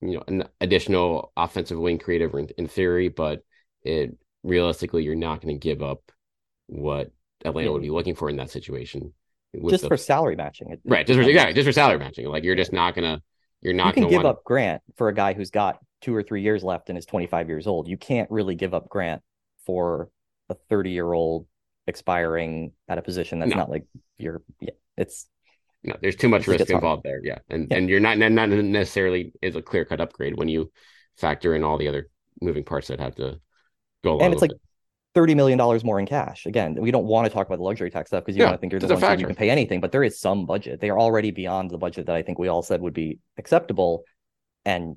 you 0.00 0.14
know, 0.14 0.24
an 0.28 0.44
additional 0.60 1.32
offensive 1.36 1.78
wing 1.78 1.98
creative 1.98 2.34
in, 2.34 2.48
in 2.56 2.68
theory, 2.68 3.08
but 3.08 3.42
it 3.82 4.16
realistically, 4.42 5.02
you're 5.02 5.14
not 5.14 5.40
going 5.42 5.54
to 5.54 5.58
give 5.58 5.82
up 5.82 6.10
what 6.66 7.10
Atlanta 7.44 7.72
would 7.72 7.78
hmm. 7.78 7.86
be 7.86 7.90
looking 7.90 8.14
for 8.14 8.30
in 8.30 8.36
that 8.36 8.50
situation. 8.50 9.12
Just 9.68 9.82
the- 9.82 9.88
for 9.88 9.96
salary 9.96 10.36
matching. 10.36 10.70
It- 10.70 10.80
right, 10.84 11.06
just 11.06 11.20
for, 11.20 11.28
yeah, 11.28 11.52
just 11.52 11.66
for 11.66 11.72
salary 11.72 11.98
matching. 11.98 12.26
Like 12.26 12.44
you're 12.44 12.56
just 12.56 12.72
not 12.72 12.94
gonna, 12.94 13.20
you're 13.60 13.72
you 13.72 13.76
not 13.76 13.94
can 13.94 14.04
gonna 14.04 14.16
give 14.16 14.24
up 14.24 14.44
Grant 14.44 14.82
for 14.96 15.08
a 15.08 15.14
guy 15.14 15.32
who's 15.34 15.50
got 15.50 15.78
two 16.04 16.14
or 16.14 16.22
three 16.22 16.42
years 16.42 16.62
left 16.62 16.90
and 16.90 16.98
is 16.98 17.06
25 17.06 17.48
years 17.48 17.66
old. 17.66 17.88
You 17.88 17.96
can't 17.96 18.30
really 18.30 18.54
give 18.54 18.74
up 18.74 18.88
Grant 18.90 19.22
for 19.64 20.10
a 20.50 20.54
30 20.68 20.90
year 20.90 21.10
old 21.10 21.46
expiring 21.86 22.72
at 22.88 22.98
a 22.98 23.02
position 23.02 23.38
that's 23.38 23.50
No. 23.50 23.56
not 23.56 23.70
like 23.70 23.84
you're. 24.18 24.42
Yeah, 24.60 24.70
it's 24.98 25.26
No, 25.82 25.96
there's 26.00 26.16
too 26.16 26.28
much 26.28 26.46
risk 26.46 26.60
hard. 26.60 26.70
involved 26.70 27.02
there. 27.04 27.20
Yeah, 27.22 27.38
and 27.48 27.68
Yeah. 27.70 27.78
and 27.78 27.88
you're 27.88 28.00
not 28.00 28.18
not 28.18 28.48
necessarily 28.50 29.32
is 29.40 29.56
a 29.56 29.62
clear 29.62 29.84
cut 29.86 30.00
upgrade 30.00 30.36
when 30.36 30.48
you 30.48 30.70
factor 31.16 31.54
in 31.54 31.62
all 31.62 31.78
the 31.78 31.88
other 31.88 32.10
moving 32.42 32.64
parts 32.64 32.88
that 32.88 33.00
have 33.00 33.14
to 33.16 33.40
go 34.02 34.12
along. 34.12 34.22
and 34.24 34.32
it's 34.34 34.42
like 34.42 34.50
30 35.14 35.34
million 35.34 35.56
dollars 35.56 35.84
more 35.84 35.98
in 36.00 36.06
cash. 36.06 36.44
Again, 36.44 36.74
we 36.74 36.90
don't 36.90 37.06
want 37.06 37.26
to 37.26 37.32
talk 37.32 37.46
about 37.46 37.56
the 37.56 37.62
luxury 37.62 37.90
tax 37.90 38.10
stuff 38.10 38.24
because 38.24 38.36
you 38.36 38.42
Yeah, 38.42 38.48
want 38.48 38.58
to 38.58 38.60
think 38.60 38.72
you're 38.72 38.80
the 38.80 38.88
ones 38.88 39.02
who 39.02 39.18
you 39.18 39.26
can 39.26 39.36
pay 39.36 39.48
anything, 39.48 39.80
but 39.80 39.92
there 39.92 40.02
is 40.02 40.18
some 40.20 40.44
budget. 40.44 40.80
They 40.80 40.90
are 40.90 40.98
already 40.98 41.30
beyond 41.30 41.70
the 41.70 41.78
budget 41.78 42.06
that 42.06 42.16
I 42.16 42.22
think 42.22 42.38
we 42.38 42.48
all 42.48 42.62
said 42.62 42.80
would 42.82 42.94
be 42.94 43.20
acceptable. 43.38 44.04
And 44.64 44.96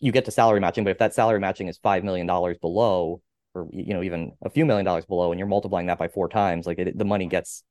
you 0.00 0.12
get 0.12 0.24
to 0.26 0.30
salary 0.30 0.60
matching, 0.60 0.84
but 0.84 0.90
if 0.90 0.98
that 0.98 1.14
salary 1.14 1.40
matching 1.40 1.68
is 1.68 1.78
five 1.78 2.04
million 2.04 2.26
dollars 2.26 2.56
below, 2.58 3.20
or 3.54 3.68
you 3.72 3.94
know, 3.94 4.02
even 4.02 4.32
a 4.42 4.50
few 4.50 4.64
million 4.64 4.84
dollars 4.84 5.04
below, 5.06 5.32
and 5.32 5.38
you're 5.38 5.48
multiplying 5.48 5.86
that 5.86 5.98
by 5.98 6.08
four 6.08 6.28
times, 6.28 6.66
like 6.66 6.78
it, 6.78 6.96
the 6.96 7.04
money 7.04 7.26
gets 7.26 7.62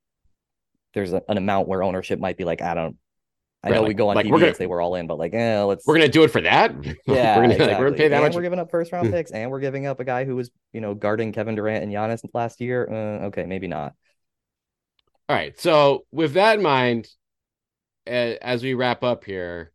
there's 0.94 1.14
a, 1.14 1.22
an 1.28 1.38
amount 1.38 1.68
where 1.68 1.84
ownership 1.84 2.20
might 2.20 2.38
be 2.38 2.44
like, 2.46 2.62
I 2.62 2.74
don't 2.74 2.98
I 3.64 3.70
Right, 3.70 3.76
know 3.76 3.82
like- 3.82 3.88
we 3.90 3.94
go 3.96 4.10
on 4.10 4.16
like 4.16 4.28
TV 4.28 4.32
we're 4.32 4.38
gonna- 4.38 4.48
and 4.50 4.56
say 4.58 4.66
we're 4.68 4.82
all 4.82 4.96
in, 4.96 5.08
but 5.08 5.18
like, 5.18 5.34
eh, 5.34 5.62
let's 5.64 5.86
we're 5.88 5.96
gonna 5.96 6.08
do 6.08 6.24
it 6.24 6.30
for 6.30 6.42
that. 6.42 6.72
yeah, 7.08 7.36
we're 7.36 7.42
gonna 7.44 7.54
exactly. 7.54 7.66
like, 7.68 7.80
we're 7.80 7.86
gonna 7.86 7.98
pay 7.98 8.08
that 8.10 8.16
and 8.18 8.24
much. 8.26 8.36
we're 8.36 8.44
giving 8.44 8.60
up 8.60 8.70
first 8.70 8.92
round 8.92 9.10
picks, 9.12 9.32
and 9.32 9.50
we're 9.50 9.60
giving 9.60 9.88
up 9.88 10.00
a 10.00 10.04
guy 10.06 10.24
who 10.26 10.36
was, 10.36 10.52
you 10.72 10.82
know, 10.82 10.94
guarding 10.94 11.32
Kevin 11.34 11.56
Durant 11.56 11.84
and 11.84 11.92
Giannis 11.92 12.22
last 12.34 12.62
year. 12.62 12.88
Uh, 12.90 13.26
okay, 13.28 13.46
maybe 13.46 13.68
not. 13.68 13.94
All 15.28 15.36
right. 15.36 15.60
So 15.60 16.06
with 16.12 16.34
that 16.34 16.58
in 16.58 16.64
mind, 16.64 17.08
as 18.06 18.62
we 18.62 18.76
wrap 18.76 19.04
up 19.04 19.24
here, 19.26 19.72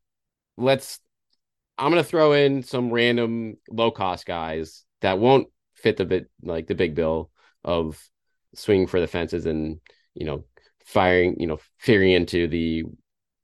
let's. 0.57 1.01
I'm 1.81 1.91
gonna 1.91 2.05
throw 2.05 2.33
in 2.33 2.63
some 2.63 2.93
random 2.93 3.57
low 3.71 3.91
cost 3.91 4.27
guys 4.27 4.85
that 5.01 5.19
won't 5.19 5.49
fit 5.75 5.97
the 5.97 6.05
bit 6.05 6.31
like 6.43 6.67
the 6.67 6.75
big 6.75 6.95
bill 6.95 7.31
of 7.65 7.99
swinging 8.55 8.87
for 8.87 9.01
the 9.01 9.07
fences 9.07 9.47
and 9.47 9.81
you 10.15 10.27
know 10.27 10.45
firing 10.85 11.37
you 11.39 11.47
know 11.47 11.59
figuring 11.79 12.13
into 12.13 12.47
the 12.47 12.85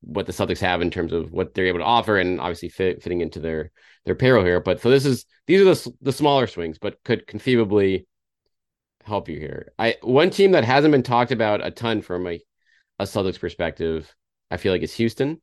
what 0.02 0.26
the 0.26 0.32
Celtics 0.32 0.60
have 0.60 0.82
in 0.82 0.90
terms 0.90 1.12
of 1.12 1.32
what 1.32 1.54
they're 1.54 1.66
able 1.66 1.80
to 1.80 1.84
offer 1.84 2.18
and 2.18 2.40
obviously 2.40 2.68
fit, 2.68 3.02
fitting 3.02 3.22
into 3.22 3.40
their 3.40 3.72
their 4.04 4.14
payroll 4.14 4.44
here. 4.44 4.60
But 4.60 4.80
so 4.80 4.90
this 4.90 5.04
is 5.04 5.24
these 5.46 5.60
are 5.60 5.64
the 5.64 5.92
the 6.02 6.12
smaller 6.12 6.46
swings, 6.46 6.78
but 6.78 7.02
could 7.04 7.26
conceivably 7.26 8.06
help 9.04 9.28
you 9.28 9.38
here. 9.38 9.72
I 9.78 9.96
one 10.02 10.30
team 10.30 10.52
that 10.52 10.64
hasn't 10.64 10.92
been 10.92 11.02
talked 11.02 11.32
about 11.32 11.64
a 11.64 11.70
ton 11.70 12.02
from 12.02 12.26
a 12.26 12.40
a 12.98 13.04
Celtics 13.04 13.40
perspective, 13.40 14.14
I 14.50 14.56
feel 14.58 14.72
like 14.72 14.82
is 14.82 14.94
Houston 14.94 15.40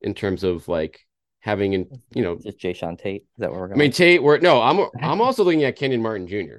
in 0.00 0.14
terms 0.14 0.44
of 0.44 0.68
like 0.68 1.00
having 1.48 1.72
in 1.72 2.00
you 2.14 2.22
know 2.22 2.36
Just 2.36 2.58
Jae'Sean 2.58 2.98
Tate. 2.98 3.22
Is 3.22 3.28
that 3.38 3.50
what 3.50 3.58
we're 3.60 3.68
going? 3.68 3.80
I 3.80 3.84
mean 3.84 3.92
Tate 3.92 4.22
we're 4.22 4.38
no 4.38 4.60
I'm 4.60 4.78
I'm 5.02 5.20
also 5.22 5.44
looking 5.44 5.64
at 5.64 5.76
Kenyon 5.76 6.02
Martin 6.02 6.26
Jr. 6.28 6.58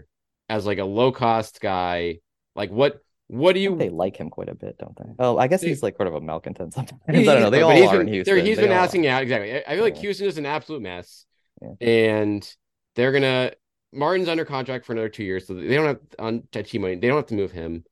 as 0.49 0.65
like 0.65 0.80
a 0.80 0.84
low 0.86 1.12
cost 1.12 1.62
guy. 1.62 2.19
Like 2.56 2.71
what 2.71 2.99
what 3.28 3.54
do 3.54 3.60
you 3.60 3.75
they 3.78 3.89
like 3.89 4.17
him 4.17 4.32
quite 4.32 4.49
a 4.49 4.56
bit, 4.56 4.78
don't 4.80 4.97
they? 4.97 5.12
Oh, 5.19 5.38
I 5.38 5.47
guess 5.47 5.62
They- 5.62 5.67
he's 5.67 5.84
like 5.84 5.95
sort 5.97 6.08
of 6.08 6.15
a 6.15 6.21
malcontent 6.21 6.73
sometimes. 6.73 6.99
I 7.08 7.12
don't 7.12 7.41
know. 7.41 7.49
They 7.52 7.62
all 7.62 7.71
he's 7.71 7.88
are 7.89 7.97
been, 7.99 8.08
in 8.08 8.13
Houston. 8.13 8.43
He's 8.43 8.58
They 8.58 8.63
been 8.63 8.71
are. 8.71 8.80
asking 8.80 9.06
out 9.06 9.21
exactly. 9.21 9.54
I 9.54 9.63
I 9.67 9.75
feel 9.75 9.84
like 9.84 9.95
Yeah. 9.95 10.02
Houston 10.02 10.28
is 10.28 10.38
an 10.39 10.47
absolute 10.47 10.82
mess, 10.82 11.25
Yeah. 11.62 11.73
and 11.88 12.56
they're 12.95 13.12
gonna 13.12 13.52
Martin's 13.93 14.28
under 14.30 14.45
contract 14.45 14.86
for 14.86 14.93
another 14.93 15.10
two 15.10 15.23
years, 15.23 15.45
so 15.47 15.54
they 15.54 15.75
don't 15.75 15.86
have 15.86 15.99
on 16.17 16.41
Tachi 16.52 16.80
money. 16.80 16.95
They 16.95 17.08
don't 17.08 17.17
have 17.17 17.28
to 17.28 17.36
move 17.36 17.52
him. 17.52 17.86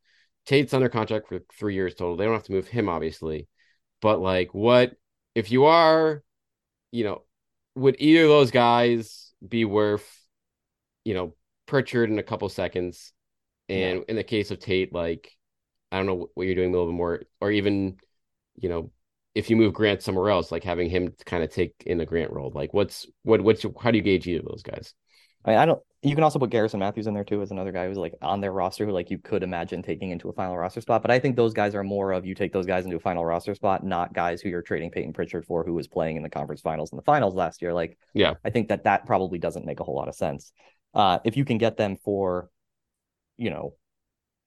Tate's 0.47 0.73
under 0.73 0.89
contract 0.89 1.27
for 1.27 1.39
three 1.59 1.75
years 1.75 1.93
total. 1.93 2.15
They 2.17 2.25
don't 2.25 2.33
have 2.33 2.43
to 2.43 2.51
move 2.53 2.67
him, 2.67 2.87
obviously. 2.89 3.47
But 4.01 4.19
like, 4.19 4.53
what 4.53 4.93
if 5.35 5.51
you 5.51 5.65
are, 5.65 6.23
you 6.91 7.03
know, 7.03 7.23
would 7.75 7.95
either 7.99 8.23
of 8.23 8.29
those 8.29 8.51
guys 8.51 9.31
be 9.47 9.65
worth, 9.65 10.07
you 11.03 11.13
know, 11.13 11.35
Pritchard 11.65 12.09
in 12.09 12.19
a 12.19 12.23
couple 12.23 12.49
seconds? 12.49 13.13
And 13.69 13.99
yeah. 13.99 14.03
in 14.07 14.15
the 14.15 14.23
case 14.23 14.51
of 14.51 14.59
Tate, 14.59 14.93
like, 14.93 15.35
I 15.91 15.97
don't 15.97 16.05
know 16.05 16.29
what 16.33 16.45
you're 16.45 16.55
doing 16.55 16.69
a 16.69 16.71
little 16.71 16.87
bit 16.87 16.95
more, 16.95 17.21
or 17.41 17.51
even, 17.51 17.97
you 18.55 18.69
know, 18.69 18.91
if 19.35 19.49
you 19.49 19.55
move 19.55 19.73
Grant 19.73 20.01
somewhere 20.01 20.31
else, 20.31 20.51
like 20.51 20.63
having 20.63 20.89
him 20.89 21.13
kind 21.25 21.43
of 21.43 21.53
take 21.53 21.75
in 21.85 21.99
the 21.99 22.05
Grant 22.05 22.31
role, 22.31 22.51
like 22.55 22.73
what's 22.73 23.05
what 23.21 23.41
what's 23.41 23.63
how 23.79 23.91
do 23.91 23.97
you 23.97 24.03
gauge 24.03 24.27
either 24.27 24.39
of 24.39 24.47
those 24.47 24.63
guys? 24.63 24.95
I, 25.45 25.51
mean, 25.51 25.59
I 25.59 25.65
don't. 25.65 25.81
You 26.03 26.13
can 26.13 26.23
also 26.23 26.37
put 26.37 26.51
Garrison 26.51 26.79
Matthews 26.79 27.07
in 27.07 27.15
there 27.15 27.23
too 27.23 27.41
as 27.41 27.49
another 27.49 27.71
guy 27.71 27.87
who's 27.87 27.97
like 27.97 28.13
on 28.21 28.39
their 28.39 28.51
roster 28.51 28.85
who 28.85 28.91
like 28.91 29.09
you 29.09 29.17
could 29.17 29.41
imagine 29.41 29.81
taking 29.81 30.11
into 30.11 30.29
a 30.29 30.33
final 30.33 30.55
roster 30.55 30.79
spot. 30.79 31.01
But 31.01 31.09
I 31.09 31.17
think 31.17 31.35
those 31.35 31.53
guys 31.53 31.73
are 31.73 31.83
more 31.83 32.11
of 32.11 32.23
you 32.25 32.35
take 32.35 32.53
those 32.53 32.67
guys 32.67 32.85
into 32.85 32.97
a 32.97 32.99
final 32.99 33.25
roster 33.25 33.55
spot, 33.55 33.83
not 33.83 34.13
guys 34.13 34.39
who 34.39 34.49
you're 34.49 34.61
trading 34.61 34.91
Payton 34.91 35.13
Pritchard 35.13 35.45
for, 35.45 35.63
who 35.63 35.73
was 35.73 35.87
playing 35.87 36.15
in 36.15 36.23
the 36.23 36.29
conference 36.29 36.61
finals 36.61 36.91
and 36.91 36.99
the 36.99 37.03
finals 37.03 37.33
last 37.33 37.63
year. 37.63 37.73
Like, 37.73 37.97
yeah, 38.13 38.35
I 38.45 38.51
think 38.51 38.69
that 38.69 38.83
that 38.83 39.07
probably 39.07 39.39
doesn't 39.39 39.65
make 39.65 39.79
a 39.79 39.83
whole 39.83 39.95
lot 39.95 40.07
of 40.07 40.13
sense. 40.13 40.51
Uh, 40.93 41.17
if 41.23 41.35
you 41.35 41.45
can 41.45 41.57
get 41.57 41.77
them 41.77 41.97
for, 41.97 42.49
you 43.37 43.49
know, 43.49 43.73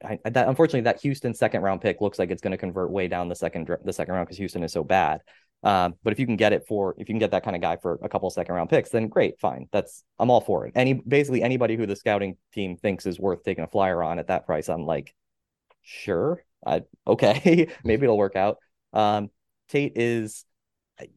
I, 0.05 0.19
that 0.25 0.49
unfortunately 0.49 0.83
that 0.83 1.01
Houston 1.01 1.35
second 1.35 1.63
round 1.63 1.81
pick 1.81 2.01
looks 2.01 2.19
like 2.19 2.31
it's 2.31 2.41
going 2.41 2.53
to 2.53 2.59
convert 2.59 2.91
way 2.91 3.09
down 3.09 3.29
the 3.29 3.35
second 3.35 3.69
the 3.85 3.93
second 3.93 4.15
round 4.15 4.27
because 4.27 4.39
Houston 4.39 4.63
is 4.63 4.73
so 4.73 4.85
bad. 4.85 5.21
Um, 5.63 5.95
but 6.03 6.13
if 6.13 6.19
you 6.19 6.27
can 6.27 6.37
get 6.37 6.53
it 6.53 6.65
for 6.67 6.95
if 6.97 7.01
you 7.01 7.13
can 7.13 7.19
get 7.19 7.33
that 7.33 7.45
kind 7.45 7.55
of 7.55 7.61
guy 7.61 7.77
for 7.77 7.99
a 8.03 8.09
couple 8.09 8.31
second 8.31 8.55
round 8.55 8.71
picks, 8.71 8.91
then 8.91 9.09
great, 9.09 9.39
fine. 9.39 9.69
That's 9.73 10.05
I'm 10.19 10.31
all 10.31 10.41
for 10.41 10.67
it. 10.67 10.73
Any 10.75 10.95
basically 10.95 11.43
anybody 11.43 11.77
who 11.77 11.87
the 11.87 11.97
scouting 11.97 12.37
team 12.53 12.77
thinks 12.77 13.05
is 13.05 13.21
worth 13.21 13.43
taking 13.43 13.65
a 13.65 13.67
flyer 13.69 14.03
on 14.03 14.19
at 14.19 14.29
that 14.29 14.47
price, 14.47 14.69
I'm 14.69 14.87
like, 14.87 15.15
sure, 15.83 16.43
I 16.67 16.83
okay, 17.07 17.69
maybe 17.85 18.05
it'll 18.05 18.19
work 18.19 18.37
out. 18.37 18.59
Um, 18.93 19.31
Tate 19.69 19.93
is 19.97 20.45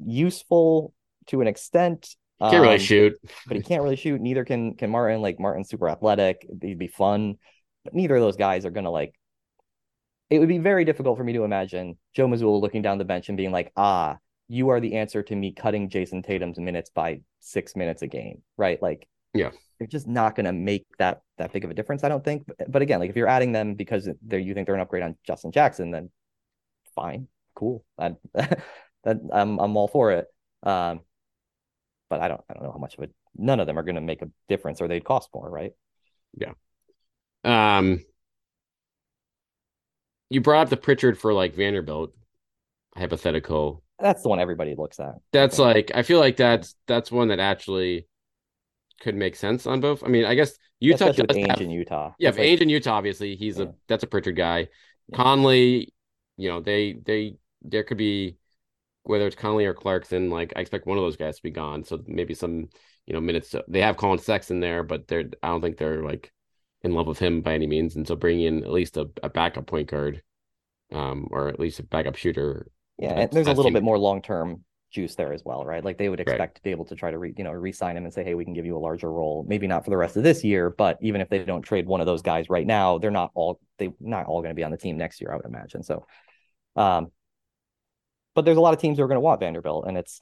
useful 0.05 0.93
to 1.27 1.41
an 1.41 1.47
extent. 1.47 2.15
Can't 2.41 2.61
really 2.61 2.73
um, 2.73 2.79
shoot, 2.79 3.13
but 3.47 3.55
he 3.55 3.63
can't 3.63 3.81
really 3.81 3.95
shoot. 3.95 4.19
Neither 4.19 4.43
can 4.43 4.75
can 4.75 4.89
Martin. 4.89 5.21
Like 5.21 5.39
Martin's 5.39 5.69
super 5.69 5.87
athletic. 5.87 6.45
He'd 6.61 6.77
be 6.77 6.87
fun, 6.87 7.37
but 7.85 7.93
neither 7.93 8.15
of 8.15 8.21
those 8.21 8.35
guys 8.35 8.65
are 8.65 8.71
gonna 8.71 8.91
like. 8.91 9.13
It 10.29 10.39
would 10.39 10.49
be 10.49 10.57
very 10.57 10.83
difficult 10.83 11.17
for 11.17 11.23
me 11.23 11.33
to 11.33 11.43
imagine 11.43 11.97
Joe 12.13 12.27
Mazzulla 12.27 12.59
looking 12.59 12.81
down 12.81 12.97
the 12.97 13.05
bench 13.05 13.29
and 13.29 13.37
being 13.37 13.51
like, 13.51 13.71
ah, 13.77 14.17
you 14.53 14.69
are 14.69 14.79
the 14.79 14.95
answer 14.95 15.23
to 15.23 15.35
me 15.35 15.51
cutting 15.51 15.89
Jayson 15.89 16.21
Tatum's 16.21 16.59
minutes 16.59 16.91
by 16.91 17.21
six 17.39 17.75
minutes 17.75 18.03
a 18.03 18.07
game, 18.07 18.43
right? 18.55 18.79
Like, 18.81 19.07
yeah, 19.33 19.49
they're 19.79 19.87
just 19.87 20.07
not 20.07 20.35
going 20.35 20.45
to 20.45 20.53
make 20.53 20.85
that 20.99 21.23
that 21.39 21.51
big 21.51 21.63
of 21.63 21.71
a 21.71 21.73
difference, 21.73 22.03
I 22.03 22.09
don't 22.09 22.23
think. 22.23 22.45
But, 22.45 22.71
but 22.71 22.81
again, 22.83 22.99
like 22.99 23.09
if 23.09 23.15
you're 23.15 23.27
adding 23.27 23.51
them 23.51 23.73
because 23.73 24.07
they 24.25 24.39
you 24.39 24.53
think 24.53 24.67
they're 24.67 24.75
an 24.75 24.81
upgrade 24.81 25.01
on 25.01 25.17
Justin 25.25 25.51
Jackson, 25.51 25.89
then 25.89 26.11
fine, 26.93 27.27
cool. 27.55 27.83
That 27.97 28.17
that 28.35 29.17
I'm 29.33 29.59
I'm 29.59 29.75
all 29.75 29.87
for 29.87 30.11
it. 30.11 30.27
Um, 30.61 31.01
but 32.09 32.21
I 32.21 32.27
don't 32.27 32.41
I 32.47 32.53
don't 32.53 32.63
know 32.63 32.71
how 32.71 32.77
much 32.77 32.95
of 32.95 33.03
it. 33.03 33.11
None 33.35 33.59
of 33.59 33.65
them 33.65 33.79
are 33.79 33.83
going 33.83 33.95
to 33.95 34.01
make 34.01 34.21
a 34.21 34.29
difference, 34.47 34.81
or 34.81 34.87
they'd 34.87 35.03
cost 35.03 35.29
more, 35.33 35.49
right? 35.49 35.71
Yeah. 36.37 36.53
Um. 37.43 38.05
You 40.29 40.41
brought 40.41 40.63
up 40.63 40.69
the 40.69 40.77
Pritchard 40.77 41.19
for 41.19 41.33
like 41.33 41.55
Vanderbilt 41.55 42.13
hypothetical 42.95 43.83
that's 44.03 44.21
the 44.21 44.29
one 44.29 44.39
everybody 44.39 44.75
looks 44.75 44.99
at. 44.99 45.15
That's 45.31 45.57
like 45.57 45.91
I 45.95 46.03
feel 46.03 46.19
like 46.19 46.37
that's 46.37 46.75
that's 46.87 47.11
one 47.11 47.29
that 47.29 47.39
actually 47.39 48.05
could 48.99 49.15
make 49.15 49.35
sense 49.35 49.65
on 49.65 49.79
both. 49.79 50.03
I 50.03 50.07
mean, 50.07 50.25
I 50.25 50.35
guess 50.35 50.57
Utah 50.79 51.05
Especially 51.07 51.23
with 51.23 51.37
Ainge 51.37 51.49
have, 51.49 51.61
in 51.61 51.69
Utah. 51.71 52.13
Yeah, 52.19 52.29
like, 52.29 52.39
Ainge 52.39 52.61
in 52.61 52.69
Utah, 52.69 52.95
obviously 52.95 53.35
he's 53.35 53.57
yeah. 53.57 53.65
a 53.65 53.69
that's 53.87 54.03
a 54.03 54.07
Pritchard 54.07 54.35
guy. 54.35 54.67
Yeah. 55.07 55.17
Conley, 55.17 55.93
you 56.37 56.49
know, 56.49 56.59
they 56.59 56.97
they 57.05 57.37
there 57.61 57.83
could 57.83 57.97
be 57.97 58.37
whether 59.03 59.25
it's 59.25 59.35
Conley 59.35 59.65
or 59.65 59.73
Clarkson. 59.73 60.29
Like 60.29 60.53
I 60.55 60.59
expect 60.59 60.85
one 60.85 60.97
of 60.97 61.03
those 61.03 61.17
guys 61.17 61.37
to 61.37 61.43
be 61.43 61.51
gone, 61.51 61.85
so 61.85 62.03
maybe 62.05 62.33
some 62.33 62.67
you 63.05 63.13
know 63.13 63.21
minutes. 63.21 63.51
To, 63.51 63.63
they 63.69 63.81
have 63.81 63.97
Collin 63.97 64.19
Sexton 64.19 64.59
there, 64.59 64.83
but 64.83 65.07
they're 65.07 65.29
I 65.41 65.47
don't 65.47 65.61
think 65.61 65.77
they're 65.77 66.03
like 66.03 66.31
in 66.81 66.93
love 66.93 67.07
with 67.07 67.19
him 67.19 67.41
by 67.41 67.53
any 67.53 67.67
means. 67.67 67.95
And 67.95 68.05
so 68.05 68.17
bringing 68.17 68.45
in 68.47 68.63
at 68.63 68.71
least 68.71 68.97
a, 68.97 69.09
a 69.23 69.29
backup 69.29 69.65
point 69.65 69.89
guard, 69.89 70.21
um, 70.91 71.29
or 71.31 71.47
at 71.47 71.59
least 71.59 71.79
a 71.79 71.83
backup 71.83 72.17
shooter 72.17 72.67
yeah, 72.97 73.13
and 73.13 73.31
there's 73.31 73.47
a 73.47 73.53
little 73.53 73.71
bit 73.71 73.83
more 73.83 73.97
long 73.97 74.21
term 74.21 74.63
juice 74.91 75.15
there 75.15 75.33
as 75.33 75.43
well, 75.43 75.65
right? 75.65 75.83
Like 75.83 75.97
they 75.97 76.07
would 76.07 76.19
expect 76.19 76.39
right. 76.39 76.55
to 76.55 76.61
be 76.61 76.71
able 76.71 76.85
to 76.85 76.95
try 76.95 77.11
to 77.11 77.17
re, 77.17 77.33
you 77.35 77.43
know 77.43 77.51
re-sign 77.51 77.97
him 77.97 78.05
and 78.05 78.13
say, 78.13 78.23
hey, 78.23 78.35
we 78.35 78.45
can 78.45 78.53
give 78.53 78.65
you 78.65 78.77
a 78.77 78.79
larger 78.79 79.11
role. 79.11 79.45
Maybe 79.47 79.67
not 79.67 79.83
for 79.83 79.89
the 79.89 79.97
rest 79.97 80.15
of 80.15 80.23
this 80.23 80.43
year, 80.43 80.69
but 80.69 80.97
even 81.01 81.19
if 81.19 81.29
they 81.29 81.39
don't 81.43 81.63
trade 81.63 81.87
one 81.87 81.99
of 81.99 82.05
those 82.05 82.21
guys 82.21 82.49
right 82.49 82.65
now, 82.65 82.99
they're 82.99 83.11
not 83.11 83.31
all 83.33 83.59
they 83.79 83.91
not 83.99 84.27
all 84.27 84.41
going 84.41 84.51
to 84.51 84.55
be 84.55 84.63
on 84.63 84.71
the 84.71 84.77
team 84.77 84.97
next 84.97 85.19
year, 85.19 85.31
I 85.33 85.35
would 85.35 85.45
imagine. 85.45 85.83
So, 85.83 86.05
um, 86.75 87.11
but 88.35 88.45
there's 88.45 88.57
a 88.57 88.61
lot 88.61 88.73
of 88.73 88.79
teams 88.79 88.97
who 88.97 89.03
are 89.03 89.07
going 89.07 89.17
to 89.17 89.21
want 89.21 89.39
Vanderbilt, 89.39 89.85
and 89.87 89.97
it's 89.97 90.19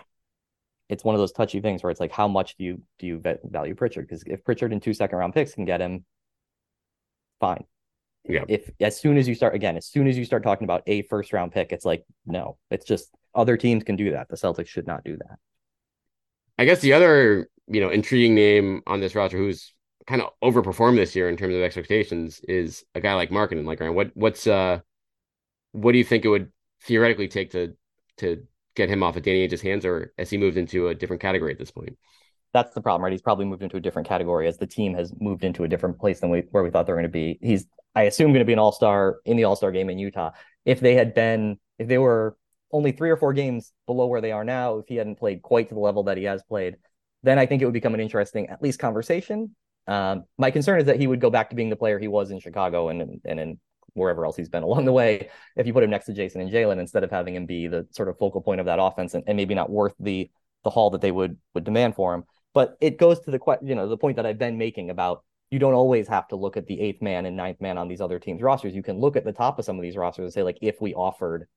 it's 0.89 1.03
one 1.03 1.15
of 1.15 1.19
those 1.19 1.31
touchy 1.31 1.61
things 1.61 1.83
where 1.83 1.91
it's 1.91 1.99
like, 1.99 2.11
how 2.11 2.27
much 2.27 2.55
do 2.57 2.63
you 2.63 2.81
do 2.99 3.07
you 3.07 3.21
value 3.43 3.75
Pritchard? 3.75 4.07
Because 4.07 4.23
if 4.25 4.43
Pritchard 4.43 4.71
and 4.71 4.81
two 4.81 4.93
second 4.93 5.17
round 5.17 5.33
picks 5.33 5.53
can 5.53 5.65
get 5.65 5.81
him, 5.81 6.05
fine. 7.39 7.65
Yeah. 8.27 8.43
If 8.47 8.69
as 8.79 8.99
soon 8.99 9.17
as 9.17 9.27
you 9.27 9.35
start 9.35 9.55
again, 9.55 9.77
as 9.77 9.87
soon 9.87 10.07
as 10.07 10.17
you 10.17 10.25
start 10.25 10.43
talking 10.43 10.65
about 10.65 10.83
a 10.87 11.01
first 11.03 11.33
round 11.33 11.51
pick, 11.51 11.71
it's 11.71 11.85
like 11.85 12.05
no, 12.25 12.57
it's 12.69 12.85
just 12.85 13.09
other 13.33 13.57
teams 13.57 13.83
can 13.83 13.95
do 13.95 14.11
that. 14.11 14.29
The 14.29 14.35
Celtics 14.35 14.67
should 14.67 14.87
not 14.87 15.03
do 15.03 15.17
that. 15.17 15.39
I 16.57 16.65
guess 16.65 16.79
the 16.81 16.93
other 16.93 17.49
you 17.67 17.81
know 17.81 17.89
intriguing 17.89 18.35
name 18.35 18.81
on 18.85 18.99
this 18.99 19.15
roster 19.15 19.37
who's 19.37 19.73
kind 20.07 20.21
of 20.21 20.29
overperformed 20.43 20.97
this 20.97 21.15
year 21.15 21.29
in 21.29 21.37
terms 21.37 21.55
of 21.55 21.61
expectations 21.61 22.41
is 22.47 22.83
a 22.95 23.01
guy 23.01 23.13
like 23.13 23.29
Markkanen. 23.29 23.65
Like 23.65 23.79
Ryan, 23.79 23.95
what 23.95 24.11
what's 24.13 24.45
uh 24.47 24.79
what 25.71 25.93
do 25.93 25.97
you 25.97 26.03
think 26.03 26.25
it 26.25 26.29
would 26.29 26.51
theoretically 26.83 27.27
take 27.27 27.51
to 27.51 27.73
to 28.17 28.45
get 28.75 28.89
him 28.89 29.03
off 29.03 29.15
of 29.15 29.23
Danny 29.23 29.47
Ainge's 29.47 29.61
hands, 29.61 29.85
or 29.85 30.13
as 30.17 30.29
he 30.29 30.37
moved 30.37 30.57
into 30.57 30.87
a 30.87 30.95
different 30.95 31.21
category 31.21 31.51
at 31.51 31.59
this 31.59 31.71
point? 31.71 31.97
That's 32.53 32.73
the 32.73 32.81
problem, 32.81 33.03
right? 33.03 33.11
He's 33.11 33.21
probably 33.21 33.45
moved 33.45 33.63
into 33.63 33.77
a 33.77 33.81
different 33.81 34.07
category 34.07 34.47
as 34.47 34.57
the 34.57 34.67
team 34.67 34.93
has 34.95 35.13
moved 35.19 35.43
into 35.43 35.63
a 35.63 35.67
different 35.67 35.99
place 35.99 36.19
than 36.19 36.29
we 36.29 36.43
where 36.51 36.63
we 36.63 36.69
thought 36.69 36.85
they 36.85 36.93
were 36.93 36.99
going 36.99 37.03
to 37.03 37.09
be. 37.09 37.39
He's 37.41 37.65
I 37.95 38.03
assume 38.03 38.31
going 38.31 38.39
to 38.39 38.45
be 38.45 38.53
an 38.53 38.59
all 38.59 38.71
star 38.71 39.19
in 39.25 39.37
the 39.37 39.43
all 39.43 39.55
star 39.55 39.71
game 39.71 39.89
in 39.89 39.99
Utah. 39.99 40.31
If 40.65 40.79
they 40.79 40.95
had 40.95 41.13
been, 41.13 41.59
if 41.77 41.87
they 41.87 41.97
were 41.97 42.37
only 42.71 42.91
three 42.91 43.09
or 43.09 43.17
four 43.17 43.33
games 43.33 43.73
below 43.85 44.07
where 44.07 44.21
they 44.21 44.31
are 44.31 44.43
now, 44.43 44.77
if 44.77 44.87
he 44.87 44.95
hadn't 44.95 45.19
played 45.19 45.41
quite 45.41 45.69
to 45.69 45.75
the 45.75 45.81
level 45.81 46.03
that 46.03 46.17
he 46.17 46.23
has 46.23 46.43
played, 46.43 46.77
then 47.23 47.37
I 47.37 47.45
think 47.45 47.61
it 47.61 47.65
would 47.65 47.73
become 47.73 47.93
an 47.93 47.99
interesting, 47.99 48.47
at 48.47 48.61
least 48.61 48.79
conversation. 48.79 49.55
Um, 49.87 50.23
my 50.37 50.51
concern 50.51 50.79
is 50.79 50.85
that 50.85 50.99
he 50.99 51.07
would 51.07 51.19
go 51.19 51.29
back 51.29 51.49
to 51.49 51.55
being 51.55 51.69
the 51.69 51.75
player 51.75 51.99
he 51.99 52.07
was 52.07 52.31
in 52.31 52.39
Chicago 52.39 52.89
and 52.89 53.19
and 53.25 53.39
in 53.39 53.59
wherever 53.93 54.25
else 54.25 54.37
he's 54.37 54.49
been 54.49 54.63
along 54.69 54.85
the 54.85 54.93
way. 54.93 55.29
If 55.55 55.67
you 55.67 55.73
put 55.73 55.83
him 55.83 55.89
next 55.89 56.05
to 56.05 56.13
Jayson 56.13 56.41
and 56.41 56.51
Jaylen 56.51 56.79
instead 56.79 57.03
of 57.03 57.11
having 57.11 57.35
him 57.35 57.45
be 57.45 57.67
the 57.67 57.87
sort 57.91 58.09
of 58.09 58.17
focal 58.17 58.41
point 58.41 58.59
of 58.59 58.67
that 58.67 58.79
offense 58.79 59.13
and, 59.13 59.23
and 59.27 59.35
maybe 59.35 59.55
not 59.55 59.69
worth 59.69 59.93
the 59.99 60.29
the 60.63 60.69
haul 60.69 60.91
that 60.91 61.01
they 61.01 61.11
would 61.11 61.37
would 61.53 61.63
demand 61.63 61.95
for 61.95 62.13
him. 62.13 62.23
But 62.53 62.77
it 62.81 62.97
goes 62.97 63.19
to 63.21 63.31
the 63.31 63.39
you 63.63 63.75
know 63.75 63.87
the 63.87 63.97
point 63.97 64.17
that 64.17 64.25
I've 64.25 64.37
been 64.37 64.57
making 64.57 64.89
about 64.89 65.23
you 65.51 65.59
don't 65.59 65.73
always 65.73 66.07
have 66.07 66.27
to 66.29 66.35
look 66.35 66.57
at 66.57 66.65
the 66.65 66.79
eighth 66.79 67.01
man 67.01 67.25
and 67.25 67.35
ninth 67.35 67.59
man 67.61 67.77
on 67.77 67.87
these 67.87 68.01
other 68.01 68.19
teams' 68.19 68.41
rosters. 68.41 68.73
You 68.73 68.81
can 68.81 68.99
look 68.99 69.17
at 69.17 69.25
the 69.25 69.33
top 69.33 69.59
of 69.59 69.65
some 69.65 69.75
of 69.75 69.81
these 69.81 69.97
rosters 69.97 70.23
and 70.23 70.33
say, 70.33 70.43
like, 70.43 70.57
if 70.61 70.81
we 70.81 70.93
offered 70.93 71.47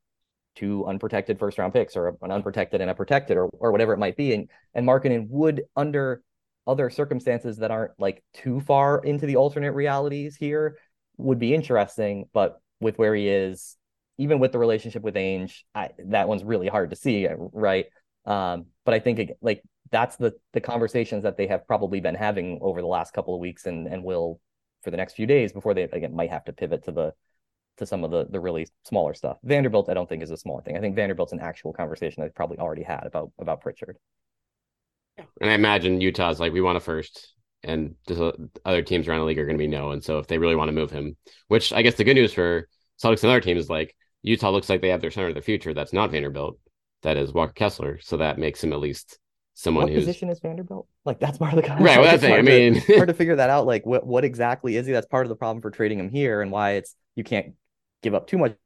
two 0.56 0.84
unprotected 0.86 1.38
first 1.38 1.58
round 1.58 1.72
picks 1.72 1.96
or 1.96 2.16
an 2.22 2.30
unprotected 2.30 2.80
and 2.80 2.90
a 2.90 2.94
protected 2.94 3.36
or 3.36 3.46
or 3.58 3.72
whatever 3.72 3.92
it 3.92 3.98
might 3.98 4.16
be, 4.16 4.34
and 4.34 4.50
and 4.74 4.86
Markkanen 4.86 5.28
would 5.28 5.62
under 5.76 6.22
other 6.66 6.90
circumstances 6.90 7.58
that 7.58 7.70
aren't 7.70 7.92
like 7.98 8.22
too 8.32 8.60
far 8.60 8.98
into 8.98 9.26
the 9.26 9.36
alternate 9.36 9.72
realities 9.72 10.34
here 10.34 10.78
would 11.16 11.38
be 11.38 11.54
interesting, 11.54 12.28
but 12.32 12.60
with 12.80 12.98
where 12.98 13.14
he 13.14 13.28
is, 13.28 13.76
even 14.18 14.38
with 14.38 14.52
the 14.52 14.58
relationship 14.58 15.02
with 15.02 15.14
Ainge, 15.14 15.60
I, 15.74 15.90
that 16.06 16.26
one's 16.26 16.42
really 16.42 16.68
hard 16.68 16.90
to 16.90 16.96
see, 16.96 17.28
right? 17.52 17.86
Um, 18.24 18.66
but 18.84 18.94
I 18.94 19.00
think 19.00 19.30
like 19.40 19.62
that's 19.90 20.16
the 20.16 20.34
the 20.52 20.60
conversations 20.60 21.22
that 21.22 21.36
they 21.36 21.46
have 21.46 21.66
probably 21.66 22.00
been 22.00 22.14
having 22.14 22.58
over 22.62 22.80
the 22.80 22.86
last 22.86 23.12
couple 23.12 23.34
of 23.34 23.40
weeks 23.40 23.66
and 23.66 23.86
and 23.86 24.02
will 24.02 24.40
for 24.82 24.90
the 24.90 24.96
next 24.96 25.14
few 25.14 25.26
days 25.26 25.52
before 25.52 25.74
they 25.74 25.82
again 25.82 26.14
might 26.14 26.30
have 26.30 26.44
to 26.44 26.52
pivot 26.52 26.84
to 26.84 26.92
the 26.92 27.12
to 27.78 27.86
some 27.86 28.04
of 28.04 28.10
the 28.10 28.26
the 28.26 28.40
really 28.40 28.66
smaller 28.84 29.14
stuff. 29.14 29.38
Vanderbilt, 29.42 29.88
I 29.88 29.94
don't 29.94 30.08
think 30.08 30.22
is 30.22 30.30
a 30.30 30.36
smaller 30.36 30.62
thing. 30.62 30.76
I 30.76 30.80
think 30.80 30.96
Vanderbilt's 30.96 31.32
an 31.32 31.40
actual 31.40 31.72
conversation 31.72 32.22
they've 32.22 32.34
probably 32.34 32.58
already 32.58 32.82
had 32.82 33.04
about 33.04 33.32
about 33.38 33.60
Pritchard. 33.60 33.96
And 35.40 35.50
I 35.50 35.54
imagine 35.54 36.00
Utah's 36.00 36.40
like 36.40 36.52
we 36.52 36.60
want 36.60 36.76
a 36.76 36.80
first, 36.80 37.34
and 37.62 37.94
just 38.06 38.20
uh, 38.20 38.32
other 38.64 38.82
teams 38.82 39.06
around 39.06 39.20
the 39.20 39.26
league 39.26 39.38
are 39.38 39.46
going 39.46 39.58
to 39.58 39.62
be 39.62 39.68
no. 39.68 39.90
And 39.90 40.02
so 40.02 40.18
if 40.18 40.26
they 40.26 40.38
really 40.38 40.56
want 40.56 40.68
to 40.68 40.72
move 40.74 40.90
him, 40.90 41.16
which 41.48 41.72
I 41.72 41.82
guess 41.82 41.94
the 41.94 42.04
good 42.04 42.14
news 42.14 42.32
for 42.32 42.68
Celtics 43.02 43.22
and 43.22 43.30
other 43.30 43.40
teams 43.40 43.64
is 43.64 43.70
like 43.70 43.94
Utah 44.22 44.50
looks 44.50 44.68
like 44.68 44.80
they 44.80 44.88
have 44.88 45.00
their 45.00 45.10
center 45.10 45.28
of 45.28 45.34
the 45.34 45.42
future. 45.42 45.74
That's 45.74 45.92
not 45.92 46.10
Vanderbilt. 46.10 46.58
That 47.02 47.16
is 47.16 47.32
Walker 47.32 47.52
Kessler. 47.52 47.98
So 48.00 48.16
that 48.18 48.38
makes 48.38 48.62
him 48.62 48.72
at 48.72 48.80
least 48.80 49.18
someone 49.54 49.84
what 49.84 49.92
who's 49.92 50.02
position 50.02 50.28
is 50.28 50.40
Vanderbilt? 50.40 50.86
Like 51.04 51.20
that's 51.20 51.38
part 51.38 51.54
of 51.54 51.62
the 51.62 51.68
right. 51.80 51.98
Well, 51.98 52.02
that's 52.02 52.22
thing. 52.22 52.34
I 52.34 52.42
mean, 52.42 52.80
to, 52.80 52.94
hard 52.96 53.08
to 53.08 53.14
figure 53.14 53.36
that 53.36 53.50
out. 53.50 53.66
Like 53.66 53.86
what 53.86 54.06
what 54.06 54.24
exactly 54.24 54.76
is 54.76 54.86
he? 54.86 54.92
That's 54.92 55.06
part 55.06 55.24
of 55.24 55.30
the 55.30 55.36
problem 55.36 55.62
for 55.62 55.70
trading 55.70 55.98
him 55.98 56.10
here 56.10 56.42
and 56.42 56.50
why 56.50 56.72
it's 56.72 56.94
you 57.14 57.24
can't 57.24 57.54
give 58.02 58.14
up 58.14 58.26
too 58.26 58.38
much 58.38 58.56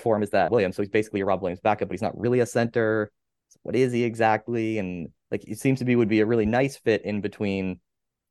for 0.00 0.16
him 0.16 0.22
is 0.22 0.30
that 0.30 0.50
Williams. 0.50 0.76
So 0.76 0.82
he's 0.82 0.90
basically 0.90 1.20
a 1.20 1.24
Rob 1.24 1.42
Williams 1.42 1.60
backup, 1.60 1.88
but 1.88 1.94
he's 1.94 2.02
not 2.02 2.18
really 2.18 2.40
a 2.40 2.46
center. 2.46 3.10
So 3.48 3.58
what 3.62 3.74
is 3.74 3.92
he 3.92 4.04
exactly? 4.04 4.78
And 4.78 5.08
like 5.30 5.44
it 5.48 5.58
seems 5.58 5.80
to 5.80 5.84
be 5.84 5.96
would 5.96 6.08
be 6.08 6.20
a 6.20 6.26
really 6.26 6.46
nice 6.46 6.76
fit 6.76 7.04
in 7.04 7.20
between 7.20 7.80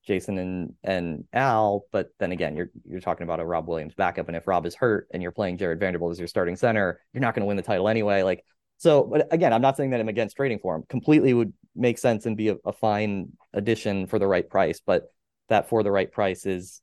Jayson 0.08 0.38
and 0.38 0.74
and 0.84 1.26
Al. 1.34 1.86
But 1.92 2.10
then 2.20 2.32
again, 2.32 2.56
you're 2.56 2.70
you're 2.86 3.02
talking 3.02 3.24
about 3.24 3.40
a 3.40 3.46
Rob 3.46 3.68
Williams 3.68 3.96
backup, 3.96 4.28
and 4.28 4.38
if 4.38 4.48
Rob 4.48 4.66
is 4.66 4.76
hurt 4.76 5.08
and 5.12 5.22
you're 5.22 5.32
playing 5.32 5.58
Jarred 5.58 5.80
Vanderbilt 5.80 6.12
as 6.12 6.20
your 6.20 6.28
starting 6.28 6.56
center, 6.56 7.02
you're 7.14 7.22
not 7.22 7.34
going 7.34 7.42
to 7.42 7.48
win 7.48 7.58
the 7.58 7.64
title 7.64 7.90
anyway. 7.90 8.24
Like 8.24 8.46
so, 8.80 9.04
but 9.04 9.28
again, 9.32 9.52
I'm 9.52 9.62
not 9.62 9.76
saying 9.76 9.90
that 9.90 10.00
I'm 10.00 10.08
against 10.08 10.38
trading 10.38 10.60
for 10.60 10.74
him. 10.74 10.84
Completely 10.88 11.34
would 11.34 11.52
make 11.76 11.98
sense 11.98 12.26
and 12.26 12.38
be 12.38 12.48
a, 12.48 12.56
a 12.64 12.72
fine 12.72 13.34
addition 13.54 14.08
for 14.08 14.20
the 14.20 14.26
right 14.26 14.50
price, 14.50 14.80
but 14.84 15.12
that 15.50 15.68
for 15.68 15.84
the 15.84 15.92
right 15.92 16.10
price 16.10 16.46
is 16.46 16.82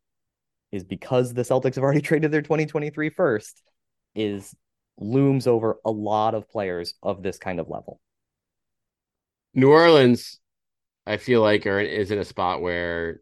is 0.73 0.85
because 0.85 1.33
the 1.33 1.41
Celtics 1.41 1.77
have 1.77 1.85
already 1.85 2.01
traded 2.03 2.31
their 2.31 2.43
2023 2.43 3.09
first 3.09 3.63
is 4.15 4.55
looms 4.99 5.47
over 5.47 5.79
a 5.87 5.91
lot 5.91 6.35
of 6.35 6.51
players 6.51 6.93
of 7.03 7.23
this 7.23 7.39
kind 7.39 7.59
of 7.61 7.69
level. 7.71 7.99
New 9.55 9.73
Orleans, 9.73 10.39
I 11.07 11.17
feel 11.17 11.41
like 11.41 11.65
are 11.65 11.81
is 11.81 12.11
in 12.11 12.19
a 12.19 12.25
spot 12.27 12.61
where 12.61 13.21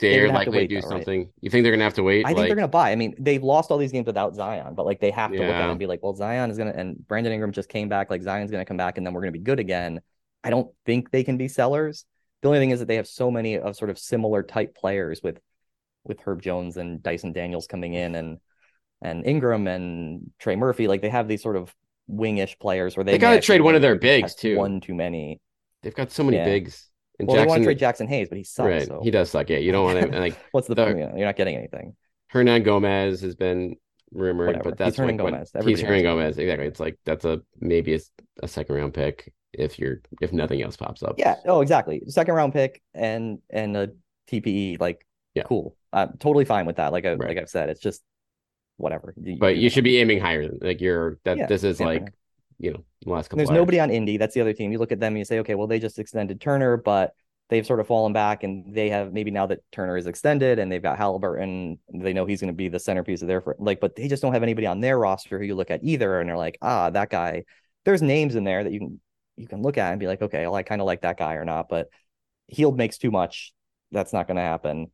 they're, 0.00 0.28
likely 0.28 0.60
to 0.60 0.66
do 0.66 0.80
though, 0.80 0.88
something. 0.88 1.20
Right? 1.20 1.28
You 1.40 1.50
think 1.50 1.62
they're 1.62 1.72
gonna 1.72 1.84
have 1.84 1.94
to 1.94 2.02
wait? 2.02 2.24
I 2.24 2.28
think 2.28 2.38
like... 2.38 2.48
they're 2.48 2.56
gonna 2.56 2.68
buy. 2.68 2.90
I 2.90 2.96
mean, 2.96 3.14
they've 3.18 3.42
lost 3.42 3.70
all 3.70 3.78
these 3.78 3.92
games 3.92 4.06
without 4.06 4.34
Zion, 4.34 4.74
but 4.74 4.86
like 4.86 5.00
they 5.00 5.10
have 5.10 5.30
to 5.30 5.38
yeah. 5.38 5.46
look 5.46 5.54
at 5.54 5.68
it 5.68 5.70
and 5.70 5.78
be 5.78 5.86
like, 5.86 6.02
well, 6.02 6.14
Zion 6.14 6.50
is 6.50 6.58
gonna 6.58 6.72
and 6.72 7.06
Brandon 7.06 7.32
Ingram 7.32 7.52
just 7.52 7.68
came 7.68 7.88
back. 7.88 8.10
Like 8.10 8.22
Zion's 8.22 8.50
gonna 8.50 8.64
come 8.64 8.76
back, 8.76 8.98
and 8.98 9.06
then 9.06 9.14
we're 9.14 9.22
gonna 9.22 9.32
be 9.32 9.38
good 9.38 9.60
again. 9.60 10.00
I 10.42 10.50
don't 10.50 10.70
think 10.84 11.10
they 11.10 11.24
can 11.24 11.36
be 11.36 11.48
sellers. 11.48 12.04
The 12.42 12.48
only 12.48 12.60
thing 12.60 12.70
is 12.70 12.80
that 12.80 12.86
they 12.86 12.96
have 12.96 13.08
so 13.08 13.30
many 13.30 13.58
of 13.58 13.76
sort 13.76 13.90
of 13.90 13.98
similar 13.98 14.42
type 14.42 14.76
players 14.76 15.22
with 15.22 15.40
with 16.04 16.20
Herb 16.20 16.42
Jones 16.42 16.76
and 16.76 17.02
Dyson 17.02 17.32
Daniels 17.32 17.66
coming 17.66 17.94
in 17.94 18.14
and 18.14 18.38
and 19.02 19.26
Ingram 19.26 19.66
and 19.68 20.30
Trey 20.38 20.56
Murphy. 20.56 20.88
Like 20.88 21.02
they 21.02 21.08
have 21.08 21.28
these 21.28 21.42
sort 21.42 21.56
of 21.56 21.74
wingish 22.10 22.58
players 22.58 22.96
where 22.96 23.04
they, 23.04 23.12
they 23.12 23.18
got 23.18 23.34
to 23.34 23.40
trade 23.40 23.60
one 23.60 23.74
of 23.74 23.82
their 23.82 23.96
bigs 23.96 24.34
too. 24.34 24.56
One 24.56 24.80
too 24.80 24.94
many. 24.94 25.40
They've 25.82 25.94
got 25.94 26.10
so 26.10 26.24
many 26.24 26.38
yeah. 26.38 26.44
bigs. 26.44 26.88
And 27.18 27.28
well, 27.28 27.36
Jackson, 27.36 27.46
they 27.46 27.50
want 27.50 27.62
to 27.62 27.64
trade 27.64 27.78
Jaxson 27.78 28.08
Hayes, 28.08 28.28
but 28.28 28.38
he 28.38 28.44
sucks. 28.44 28.66
Right. 28.66 28.86
So. 28.86 29.00
He 29.02 29.10
does 29.10 29.30
suck. 29.30 29.48
Yeah, 29.48 29.58
you 29.58 29.72
don't 29.72 29.84
want 29.84 30.12
to 30.12 30.18
like. 30.18 30.38
What's 30.52 30.68
the, 30.68 30.74
the 30.74 30.84
point? 30.84 30.98
You're 30.98 31.26
not 31.26 31.36
getting 31.36 31.56
anything. 31.56 31.96
Hernangomez 32.32 33.22
has 33.22 33.34
been 33.34 33.76
rumored, 34.12 34.48
Whatever. 34.48 34.70
but 34.70 34.78
that's 34.78 34.96
he's 34.96 35.06
like 35.06 35.16
Gomez. 35.16 35.50
What, 35.52 35.66
he's 35.66 35.82
Hernangomez. 35.82 36.38
Exactly. 36.38 36.66
It's 36.66 36.80
like 36.80 36.98
that's 37.04 37.24
a 37.24 37.40
maybe 37.60 37.94
a, 37.94 38.00
a, 38.42 38.48
second 38.48 38.74
round 38.74 38.94
pick 38.94 39.32
if 39.52 39.78
you're 39.78 40.00
if 40.20 40.32
nothing 40.32 40.62
else 40.62 40.76
pops 40.76 41.02
up. 41.02 41.16
Yeah. 41.18 41.36
Oh, 41.46 41.60
exactly. 41.60 42.02
Second 42.08 42.34
round 42.34 42.52
pick 42.52 42.82
and 42.94 43.38
and 43.50 43.76
a 43.76 43.90
TPE. 44.30 44.80
Like, 44.80 45.06
yeah. 45.34 45.44
cool. 45.44 45.76
I'm 45.92 46.16
totally 46.18 46.44
fine 46.44 46.66
with 46.66 46.76
that. 46.76 46.92
Like 46.92 47.06
I 47.06 47.14
right. 47.14 47.28
like 47.28 47.38
I've 47.38 47.48
said, 47.48 47.70
it's 47.70 47.80
just 47.80 48.02
whatever. 48.76 49.14
You, 49.20 49.38
but 49.38 49.56
you, 49.56 49.62
you 49.62 49.70
should 49.70 49.84
be 49.84 49.98
aiming 49.98 50.20
higher. 50.20 50.50
Like 50.60 50.80
you're 50.80 51.18
that. 51.24 51.38
Yeah, 51.38 51.46
this 51.46 51.64
is 51.64 51.80
yeah, 51.80 51.86
like 51.86 52.12
you 52.58 52.72
know 52.72 52.84
last 53.04 53.28
couple. 53.28 53.38
There's 53.38 53.50
nobody 53.50 53.80
on 53.80 53.90
Indy. 53.90 54.16
That's 54.16 54.34
the 54.34 54.40
other 54.40 54.52
team. 54.52 54.72
You 54.72 54.78
look 54.78 54.92
at 54.92 55.00
them 55.00 55.12
and 55.12 55.18
you 55.18 55.24
say, 55.24 55.40
okay, 55.40 55.54
well 55.54 55.66
they 55.66 55.78
just 55.78 55.98
extended 55.98 56.40
Turner, 56.40 56.76
but 56.76 57.14
they've 57.48 57.66
sort 57.66 57.80
of 57.80 57.86
fallen 57.86 58.12
back 58.12 58.42
and 58.42 58.74
they 58.74 58.90
have 58.90 59.12
maybe 59.12 59.30
now 59.30 59.46
that 59.46 59.60
Turner 59.70 59.96
is 59.96 60.06
extended 60.06 60.58
and 60.58 60.70
they've 60.70 60.82
got 60.82 60.98
Halliburton, 60.98 61.78
they 61.92 62.12
know 62.12 62.26
he's 62.26 62.40
going 62.40 62.52
to 62.52 62.56
be 62.56 62.68
the 62.68 62.80
centerpiece 62.80 63.22
of 63.22 63.28
their 63.28 63.42
like, 63.58 63.80
but 63.80 63.94
they 63.94 64.08
just 64.08 64.22
don't 64.22 64.32
have 64.32 64.42
anybody 64.42 64.66
on 64.66 64.80
their 64.80 64.98
roster 64.98 65.38
who 65.38 65.44
you 65.44 65.54
look 65.54 65.70
at 65.70 65.84
either, 65.84 66.20
and 66.20 66.28
they're 66.28 66.36
like, 66.36 66.58
ah, 66.62 66.90
that 66.90 67.10
guy. 67.10 67.44
There's 67.84 68.02
names 68.02 68.34
in 68.34 68.42
there 68.42 68.64
that 68.64 68.72
you 68.72 68.80
can 68.80 69.00
you 69.36 69.46
can 69.46 69.62
look 69.62 69.78
at 69.78 69.92
and 69.92 70.00
be 70.00 70.06
like, 70.06 70.22
okay, 70.22 70.42
well, 70.42 70.54
I 70.54 70.62
kind 70.62 70.80
of 70.80 70.86
like 70.86 71.02
that 71.02 71.18
guy 71.18 71.34
or 71.34 71.44
not, 71.44 71.68
but 71.68 71.88
Hield 72.48 72.76
makes 72.76 72.98
too 72.98 73.10
much. 73.10 73.52
That's 73.92 74.12
not 74.12 74.26
going 74.26 74.36
to 74.36 74.42
happen. 74.42 74.90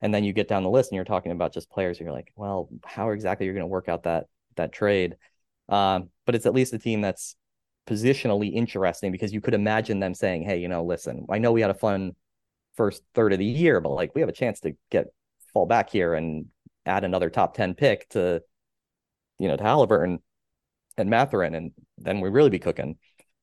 And 0.00 0.14
then 0.14 0.22
you 0.22 0.32
get 0.32 0.48
down 0.48 0.62
the 0.62 0.70
list 0.70 0.90
and 0.90 0.96
you're 0.96 1.04
talking 1.04 1.32
about 1.32 1.54
just 1.54 1.70
players. 1.70 1.98
And 1.98 2.06
you're 2.06 2.14
like, 2.14 2.32
well, 2.36 2.68
how 2.84 3.10
exactly 3.10 3.46
you're 3.46 3.54
going 3.54 3.64
to 3.64 3.68
work 3.68 3.88
out 3.88 4.04
that 4.04 4.26
that 4.56 4.72
trade? 4.72 5.16
Um, 5.68 6.10
but 6.24 6.34
it's 6.34 6.46
at 6.46 6.54
least 6.54 6.72
a 6.72 6.78
team 6.78 7.00
that's 7.00 7.36
positionally 7.86 8.52
interesting 8.52 9.12
because 9.12 9.32
you 9.32 9.40
could 9.40 9.54
imagine 9.54 10.00
them 10.00 10.14
saying, 10.14 10.42
"Hey, 10.42 10.58
you 10.58 10.68
know, 10.68 10.84
listen, 10.84 11.26
I 11.30 11.38
know 11.38 11.52
we 11.52 11.60
had 11.60 11.70
a 11.70 11.74
fun 11.74 12.14
first 12.76 13.02
third 13.14 13.32
of 13.32 13.38
the 13.38 13.44
year, 13.44 13.80
but 13.80 13.90
like 13.90 14.14
we 14.14 14.20
have 14.20 14.28
a 14.28 14.32
chance 14.32 14.60
to 14.60 14.76
get 14.90 15.06
fall 15.52 15.66
back 15.66 15.90
here 15.90 16.14
and 16.14 16.46
add 16.84 17.04
another 17.04 17.30
top 17.30 17.54
10 17.54 17.74
pick 17.74 18.08
to 18.10 18.42
you 19.38 19.48
know 19.48 19.56
to 19.56 19.62
Halliburton 19.62 20.20
and 20.96 21.10
Mathurin, 21.10 21.54
and 21.54 21.72
then 21.98 22.20
we 22.20 22.28
really 22.28 22.50
be 22.50 22.58
cooking. 22.58 22.96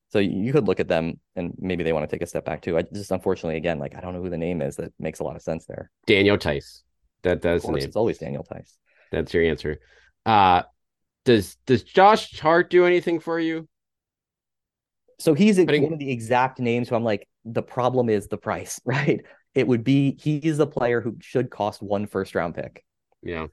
So 0.08 0.20
you 0.20 0.52
could 0.52 0.68
look 0.68 0.78
at 0.78 0.86
them 0.86 1.18
and 1.34 1.54
maybe 1.58 1.82
they 1.82 1.92
want 1.92 2.08
to 2.08 2.14
take 2.14 2.22
a 2.22 2.26
step 2.26 2.44
back 2.44 2.62
too. 2.62 2.78
I 2.78 2.82
just 2.82 3.10
unfortunately 3.10 3.56
again 3.56 3.78
like 3.78 3.96
I 3.96 4.00
don't 4.00 4.14
know 4.14 4.22
who 4.22 4.30
the 4.30 4.38
name 4.38 4.62
is 4.62 4.76
that 4.76 4.92
makes 4.98 5.20
a 5.20 5.24
lot 5.24 5.34
of 5.36 5.42
sense 5.42 5.66
there. 5.66 5.90
Daniel 6.06 6.36
Theis. 6.36 6.82
That 7.22 7.42
does 7.42 7.62
the 7.62 7.72
name. 7.72 7.78
It's 7.78 7.96
always 7.96 8.18
Daniel 8.18 8.44
Theis. 8.44 8.78
That's 9.10 9.34
your 9.34 9.44
answer. 9.44 9.80
Uh 10.24 10.62
does 11.24 11.56
does 11.66 11.82
Josh 11.82 12.38
Hart 12.38 12.70
do 12.70 12.86
anything 12.86 13.20
for 13.20 13.38
you? 13.38 13.68
So 15.18 15.34
he's 15.34 15.56
Putting... 15.56 15.84
one 15.84 15.92
of 15.92 15.98
the 15.98 16.10
exact 16.10 16.58
names 16.58 16.88
who 16.88 16.96
I'm 16.96 17.04
like, 17.04 17.28
the 17.44 17.62
problem 17.62 18.08
is 18.08 18.28
the 18.28 18.36
price, 18.36 18.80
right? 18.84 19.22
It 19.54 19.66
would 19.66 19.84
be 19.84 20.18
he's 20.20 20.58
a 20.58 20.66
player 20.66 21.00
who 21.00 21.16
should 21.20 21.50
cost 21.50 21.82
one 21.82 22.06
first 22.06 22.34
round 22.34 22.54
pick. 22.54 22.84
Yeah. 23.22 23.46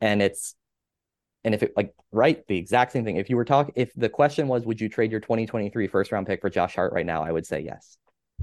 And 0.00 0.22
it's 0.22 0.54
and 1.44 1.54
if 1.54 1.62
it 1.62 1.72
like 1.76 1.94
right, 2.10 2.46
the 2.46 2.56
exact 2.56 2.92
same 2.92 3.04
thing. 3.04 3.16
If 3.16 3.28
you 3.28 3.36
were 3.36 3.44
talking 3.44 3.74
if 3.76 3.92
the 3.94 4.08
question 4.08 4.48
was, 4.48 4.64
would 4.64 4.80
you 4.80 4.88
trade 4.88 5.10
your 5.10 5.20
2023 5.20 5.86
first 5.88 6.12
round 6.12 6.26
pick 6.26 6.40
for 6.40 6.50
Josh 6.50 6.74
Hart 6.74 6.92
right 6.92 7.06
now? 7.06 7.22
I 7.22 7.30
would 7.30 7.46
say 7.46 7.60
yes. 7.60 7.98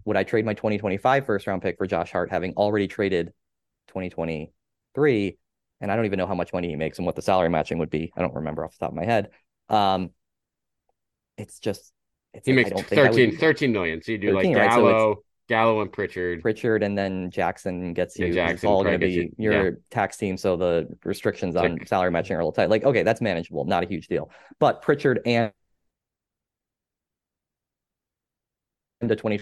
Would 0.06 0.18
I 0.18 0.24
trade 0.24 0.46
my 0.46 0.54
2025 0.54 1.26
first 1.26 1.48
round 1.48 1.62
pick 1.62 1.78
for 1.78 1.88
Josh 1.88 2.12
Hart, 2.12 2.30
having 2.30 2.54
already 2.54 2.88
traded 2.88 3.34
2023? 3.88 5.38
And 5.82 5.92
I 5.92 5.96
don't 5.96 6.06
even 6.06 6.18
know 6.18 6.28
how 6.28 6.36
much 6.36 6.52
money 6.52 6.70
he 6.70 6.76
makes 6.76 6.98
and 6.98 7.06
what 7.06 7.16
the 7.16 7.22
salary 7.22 7.50
matching 7.50 7.78
would 7.78 7.90
be. 7.90 8.12
I 8.16 8.22
don't 8.22 8.36
remember 8.36 8.66
off 8.66 8.74
the 8.74 8.80
top 8.80 8.92
of 8.92 8.96
my 8.96 9.06
head. 9.06 9.30
Um, 9.70 10.12
it's 11.38 11.60
just 11.60 11.94
it's 12.34 12.46
he 12.46 12.54
makes 12.54 12.70
13, 12.70 13.38
13 13.38 13.72
million. 13.72 14.02
So 14.02 14.12
you 14.12 14.18
do 14.18 14.34
13, 14.34 14.54
like 14.54 14.70
Gallo, 14.70 14.92
right? 14.92 15.00
so 15.00 15.24
Gallo 15.48 15.82
and 15.82 15.92
Pritchard. 15.92 16.42
Pritchard 16.42 16.84
and 16.84 16.98
then 16.98 17.32
Jackson 17.32 17.94
gets 17.94 18.18
you. 18.20 18.32
Jackson 18.32 18.56
it's 18.56 18.64
all 18.64 18.84
going 18.84 19.00
to 19.00 19.06
be 19.06 19.12
you, 19.12 19.36
your 19.38 19.66
yeah. 19.66 19.76
tax 19.90 20.16
team. 20.18 20.38
So 20.38 20.56
the 20.56 20.88
restrictions 21.04 21.56
on 21.56 21.80
salary 21.88 22.12
matching 22.12 22.36
are 22.36 22.40
a 22.40 22.44
little 22.44 22.52
tight. 22.52 22.70
Like, 22.70 22.84
okay, 22.84 23.04
that's 23.04 23.20
manageable, 23.20 23.66
not 23.66 23.84
a 23.84 23.88
huge 23.88 24.08
deal. 24.08 24.30
But 24.60 24.82
Pritchard 24.84 25.22
and 25.26 25.52
the 29.02 29.16
20, 29.16 29.40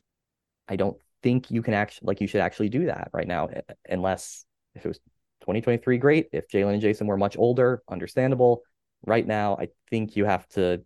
I 0.70 0.76
don't 0.78 0.98
think 1.24 1.52
you 1.52 1.62
can 1.62 1.74
actually, 1.74 2.06
like, 2.08 2.22
you 2.22 2.28
should 2.28 2.42
actually 2.42 2.70
do 2.70 2.86
that 2.86 3.10
right 3.12 3.28
now, 3.28 3.50
unless 3.90 4.46
if 4.76 4.86
it 4.86 4.88
was 4.88 5.00
2023, 5.48 5.98
great. 5.98 6.28
If 6.34 6.50
Jaylen 6.50 6.74
and 6.74 6.82
Jayson 6.82 7.08
were 7.08 7.18
much 7.18 7.38
older, 7.38 7.82
understandable. 7.90 8.64
Right 9.06 9.26
now, 9.26 9.56
I 9.58 9.70
think 9.90 10.18
you 10.18 10.26
have 10.26 10.48
to 10.50 10.84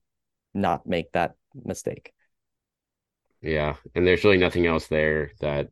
not 0.53 0.86
make 0.86 1.12
that 1.14 1.34
mistake. 1.66 2.14
Yeah, 3.41 3.76
and 3.95 4.05
there's 4.05 4.24
really 4.24 4.38
nothing 4.38 4.68
else 4.68 4.88
there 4.88 5.32
that. 5.39 5.70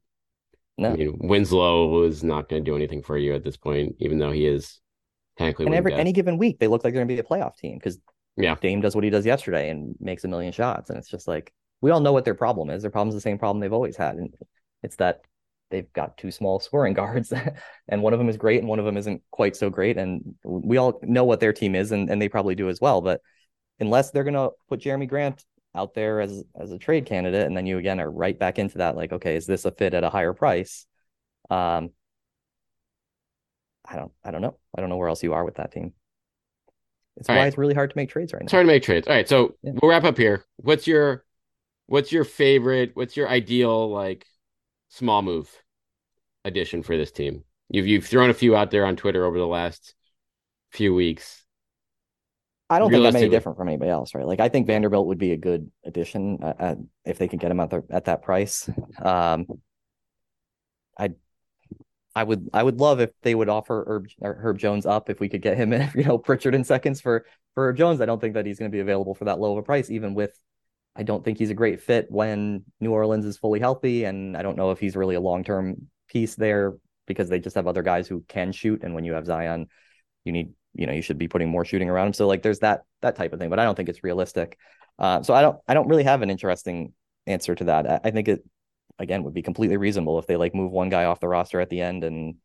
No. 0.78 0.92
I 0.92 0.96
mean, 0.96 1.18
Winslow 1.20 2.04
is 2.04 2.24
not 2.24 2.50
going 2.50 2.64
to 2.64 2.72
do 2.72 2.76
anything 2.76 3.04
for 3.04 3.18
you 3.18 3.36
at 3.36 3.44
this 3.44 3.58
point, 3.58 3.98
even 4.00 4.18
though 4.18 4.32
he 4.32 4.46
is 4.46 4.80
technically. 5.38 5.68
And 5.68 5.76
every 5.76 5.94
any 5.94 6.14
given 6.14 6.38
week, 6.38 6.58
they 6.58 6.68
look 6.68 6.84
like 6.84 6.94
they're 6.94 7.04
going 7.04 7.08
to 7.08 7.14
be 7.14 7.20
a 7.20 7.24
playoff 7.24 7.58
team 7.58 7.78
because 7.78 8.00
yeah, 8.38 8.56
Dame 8.60 8.82
does 8.82 8.96
what 8.96 9.04
he 9.04 9.10
does 9.10 9.26
yesterday 9.26 9.70
and 9.70 9.96
makes 10.00 10.24
a 10.24 10.28
million 10.28 10.54
shots, 10.54 10.90
and 10.90 10.98
it's 10.98 11.10
just 11.10 11.28
like 11.28 11.54
we 11.82 11.92
all 11.92 12.00
know 12.00 12.14
what 12.14 12.26
their 12.26 12.34
problem 12.34 12.70
is. 12.70 12.82
Their 12.82 12.92
problem 12.92 13.10
is 13.10 13.16
the 13.16 13.22
same 13.22 13.38
problem 13.38 13.60
they've 13.60 13.74
always 13.74 13.98
had, 13.98 14.16
and 14.16 14.34
it's 14.82 14.96
that 14.96 15.22
they've 15.70 15.92
got 15.94 16.18
two 16.18 16.32
small 16.32 16.60
scoring 16.60 16.94
guards, 17.02 17.34
and 17.88 18.02
one 18.02 18.14
of 18.14 18.20
them 18.20 18.30
is 18.30 18.38
great, 18.38 18.60
and 18.60 18.68
one 18.68 18.80
of 18.80 18.86
them 18.86 18.98
isn't 18.98 19.22
quite 19.32 19.56
so 19.56 19.70
great. 19.70 19.98
And 19.98 20.36
we 20.44 20.78
all 20.78 21.00
know 21.04 21.24
what 21.24 21.40
their 21.40 21.54
team 21.54 21.76
is, 21.76 21.92
and, 21.92 22.10
and 22.10 22.22
they 22.22 22.30
probably 22.30 22.56
do 22.56 22.70
as 22.70 22.82
well. 22.82 23.02
But 23.02 23.22
unless 23.80 24.12
they're 24.12 24.24
going 24.24 24.34
to 24.34 24.52
put 24.68 24.82
Jerami 24.82 25.08
Grant 25.08 25.44
out 25.76 25.94
there 25.94 26.20
as 26.20 26.44
as 26.60 26.72
a 26.72 26.78
trade 26.78 27.06
candidate 27.06 27.46
and 27.46 27.56
then 27.56 27.66
you 27.66 27.78
again 27.78 28.00
are 28.00 28.10
right 28.10 28.38
back 28.40 28.58
into 28.58 28.80
that 28.80 28.96
like 28.96 29.14
okay 29.14 29.36
is 29.36 29.46
this 29.46 29.66
a 29.66 29.72
fit 29.72 29.94
at 29.94 30.04
a 30.04 30.10
higher 30.10 30.34
price 30.34 30.86
um 31.50 31.92
i 33.88 33.96
don't 33.96 34.12
i 34.24 34.32
don't 34.32 34.42
know 34.42 34.58
i 34.76 34.82
don't 34.82 34.90
know 34.90 34.98
where 34.98 35.10
else 35.10 35.22
you 35.22 35.34
are 35.34 35.46
with 35.46 35.56
that 35.56 35.72
team 35.72 35.94
it's 37.18 37.30
all 37.30 37.36
why 37.36 37.42
right. 37.42 37.48
it's 37.48 37.58
really 37.58 37.76
hard 37.76 37.92
to 37.92 37.98
make 37.98 38.10
trades 38.10 38.34
right 38.34 38.42
now 38.42 38.46
it's 38.46 38.52
hard 38.52 38.64
to 38.64 38.68
make 38.68 38.82
trades 38.82 39.08
all 39.08 39.14
right 39.14 39.30
so 39.30 39.56
yeah. 39.62 39.72
we'll 39.80 39.92
wrap 39.92 40.04
up 40.04 40.18
here 40.18 40.44
what's 40.58 40.88
your 40.88 41.24
what's 41.86 42.12
your 42.12 42.24
favorite 42.24 42.92
what's 42.96 43.16
your 43.16 43.30
ideal 43.30 43.92
like 43.92 44.26
small 44.90 45.22
move 45.22 45.50
addition 46.46 46.84
for 46.84 46.98
this 46.98 47.12
team 47.12 47.44
you've 47.70 47.88
you've 47.88 48.06
thrown 48.06 48.30
a 48.30 48.34
few 48.34 48.56
out 48.56 48.72
there 48.72 48.86
on 48.86 48.96
twitter 48.96 49.26
over 49.26 49.38
the 49.38 49.48
last 49.48 49.96
few 50.72 50.94
weeks 50.94 51.46
I 52.72 52.78
don't 52.78 52.92
think 52.92 53.04
I'm 53.04 53.16
any 53.16 53.30
different 53.30 53.58
from 53.58 53.68
anybody 53.68 53.90
else, 53.90 54.14
right? 54.14 54.28
Like 54.28 54.40
I 54.40 54.48
think 54.48 54.68
Vanderbilt 54.68 55.08
would 55.08 55.18
be 55.18 55.32
a 55.32 55.38
good 55.38 55.72
addition 55.84 56.38
uh, 56.44 56.54
uh 56.60 56.76
if 57.04 57.18
they 57.18 57.28
could 57.28 57.40
get 57.40 57.50
him 57.50 57.60
at 57.60 57.72
the, 57.72 57.84
at 57.90 58.06
that 58.06 58.22
price. 58.22 58.70
Um, 59.02 59.48
I 61.00 61.12
I 62.16 62.24
would 62.24 62.50
I 62.54 62.62
would 62.62 62.80
love 62.80 63.00
if 63.00 63.12
they 63.22 63.34
would 63.34 63.50
offer 63.50 63.86
Herb, 63.88 64.08
Herb 64.22 64.58
Jones 64.58 64.86
up 64.86 65.10
if 65.10 65.20
we 65.20 65.30
could 65.30 65.42
get 65.42 65.58
him 65.58 65.74
in, 65.74 65.90
you 65.96 66.04
know, 66.04 66.18
Pritchard 66.18 66.54
in 66.54 66.64
seconds 66.64 67.02
for 67.02 67.26
for 67.56 67.70
Herb 67.70 67.78
Jones. 67.78 68.02
I 68.02 68.06
don't 68.06 68.20
think 68.20 68.34
that 68.34 68.46
he's 68.46 68.60
going 68.60 68.70
to 68.70 68.76
be 68.76 68.82
available 68.82 69.16
for 69.16 69.26
that 69.26 69.40
low 69.40 69.54
of 69.54 69.58
a 69.58 69.64
price, 69.64 69.90
even 69.90 70.14
with. 70.14 70.38
I 70.96 71.04
don't 71.04 71.24
think 71.24 71.38
he's 71.38 71.50
a 71.50 71.56
great 71.56 71.82
fit 71.82 72.08
when 72.10 72.66
New 72.80 72.92
Orleans 72.92 73.26
is 73.26 73.38
fully 73.38 73.60
healthy, 73.60 74.04
and 74.04 74.36
I 74.36 74.42
don't 74.42 74.58
know 74.58 74.72
if 74.72 74.80
he's 74.80 74.96
really 74.96 75.16
a 75.16 75.22
long 75.22 75.44
term 75.44 75.88
piece 76.08 76.36
there 76.36 76.78
because 77.06 77.30
they 77.30 77.40
just 77.40 77.56
have 77.56 77.68
other 77.68 77.84
guys 77.84 78.08
who 78.08 78.24
can 78.28 78.52
shoot, 78.52 78.84
and 78.84 78.94
when 78.94 79.06
you 79.06 79.14
have 79.14 79.26
Zion, 79.26 79.68
you 80.24 80.32
need 80.32 80.54
you 80.74 80.88
know 80.88 80.94
you 80.94 81.02
should 81.02 81.18
be 81.18 81.28
putting 81.28 81.50
more 81.50 81.66
shooting 81.66 81.90
around 81.90 82.08
him. 82.08 82.14
So 82.14 82.28
like 82.28 82.42
there's 82.42 82.60
that 82.60 82.82
that 83.02 83.16
type 83.16 83.34
of 83.34 83.40
thing, 83.40 83.50
but 83.50 83.60
I 83.60 83.64
don't 83.64 83.76
think 83.76 83.90
it's 83.90 84.04
realistic. 84.04 84.58
Uh, 84.98 85.24
so 85.24 85.34
I 85.34 85.42
don't 85.42 85.58
I 85.68 85.74
don't 85.74 85.88
really 85.88 86.04
have 86.04 86.22
an 86.22 86.30
interesting 86.30 86.94
answer 87.26 87.56
to 87.56 87.64
that. 87.66 87.90
I, 87.90 88.00
I 88.06 88.12
think 88.12 88.28
it 88.28 88.44
again 88.98 89.24
would 89.24 89.34
be 89.34 89.42
completely 89.42 89.78
reasonable 89.78 90.20
if 90.20 90.28
they 90.28 90.36
like 90.36 90.54
move 90.54 90.72
one 90.72 90.90
guy 90.90 91.06
off 91.06 91.20
the 91.20 91.28
roster 91.28 91.60
at 91.62 91.70
the 91.70 91.82
end 91.82 92.04
and 92.04 92.36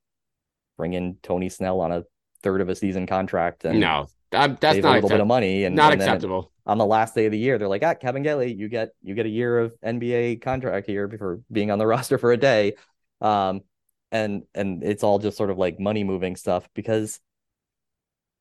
bring 0.77 0.93
in 0.93 1.17
Tony 1.23 1.49
Snell 1.49 1.81
on 1.81 1.93
a 1.93 2.05
third 2.43 2.61
of 2.61 2.69
a 2.69 2.77
season 2.77 3.07
contract 3.07 3.65
and 3.65 3.81
no, 3.81 4.07
that, 4.31 4.61
that's 4.61 4.79
not 4.79 4.85
a 4.85 4.95
little 4.95 4.99
accept- 4.99 5.11
bit 5.11 5.21
of 5.21 5.27
money 5.27 5.65
and 5.65 5.75
not 5.75 5.93
and 5.93 6.01
acceptable. 6.03 6.53
On 6.67 6.79
the 6.79 6.87
last 6.87 7.15
day 7.15 7.27
of 7.27 7.33
the 7.33 7.39
year 7.39 7.59
they're 7.59 7.69
like 7.69 7.83
ah 7.83 7.95
Kevin 7.95 8.23
Gelly 8.23 8.53
you 8.53 8.69
get 8.69 8.91
you 9.03 9.15
get 9.15 9.27
a 9.27 9.31
year 9.31 9.59
of 9.59 9.75
NBA 9.85 10.41
contract 10.43 10.87
here 10.87 11.09
for 11.19 11.41
being 11.51 11.71
on 11.71 11.79
the 11.79 11.87
roster 11.95 12.19
for 12.19 12.33
a 12.33 12.37
day. 12.37 12.75
Um 13.21 13.63
and 14.11 14.45
and 14.55 14.83
it's 14.83 15.03
all 15.03 15.19
just 15.19 15.37
sort 15.37 15.51
of 15.51 15.59
like 15.59 15.79
money 15.81 16.05
moving 16.05 16.37
stuff 16.37 16.69
because 16.75 17.21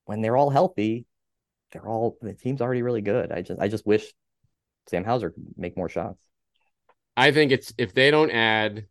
when 0.05 0.21
they're 0.21 0.37
all 0.37 0.49
healthy 0.49 1.05
they're 1.73 1.87
all 1.87 2.17
the 2.21 2.33
team's 2.33 2.61
already 2.61 2.81
really 2.81 3.01
good. 3.01 3.31
I 3.31 3.41
just 3.41 3.59
I 3.59 3.67
just 3.67 3.85
wish 3.85 4.13
Sam 4.87 5.03
Hauser 5.03 5.31
could 5.31 5.43
make 5.57 5.75
more 5.75 5.89
shots. 5.89 6.23
I 7.17 7.31
think 7.31 7.51
it's 7.51 7.73
if 7.77 7.93
they 7.93 8.11
don't 8.11 8.31
add, 8.31 8.85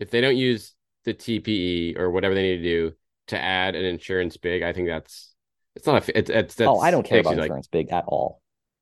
if 0.00 0.10
they 0.10 0.20
don't 0.20 0.36
use 0.36 0.74
the 1.04 1.14
TPE 1.14 1.98
or 1.98 2.10
whatever 2.10 2.34
they 2.34 2.42
need 2.42 2.56
to 2.58 2.62
do 2.62 2.92
to 3.28 3.40
add 3.40 3.74
an 3.74 3.84
insurance 3.84 4.36
big, 4.36 4.62
I 4.62 4.72
think 4.72 4.88
that's 4.88 5.34
it's 5.76 5.86
not 5.86 6.08
a 6.08 6.18
it's 6.18 6.30
it's 6.30 6.54
that's 6.54 6.68
oh 6.68 6.80
I 6.80 6.90
don't 6.90 7.04
care 7.04 7.20
about 7.20 7.32
actually, 7.32 7.42
like, 7.42 7.48
insurance 7.48 7.68
big 7.68 7.92
at 7.92 8.04
all 8.06 8.40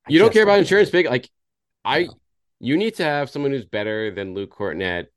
you 0.09 0.19
don't 0.19 0.33
care 0.33 0.43
about 0.43 0.59
insurance 0.59 0.89
big. 0.89 1.05
Like 1.05 1.29
I, 1.85 2.03
No. 2.03 2.13
you 2.59 2.77
need 2.77 2.95
to 2.95 3.03
have 3.03 3.29
someone 3.29 3.51
who's 3.51 3.65
better 3.65 4.11
than 4.11 4.33
Luke 4.33 4.53
Kornet, 4.55 5.07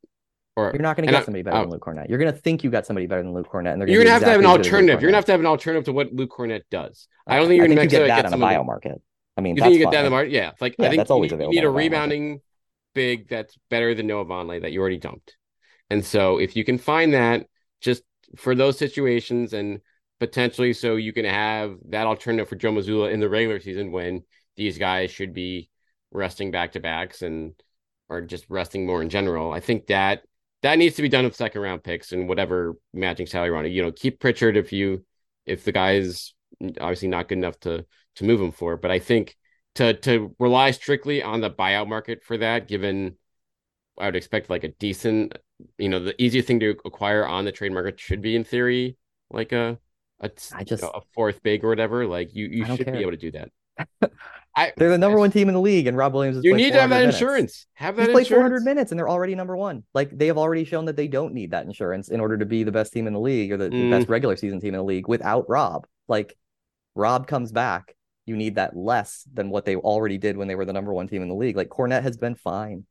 or 0.56 0.70
You're 0.72 0.82
not 0.82 0.96
going 0.96 1.06
to 1.06 1.12
get 1.12 1.22
I- 1.22 1.24
somebody 1.24 1.42
better 1.42 1.56
I- 1.56 1.60
than 1.60 1.68
oh. 1.68 1.72
Luke 1.72 1.82
Kornet. 1.84 2.08
You're 2.08 2.18
going 2.18 2.32
to 2.32 2.38
think 2.38 2.64
you 2.64 2.70
got 2.70 2.86
somebody 2.86 3.06
better 3.06 3.22
than 3.22 3.32
Luke 3.32 3.48
Kornet, 3.50 3.72
and 3.72 3.80
they're 3.82 3.88
you're 3.88 4.04
gonna 4.04 4.10
gonna 4.10 4.10
have 4.10 4.22
to 4.22 4.30
have 4.30 4.40
an 4.40 4.44
exactly 4.46 4.60
as 4.60 4.66
good 4.66 4.66
as 4.66 4.72
Luke 4.72 4.72
alternative. 4.72 5.02
You're 5.02 5.08
gonna 5.10 5.16
have 5.18 5.24
to 5.26 5.32
have 5.32 5.40
an 5.40 5.46
alternative 5.46 5.84
to 5.86 5.92
what 5.92 6.12
Luke 6.12 6.30
Kornet 6.36 6.62
does. 6.70 7.08
I 7.26 7.36
don't 7.36 7.48
think 7.48 7.58
you're 7.58 7.68
you 7.68 7.74
necessarily 7.74 8.08
get 8.08 8.14
that 8.14 8.22
get 8.22 8.24
on 8.26 8.30
someone- 8.32 8.50
bio 8.54 8.64
market. 8.64 9.02
I 9.36 9.42
mean, 9.42 9.56
You 9.56 9.62
think 9.62 9.72
you 9.74 9.78
get 9.80 9.84
fine. 9.86 9.92
that 9.92 9.98
in 9.98 10.04
the 10.06 10.10
market? 10.10 10.32
Yeah, 10.32 10.52
like 10.60 10.76
Yeah, 10.78 10.86
I 10.86 10.88
think 10.88 11.00
that's 11.00 11.10
always 11.10 11.30
you, 11.30 11.34
you 11.36 11.44
available 11.44 11.52
need 11.54 11.64
a 11.64 11.70
market. 11.70 11.76
rebounding 11.78 12.40
big 12.94 13.28
that's 13.28 13.58
better 13.68 13.94
than 13.94 14.06
Noah 14.06 14.24
Vonleh 14.24 14.62
that 14.62 14.72
you 14.72 14.80
already 14.80 14.96
dumped. 14.96 15.36
And 15.90 16.02
so 16.04 16.38
if 16.38 16.56
you 16.56 16.64
can 16.64 16.78
find 16.78 17.12
that 17.12 17.46
just 17.82 18.02
for 18.36 18.54
those 18.54 18.78
situations 18.78 19.52
and 19.52 19.80
potentially 20.20 20.72
so 20.72 20.96
you 20.96 21.12
can 21.12 21.26
have 21.26 21.76
that 21.90 22.06
alternative 22.06 22.48
for 22.48 22.56
Joe 22.56 22.72
Mazzulla 22.72 23.12
in 23.12 23.20
the 23.20 23.28
regular 23.28 23.60
season 23.60 23.92
when 23.92 24.22
these 24.56 24.78
guys 24.78 25.10
should 25.10 25.34
be 25.34 25.68
resting 26.10 26.50
back 26.50 26.72
to 26.72 26.80
backs 26.80 27.22
and 27.22 27.54
or 28.08 28.20
just 28.20 28.46
resting 28.48 28.86
more 28.86 29.02
in 29.02 29.08
general. 29.08 29.52
I 29.52 29.60
think 29.60 29.86
that 29.88 30.22
that 30.62 30.78
needs 30.78 30.96
to 30.96 31.02
be 31.02 31.08
done 31.08 31.24
with 31.24 31.36
second 31.36 31.60
round 31.60 31.82
picks 31.84 32.12
and 32.12 32.28
whatever 32.28 32.76
matching 32.94 33.26
salary 33.26 33.56
on 33.56 33.66
it. 33.66 33.72
You 33.72 33.82
know, 33.82 33.92
keep 33.92 34.20
Pritchard 34.20 34.56
if 34.56 34.72
you 34.72 35.04
if 35.44 35.64
the 35.64 35.72
guy 35.72 35.94
is 35.94 36.34
obviously 36.80 37.08
not 37.08 37.28
good 37.28 37.38
enough 37.38 37.58
to 37.60 37.84
to 38.16 38.24
move 38.24 38.40
him 38.40 38.52
for. 38.52 38.76
But 38.76 38.90
I 38.90 38.98
think 38.98 39.36
to 39.76 39.94
to 39.94 40.34
rely 40.38 40.70
strictly 40.70 41.22
on 41.22 41.40
the 41.40 41.50
buyout 41.50 41.88
market 41.88 42.22
for 42.24 42.36
that, 42.38 42.68
given 42.68 43.16
I 43.98 44.06
would 44.06 44.16
expect 44.16 44.50
like 44.50 44.64
a 44.64 44.68
decent, 44.68 45.36
you 45.78 45.88
know, 45.88 46.00
the 46.00 46.20
easiest 46.22 46.46
thing 46.48 46.60
to 46.60 46.76
acquire 46.84 47.26
on 47.26 47.44
the 47.44 47.52
trade 47.52 47.72
market 47.72 47.98
should 48.00 48.20
be 48.20 48.36
in 48.36 48.44
theory 48.44 48.96
like 49.30 49.52
a 49.52 49.78
a, 50.20 50.30
I 50.54 50.64
just- 50.64 50.82
a 50.82 51.00
fourth 51.14 51.42
big 51.42 51.64
or 51.64 51.68
whatever. 51.68 52.06
Like 52.06 52.34
you 52.34 52.46
you 52.46 52.64
should 52.64 52.86
care. 52.86 52.94
be 52.94 53.00
able 53.00 53.12
to 53.12 53.16
do 53.16 53.32
that. 53.32 53.50
I 54.58 54.72
They're 54.76 54.88
the 54.90 54.96
number 54.98 55.18
one 55.18 55.30
team 55.30 55.48
in 55.48 55.54
the 55.54 55.60
league, 55.60 55.86
and 55.86 55.96
Rob 55.96 56.14
Williams. 56.14 56.42
You 56.42 56.54
need 56.54 56.72
to 56.72 56.80
have 56.80 56.90
that 56.90 57.00
minutes. 57.00 57.20
insurance. 57.20 57.66
Have 57.74 57.96
that 57.96 58.04
He's 58.08 58.12
played 58.12 58.26
400 58.28 58.62
minutes, 58.62 58.90
and 58.90 58.98
they're 58.98 59.08
already 59.08 59.34
number 59.34 59.54
one. 59.56 59.84
Like 59.92 60.16
they 60.16 60.28
have 60.28 60.38
already 60.38 60.64
shown 60.64 60.86
that 60.86 60.96
they 60.96 61.08
don't 61.08 61.34
need 61.34 61.50
that 61.50 61.66
insurance 61.66 62.08
in 62.08 62.20
order 62.20 62.38
to 62.38 62.46
be 62.46 62.62
the 62.62 62.72
best 62.72 62.92
team 62.92 63.06
in 63.06 63.12
the 63.12 63.20
league 63.20 63.52
or 63.52 63.58
the, 63.58 63.68
the 63.68 63.76
Mm. 63.76 63.90
best 63.90 64.08
regular 64.08 64.34
season 64.36 64.58
team 64.60 64.74
in 64.74 64.78
the 64.78 64.84
league 64.84 65.08
without 65.08 65.44
Rob. 65.48 65.86
Like 66.08 66.36
Rob 66.94 67.26
comes 67.26 67.52
back, 67.52 67.94
you 68.24 68.34
need 68.36 68.54
that 68.54 68.74
less 68.74 69.24
than 69.32 69.50
what 69.50 69.66
they 69.66 69.76
already 69.76 70.16
did 70.16 70.38
when 70.38 70.48
they 70.48 70.54
were 70.54 70.64
the 70.64 70.72
number 70.72 70.94
one 70.94 71.06
team 71.06 71.20
in 71.22 71.28
the 71.28 71.34
league. 71.34 71.56
Like 71.56 71.68
Kornet 71.68 72.02
has 72.02 72.16
been 72.16 72.34
fine. 72.34 72.84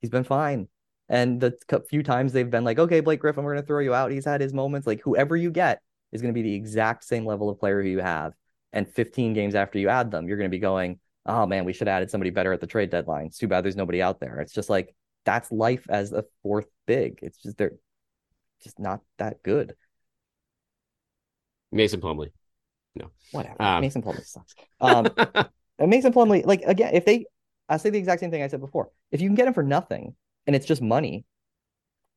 He's 0.00 0.10
been 0.10 0.24
fine. 0.24 0.66
And 1.08 1.40
the 1.40 1.56
few 1.88 2.02
times 2.02 2.32
they've 2.32 2.50
been 2.50 2.64
like, 2.64 2.78
okay, 2.80 3.00
Blake 3.00 3.20
Griffin, 3.20 3.44
we're 3.44 3.52
going 3.52 3.62
to 3.62 3.66
throw 3.66 3.80
you 3.80 3.94
out. 3.94 4.10
He's 4.10 4.24
had 4.24 4.40
his 4.40 4.52
moments. 4.52 4.86
Like 4.88 5.00
whoever 5.02 5.36
you 5.36 5.50
get 5.52 5.80
is 6.10 6.20
going 6.22 6.32
to 6.34 6.38
be 6.38 6.42
the 6.42 6.54
exact 6.54 7.04
same 7.04 7.24
level 7.26 7.48
of 7.48 7.60
player 7.60 7.80
who 7.82 7.88
you 7.88 8.00
have. 8.00 8.32
And 8.72 8.88
15 8.88 9.34
games 9.34 9.54
after 9.54 9.78
you 9.78 9.88
add 9.88 10.10
them, 10.10 10.26
you're 10.26 10.38
going 10.38 10.50
to 10.50 10.54
be 10.54 10.58
going, 10.58 10.98
oh 11.26 11.46
man, 11.46 11.64
we 11.64 11.72
should 11.72 11.88
have 11.88 11.96
added 11.96 12.10
somebody 12.10 12.30
better 12.30 12.52
at 12.52 12.60
the 12.60 12.66
trade 12.66 12.90
deadline. 12.90 13.26
It's 13.26 13.38
too 13.38 13.48
bad 13.48 13.64
there's 13.64 13.76
nobody 13.76 14.00
out 14.02 14.20
there. 14.20 14.40
It's 14.40 14.52
just 14.52 14.70
like 14.70 14.94
that's 15.24 15.52
life 15.52 15.86
as 15.88 16.12
a 16.12 16.24
fourth 16.42 16.66
big. 16.86 17.18
It's 17.22 17.38
just 17.42 17.58
they're 17.58 17.74
just 18.62 18.78
not 18.78 19.00
that 19.18 19.42
good. 19.42 19.74
Mason 21.70 22.00
Plumlee. 22.00 22.30
No. 22.94 23.10
Whatever. 23.32 23.60
Um, 23.60 23.80
Mason 23.80 24.02
Plumlee 24.02 24.26
sucks. 24.26 24.54
Um, 24.80 25.08
Mason 25.88 26.12
Plumlee, 26.12 26.44
like 26.44 26.62
again, 26.62 26.94
if 26.94 27.04
they, 27.04 27.26
I 27.68 27.76
say 27.78 27.90
the 27.90 27.98
exact 27.98 28.20
same 28.20 28.30
thing 28.30 28.42
I 28.42 28.48
said 28.48 28.60
before. 28.60 28.90
If 29.10 29.20
you 29.20 29.28
can 29.28 29.34
get 29.34 29.48
him 29.48 29.54
for 29.54 29.62
nothing 29.62 30.14
and 30.46 30.54
it's 30.54 30.66
just 30.66 30.82
money, 30.82 31.24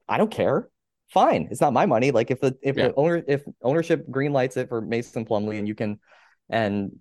I 0.08 0.18
don't 0.18 0.32
care. 0.32 0.70
Fine, 1.10 1.50
it's 1.52 1.62
not 1.62 1.72
my 1.74 1.86
money. 1.86 2.12
Like 2.12 2.32
if 2.32 2.42
the 2.42 2.58
if 2.62 2.76
Yeah. 2.76 2.88
the 2.88 2.96
owner 2.96 3.24
if 3.28 3.44
ownership 3.62 4.10
green 4.10 4.34
lights 4.34 4.58
it 4.58 4.70
for 4.70 4.82
Mason 4.82 5.24
Plumlee 5.26 5.60
and 5.60 5.68
you 5.68 5.76
can, 5.76 6.00
and 6.50 6.92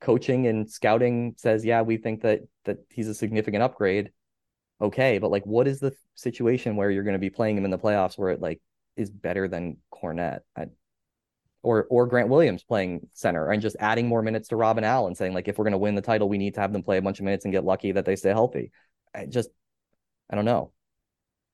coaching 0.00 0.46
and 0.46 0.70
scouting 0.70 1.34
says, 1.36 1.64
yeah, 1.64 1.82
we 1.82 1.96
think 1.96 2.22
that 2.22 2.40
that 2.64 2.78
he's 2.90 3.08
a 3.08 3.14
significant 3.14 3.62
upgrade. 3.62 4.10
Okay, 4.80 5.18
but 5.18 5.30
like, 5.30 5.46
what 5.46 5.68
is 5.68 5.80
the 5.80 5.92
situation 6.14 6.76
where 6.76 6.90
you're 6.90 7.04
going 7.04 7.14
to 7.14 7.18
be 7.18 7.30
playing 7.30 7.56
him 7.56 7.64
in 7.64 7.70
the 7.70 7.78
playoffs 7.78 8.18
where 8.18 8.30
it 8.30 8.40
like 8.40 8.60
is 8.96 9.10
better 9.10 9.48
than 9.48 9.78
Kornet? 9.92 10.40
I, 10.56 10.66
or 11.62 11.86
or 11.90 12.06
Grant 12.06 12.28
Williams 12.28 12.64
playing 12.64 13.08
center 13.12 13.50
and 13.50 13.62
just 13.62 13.76
adding 13.78 14.08
more 14.08 14.22
minutes 14.22 14.48
to 14.48 14.56
Robin 14.56 14.84
Allen, 14.84 15.14
saying 15.14 15.32
like 15.32 15.48
if 15.48 15.58
we're 15.58 15.64
going 15.64 15.72
to 15.72 15.78
win 15.78 15.94
the 15.94 16.02
title, 16.02 16.28
we 16.28 16.38
need 16.38 16.54
to 16.54 16.60
have 16.60 16.72
them 16.72 16.82
play 16.82 16.98
a 16.98 17.02
bunch 17.02 17.20
of 17.20 17.24
minutes 17.24 17.44
and 17.44 17.52
get 17.52 17.64
lucky 17.64 17.92
that 17.92 18.04
they 18.04 18.16
stay 18.16 18.30
healthy. 18.30 18.72
I 19.14 19.26
just 19.26 19.50
I 20.28 20.34
don't 20.34 20.44
know. 20.44 20.72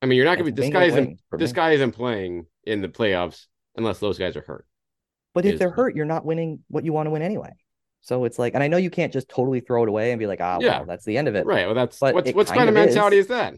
I 0.01 0.07
mean, 0.07 0.17
you're 0.17 0.25
not 0.25 0.39
gonna 0.39 0.51
be 0.51 0.53
this 0.53 0.71
guy 0.71 0.85
isn't 0.85 1.21
this 1.33 1.53
guy 1.53 1.73
isn't 1.73 1.93
playing 1.93 2.47
in 2.65 2.81
the 2.81 2.89
playoffs 2.89 3.47
unless 3.77 3.99
those 3.99 4.19
guys 4.19 4.37
are 4.37 4.43
hurt. 4.43 4.67
But 5.35 5.45
if 5.45 5.55
Is- 5.55 5.59
they're 5.59 5.71
hurt, 5.71 5.95
you're 5.95 6.05
not 6.07 6.25
winning 6.25 6.61
what 6.69 6.85
you 6.85 6.93
want 6.93 7.07
to 7.07 7.11
win 7.11 7.23
anyway. 7.23 7.51
So 8.01 8.25
it's 8.25 8.39
like, 8.39 8.55
and 8.55 8.63
I 8.63 8.69
know 8.69 8.77
you 8.77 8.91
can't 8.91 9.13
just 9.13 9.29
totally 9.29 9.61
throw 9.61 9.83
it 9.83 9.89
away 9.89 10.13
and 10.13 10.19
be 10.19 10.27
like, 10.27 10.41
ah, 10.41 10.59
Yeah. 10.61 10.79
well, 10.79 10.87
that's 10.87 11.05
the 11.05 11.19
end 11.19 11.29
of 11.29 11.35
it. 11.35 11.45
Right. 11.47 11.67
Well, 11.67 11.75
that's 11.75 11.99
But 11.99 12.15
what's 12.15 12.33
what's 12.33 12.51
kind 12.51 12.61
kind 12.61 12.69
of 12.71 12.75
mentality 12.75 13.19
is. 13.19 13.25
is 13.27 13.29
that? 13.29 13.55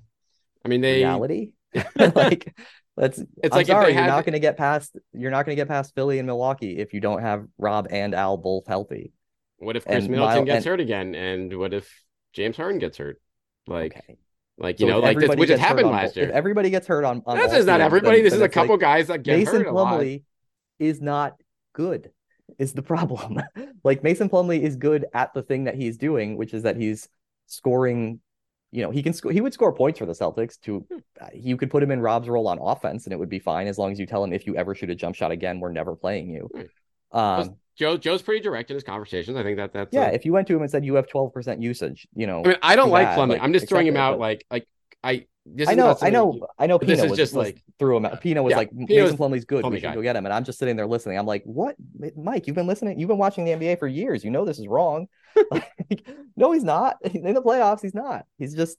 I 0.64 0.68
mean, 0.68 0.80
they 0.80 0.96
Reality, 0.98 1.52
like 2.14 2.54
that's. 2.96 3.18
It's 3.18 3.28
I'm 3.44 3.50
like 3.50 3.66
sorry, 3.66 3.94
you're 3.94 4.02
not 4.06 4.24
going 4.24 4.32
to 4.32 4.40
get 4.40 4.56
past. 4.56 4.96
You're 5.12 5.30
not 5.30 5.46
going 5.46 5.56
to 5.56 5.60
get 5.60 5.68
past 5.68 5.94
Philly 5.94 6.18
and 6.18 6.26
Milwaukee 6.26 6.78
if 6.78 6.92
you 6.92 7.00
don't 7.00 7.22
have 7.22 7.46
Rob 7.58 7.86
and 7.90 8.14
Al 8.14 8.36
both 8.36 8.66
healthy. 8.66 9.12
What 9.58 9.76
if 9.76 9.84
Khris 9.84 10.04
And 10.04 10.10
Middleton 10.10 10.36
Mile- 10.36 10.44
gets 10.46 10.56
and- 10.56 10.64
hurt 10.66 10.80
again? 10.80 11.14
And 11.14 11.56
what 11.58 11.72
if 11.74 11.90
James 12.32 12.56
Harden 12.56 12.78
gets 12.78 12.96
hurt? 12.98 13.20
Like, 13.66 13.94
Okay. 13.94 14.16
like 14.58 14.80
you 14.80 14.86
So 14.86 14.92
know, 14.92 14.98
like 15.00 15.18
this, 15.18 15.28
which 15.28 15.38
has 15.38 15.48
gets 15.48 15.60
hurt 15.60 15.68
happened 15.68 15.86
on 15.86 15.92
last 15.92 16.08
both- 16.14 16.16
If 16.16 16.28
year. 16.28 16.32
everybody 16.32 16.70
gets 16.70 16.86
hurt 16.86 17.04
on, 17.04 17.22
on 17.26 17.36
This 17.36 17.52
is 17.52 17.66
not 17.66 17.80
everybody. 17.80 18.16
then- 18.16 18.24
This 18.24 18.32
then 18.32 18.38
is 18.38 18.42
a 18.42 18.44
it's 18.46 18.56
like- 18.56 18.64
couple 18.66 18.76
guys 18.78 19.06
that 19.08 19.22
get 19.22 19.38
Mason 19.38 19.56
hurt 19.58 19.66
a 19.66 19.72
lot. 19.72 20.00
Plumlee 20.00 20.24
is 20.78 21.00
not 21.00 21.40
good. 21.72 22.10
Is 22.58 22.72
the 22.72 22.82
problem? 22.82 23.40
like 23.84 24.02
Mason 24.02 24.28
Plumlee 24.28 24.60
is 24.60 24.76
good 24.76 25.06
at 25.14 25.32
the 25.34 25.42
thing 25.42 25.64
that 25.64 25.74
he's 25.76 25.96
doing, 25.96 26.36
which 26.36 26.52
is 26.54 26.64
that 26.64 26.76
he's 26.76 27.08
scoring. 27.46 28.20
You 28.72 28.82
know, 28.82 28.90
he 28.90 29.02
can 29.02 29.12
score. 29.12 29.32
He 29.32 29.40
would 29.40 29.52
score 29.52 29.72
points 29.72 29.98
for 29.98 30.06
the 30.06 30.12
Celtics. 30.12 30.60
To 30.62 30.86
uh, 31.20 31.26
you 31.34 31.56
could 31.56 31.70
put 31.70 31.82
him 31.82 31.90
in 31.90 32.00
Rob's 32.00 32.28
role 32.28 32.46
on 32.48 32.58
offense, 32.60 33.06
and 33.06 33.12
it 33.12 33.16
would 33.16 33.28
be 33.28 33.38
fine 33.38 33.66
as 33.66 33.78
long 33.78 33.90
as 33.92 33.98
you 33.98 34.06
tell 34.06 34.22
him 34.22 34.32
if 34.32 34.46
you 34.46 34.56
ever 34.56 34.74
shoot 34.74 34.90
a 34.90 34.94
jump 34.94 35.16
shot 35.16 35.30
again, 35.30 35.58
we're 35.60 35.72
never 35.72 35.96
playing 35.96 36.30
you. 36.30 36.48
Um, 37.12 37.56
Joe 37.76 37.96
Joe's 37.96 38.22
pretty 38.22 38.40
direct 38.40 38.70
in 38.70 38.74
his 38.74 38.84
conversations. 38.84 39.36
I 39.36 39.42
think 39.42 39.56
that 39.56 39.72
that's 39.72 39.92
yeah, 39.92 40.10
a- 40.10 40.12
if 40.12 40.24
you 40.24 40.32
went 40.32 40.46
to 40.48 40.54
him 40.54 40.62
and 40.62 40.70
said 40.70 40.84
you 40.84 40.94
have 40.94 41.08
twelve 41.08 41.32
percent 41.32 41.62
usage, 41.62 42.06
you 42.14 42.26
know, 42.26 42.42
I 42.44 42.48
mean, 42.48 42.56
I 42.62 42.76
don't 42.76 42.90
like 42.90 43.06
bad, 43.08 43.18
Plumlee. 43.18 43.28
like, 43.30 43.42
I'm 43.42 43.52
just 43.52 43.68
throwing 43.68 43.86
him 43.86 43.96
out 43.96 44.12
but- 44.12 44.20
like 44.20 44.46
like 44.50 44.68
I. 45.02 45.26
I 45.66 45.74
know, 45.74 45.96
I 46.02 46.10
know, 46.10 46.32
something- 46.32 46.48
I 46.58 46.66
know. 46.66 46.78
Pino 46.78 47.08
was, 47.08 47.16
just 47.16 47.34
was- 47.34 47.46
like- 47.46 47.62
threw 47.78 47.96
him 47.96 48.04
out. 48.04 48.20
Pino 48.20 48.42
was 48.42 48.50
Yeah, 48.52 48.56
like 48.58 48.72
Mason 48.72 49.02
was 49.04 49.14
Plumlee's 49.16 49.44
good. 49.46 49.64
Plumlee 49.64 49.70
We 49.70 49.76
should 49.80 49.86
guy. 49.88 49.94
go 49.94 50.02
get 50.02 50.14
him. 50.14 50.26
And 50.26 50.32
I'm 50.34 50.44
just 50.44 50.58
sitting 50.58 50.76
there 50.76 50.86
listening. 50.86 51.18
I'm 51.18 51.26
like, 51.26 51.42
what, 51.44 51.76
Mike? 52.16 52.46
You've 52.46 52.56
been 52.56 52.66
listening. 52.66 52.98
You've 53.00 53.08
been 53.08 53.18
watching 53.18 53.44
the 53.46 53.52
NBA 53.52 53.78
for 53.78 53.88
years. 53.88 54.22
You 54.24 54.30
know 54.30 54.44
this 54.44 54.58
is 54.58 54.66
wrong. 54.68 55.08
Like, 55.50 56.06
no, 56.36 56.52
he's 56.52 56.62
not. 56.64 56.96
In 57.04 57.34
the 57.34 57.42
playoffs, 57.42 57.80
he's 57.82 57.94
not. 57.94 58.26
He's 58.38 58.54
just, 58.54 58.76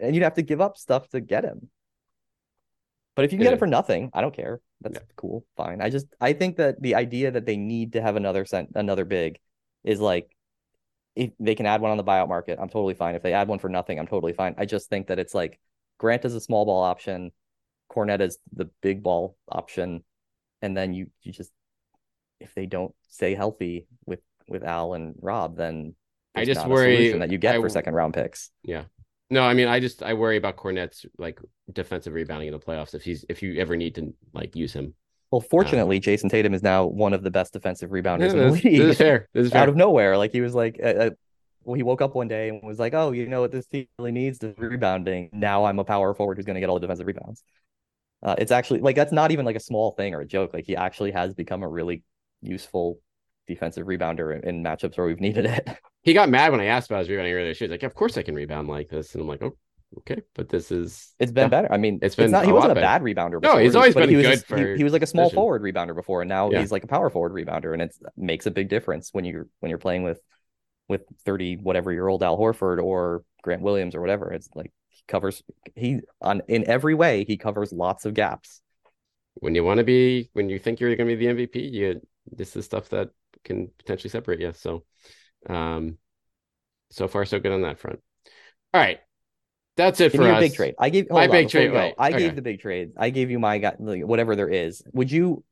and 0.00 0.14
you'd 0.14 0.22
have 0.22 0.34
to 0.34 0.42
give 0.42 0.60
up 0.60 0.76
stuff 0.78 1.08
to 1.10 1.20
get 1.20 1.44
him. 1.44 1.68
But 3.14 3.24
if 3.24 3.32
you 3.32 3.38
can 3.38 3.44
get 3.44 3.52
him 3.54 3.58
for 3.58 3.66
nothing, 3.66 4.10
I 4.14 4.20
don't 4.20 4.34
care. 4.34 4.60
That's 4.82 4.96
Yeah. 4.96 5.02
cool, 5.16 5.44
fine. 5.56 5.80
I 5.80 5.88
just, 5.90 6.06
I 6.20 6.32
think 6.34 6.56
that 6.56 6.80
the 6.80 6.94
idea 6.94 7.30
that 7.30 7.46
they 7.46 7.56
need 7.56 7.94
to 7.94 8.02
have 8.02 8.16
another 8.16 8.44
cent, 8.44 8.70
another 8.74 9.04
big, 9.04 9.38
is 9.84 10.00
like 10.00 10.30
if 11.14 11.30
they 11.40 11.54
can 11.54 11.64
add 11.66 11.80
one 11.80 11.90
on 11.90 11.96
the 11.96 12.04
buyout 12.04 12.28
market, 12.28 12.58
I'm 12.60 12.68
totally 12.68 12.94
fine. 12.94 13.14
If 13.14 13.22
they 13.22 13.32
add 13.32 13.48
one 13.48 13.58
for 13.58 13.70
nothing, 13.70 13.98
I'm 13.98 14.06
totally 14.06 14.34
fine. 14.34 14.54
I 14.58 14.66
just 14.66 14.90
think 14.90 15.06
that 15.06 15.18
it's 15.18 15.34
like 15.34 15.58
Grant 15.98 16.24
is 16.24 16.34
a 16.34 16.40
small 16.40 16.64
ball 16.66 16.82
option, 16.82 17.32
Kornet 17.90 18.20
is 18.20 18.38
the 18.54 18.68
big 18.82 19.02
ball 19.02 19.36
option, 19.48 20.04
and 20.62 20.76
then 20.76 20.92
you 20.92 21.06
you 21.22 21.32
just 21.32 21.52
if 22.40 22.54
they 22.54 22.66
don't 22.66 22.94
stay 23.08 23.34
healthy 23.34 23.86
with 24.04 24.20
with 24.48 24.62
Al 24.62 24.94
and 24.94 25.14
Rob, 25.20 25.56
then 25.56 25.94
I 26.34 26.44
just 26.44 26.66
worry- 26.66 27.12
that 27.12 27.30
you 27.30 27.38
get 27.38 27.54
I- 27.56 27.60
for 27.60 27.68
second 27.68 27.94
round 27.94 28.14
picks. 28.14 28.50
Yeah. 28.62 28.84
No, 29.28 29.42
I 29.42 29.54
mean, 29.54 29.66
I 29.66 29.80
just 29.80 30.02
I 30.04 30.14
worry 30.14 30.36
about 30.36 30.56
Kornet's 30.56 31.04
like 31.18 31.40
defensive 31.72 32.12
rebounding 32.12 32.46
in 32.48 32.52
the 32.52 32.60
playoffs 32.60 32.94
if 32.94 33.02
he's 33.02 33.24
if 33.28 33.42
you 33.42 33.56
ever 33.60 33.76
need 33.76 33.96
to 33.96 34.14
like 34.32 34.54
use 34.54 34.72
him. 34.72 34.94
Well, 35.32 35.40
fortunately, 35.40 35.98
Jayson 35.98 36.28
Tatum 36.30 36.54
is 36.54 36.62
now 36.62 36.86
one 36.86 37.12
of 37.12 37.24
the 37.24 37.32
best 37.32 37.52
defensive 37.52 37.90
rebounders 37.90 38.30
in 38.30 38.38
the 38.38 38.50
league. 38.50 38.62
this 38.62 38.92
is 38.92 38.98
fair. 38.98 39.28
This 39.34 39.46
is 39.46 39.52
fair. 39.52 39.62
Out 39.62 39.68
of 39.68 39.74
nowhere, 39.74 40.16
like 40.16 40.30
he 40.30 40.40
was 40.40 40.54
like 40.54 40.78
uh, 40.80 41.10
well, 41.66 41.74
he 41.74 41.82
woke 41.82 42.00
up 42.00 42.14
one 42.14 42.28
day 42.28 42.48
and 42.48 42.62
was 42.62 42.78
like, 42.78 42.94
"Oh, 42.94 43.12
you 43.12 43.26
know 43.28 43.40
what 43.42 43.52
this 43.52 43.66
team 43.66 43.86
really 43.98 44.12
needs 44.12 44.42
is 44.42 44.54
rebounding. 44.58 45.30
Now 45.32 45.64
I'm 45.66 45.78
a 45.78 45.84
power 45.84 46.14
forward 46.14 46.36
who's 46.38 46.46
going 46.46 46.54
to 46.54 46.60
get 46.60 46.68
all 46.70 46.76
the 46.78 46.86
defensive 46.86 47.06
rebounds." 47.06 47.42
Uh, 48.22 48.34
it's 48.38 48.52
actually 48.52 48.80
like 48.80 48.96
that's 48.96 49.12
not 49.12 49.30
even 49.30 49.44
like 49.44 49.56
a 49.56 49.60
small 49.60 49.92
thing 49.92 50.14
or 50.14 50.20
a 50.20 50.26
joke. 50.26 50.54
Like 50.54 50.64
he 50.66 50.76
actually 50.76 51.10
has 51.12 51.34
become 51.34 51.62
a 51.62 51.68
really 51.68 52.02
useful 52.40 52.98
defensive 53.46 53.86
rebounder 53.86 54.34
in, 54.42 54.48
in 54.56 54.64
matchups 54.64 54.96
where 54.96 55.06
we've 55.06 55.20
needed 55.20 55.46
it. 55.46 55.68
He 56.02 56.14
got 56.14 56.28
mad 56.28 56.52
when 56.52 56.60
I 56.60 56.66
asked 56.66 56.88
about 56.88 57.00
his 57.00 57.08
rebounding 57.08 57.34
earlier. 57.34 57.52
She 57.52 57.64
was 57.64 57.70
like, 57.72 57.82
"Of 57.82 57.94
course 57.94 58.16
I 58.16 58.22
can 58.22 58.36
rebound 58.36 58.68
like 58.68 58.88
this," 58.88 59.12
and 59.14 59.22
I'm 59.22 59.26
like, 59.26 59.42
"Oh, 59.42 59.56
okay." 59.98 60.22
But 60.36 60.48
this 60.48 60.70
is 60.70 61.12
It's 61.18 61.32
been 61.32 61.46
Yeah. 61.46 61.48
better. 61.48 61.72
I 61.72 61.78
mean, 61.78 61.96
It's 61.96 62.04
it's, 62.12 62.14
been 62.16 62.30
not. 62.30 62.44
He 62.46 62.52
wasn't 62.52 62.72
a 62.72 62.80
bad 62.80 63.02
rebounder. 63.02 63.42
No, 63.42 63.56
he's 63.58 63.74
always 63.74 63.92
been 63.92 64.08
he 64.08 64.14
was 64.14 64.24
good 64.24 64.32
just- 64.34 64.46
for 64.46 64.56
he, 64.56 64.76
he 64.76 64.84
was 64.84 64.92
like 64.92 65.02
a 65.02 65.06
small 65.06 65.24
position. 65.24 65.36
forward 65.38 65.62
rebounder 65.62 65.96
before, 65.96 66.22
and 66.22 66.28
now 66.28 66.48
Yeah. 66.52 66.60
he's 66.60 66.70
like 66.70 66.84
a 66.84 66.86
power 66.86 67.10
forward 67.10 67.32
rebounder, 67.32 67.72
and 67.72 67.82
it 67.82 67.92
makes 68.16 68.46
a 68.46 68.52
big 68.52 68.68
difference 68.68 69.12
when 69.12 69.24
you're 69.24 69.48
when 69.58 69.68
you're 69.70 69.78
playing 69.80 70.04
with 70.04 70.20
with 70.88 71.02
thirty 71.24 71.56
whatever 71.56 71.92
year 71.92 72.08
old 72.08 72.22
Al 72.22 72.38
Horford 72.38 72.82
or 72.82 73.24
Grant 73.42 73.62
Williams 73.62 73.94
or 73.94 74.00
whatever. 74.00 74.32
It's 74.32 74.48
like 74.54 74.72
he 74.88 75.02
covers 75.08 75.42
he 75.74 76.00
on 76.20 76.42
in 76.48 76.68
every 76.68 76.94
way 76.94 77.24
he 77.24 77.36
covers 77.36 77.72
lots 77.72 78.04
of 78.04 78.14
gaps. 78.14 78.60
when 79.34 79.54
you 79.54 79.64
want 79.64 79.78
to 79.78 79.84
be 79.84 80.30
when 80.32 80.48
you 80.48 80.58
think 80.58 80.80
you're 80.80 80.94
going 80.96 81.08
to 81.08 81.16
be 81.16 81.26
the 81.26 81.46
MVP, 81.46 81.72
you 81.72 82.00
this 82.30 82.56
is 82.56 82.64
stuff 82.64 82.88
that 82.90 83.10
can 83.44 83.68
potentially 83.78 84.10
separate 84.10 84.40
you. 84.40 84.52
So, 84.54 84.84
um, 85.48 85.98
so 86.90 87.08
far 87.08 87.24
so 87.24 87.38
good 87.38 87.52
on 87.52 87.62
that 87.62 87.78
front. 87.78 88.00
All 88.74 88.80
right, 88.80 88.98
that's 89.76 90.00
it 90.00 90.12
Give 90.12 90.20
for 90.20 90.24
me 90.24 90.30
us. 90.30 90.40
big 90.40 90.54
trade. 90.54 90.74
I 90.78 90.90
gave 90.90 91.10
My 91.10 91.26
on, 91.26 91.30
big 91.30 91.48
trade. 91.48 91.72
I 91.74 91.94
okay. 91.98 92.18
gave 92.18 92.36
the 92.36 92.42
big 92.42 92.60
trade. 92.60 92.92
I 92.96 93.10
gave 93.10 93.30
you 93.30 93.38
my 93.38 93.58
like, 93.78 94.02
whatever 94.06 94.36
there 94.36 94.48
is. 94.48 94.82
Would 94.92 95.10
you, 95.10 95.44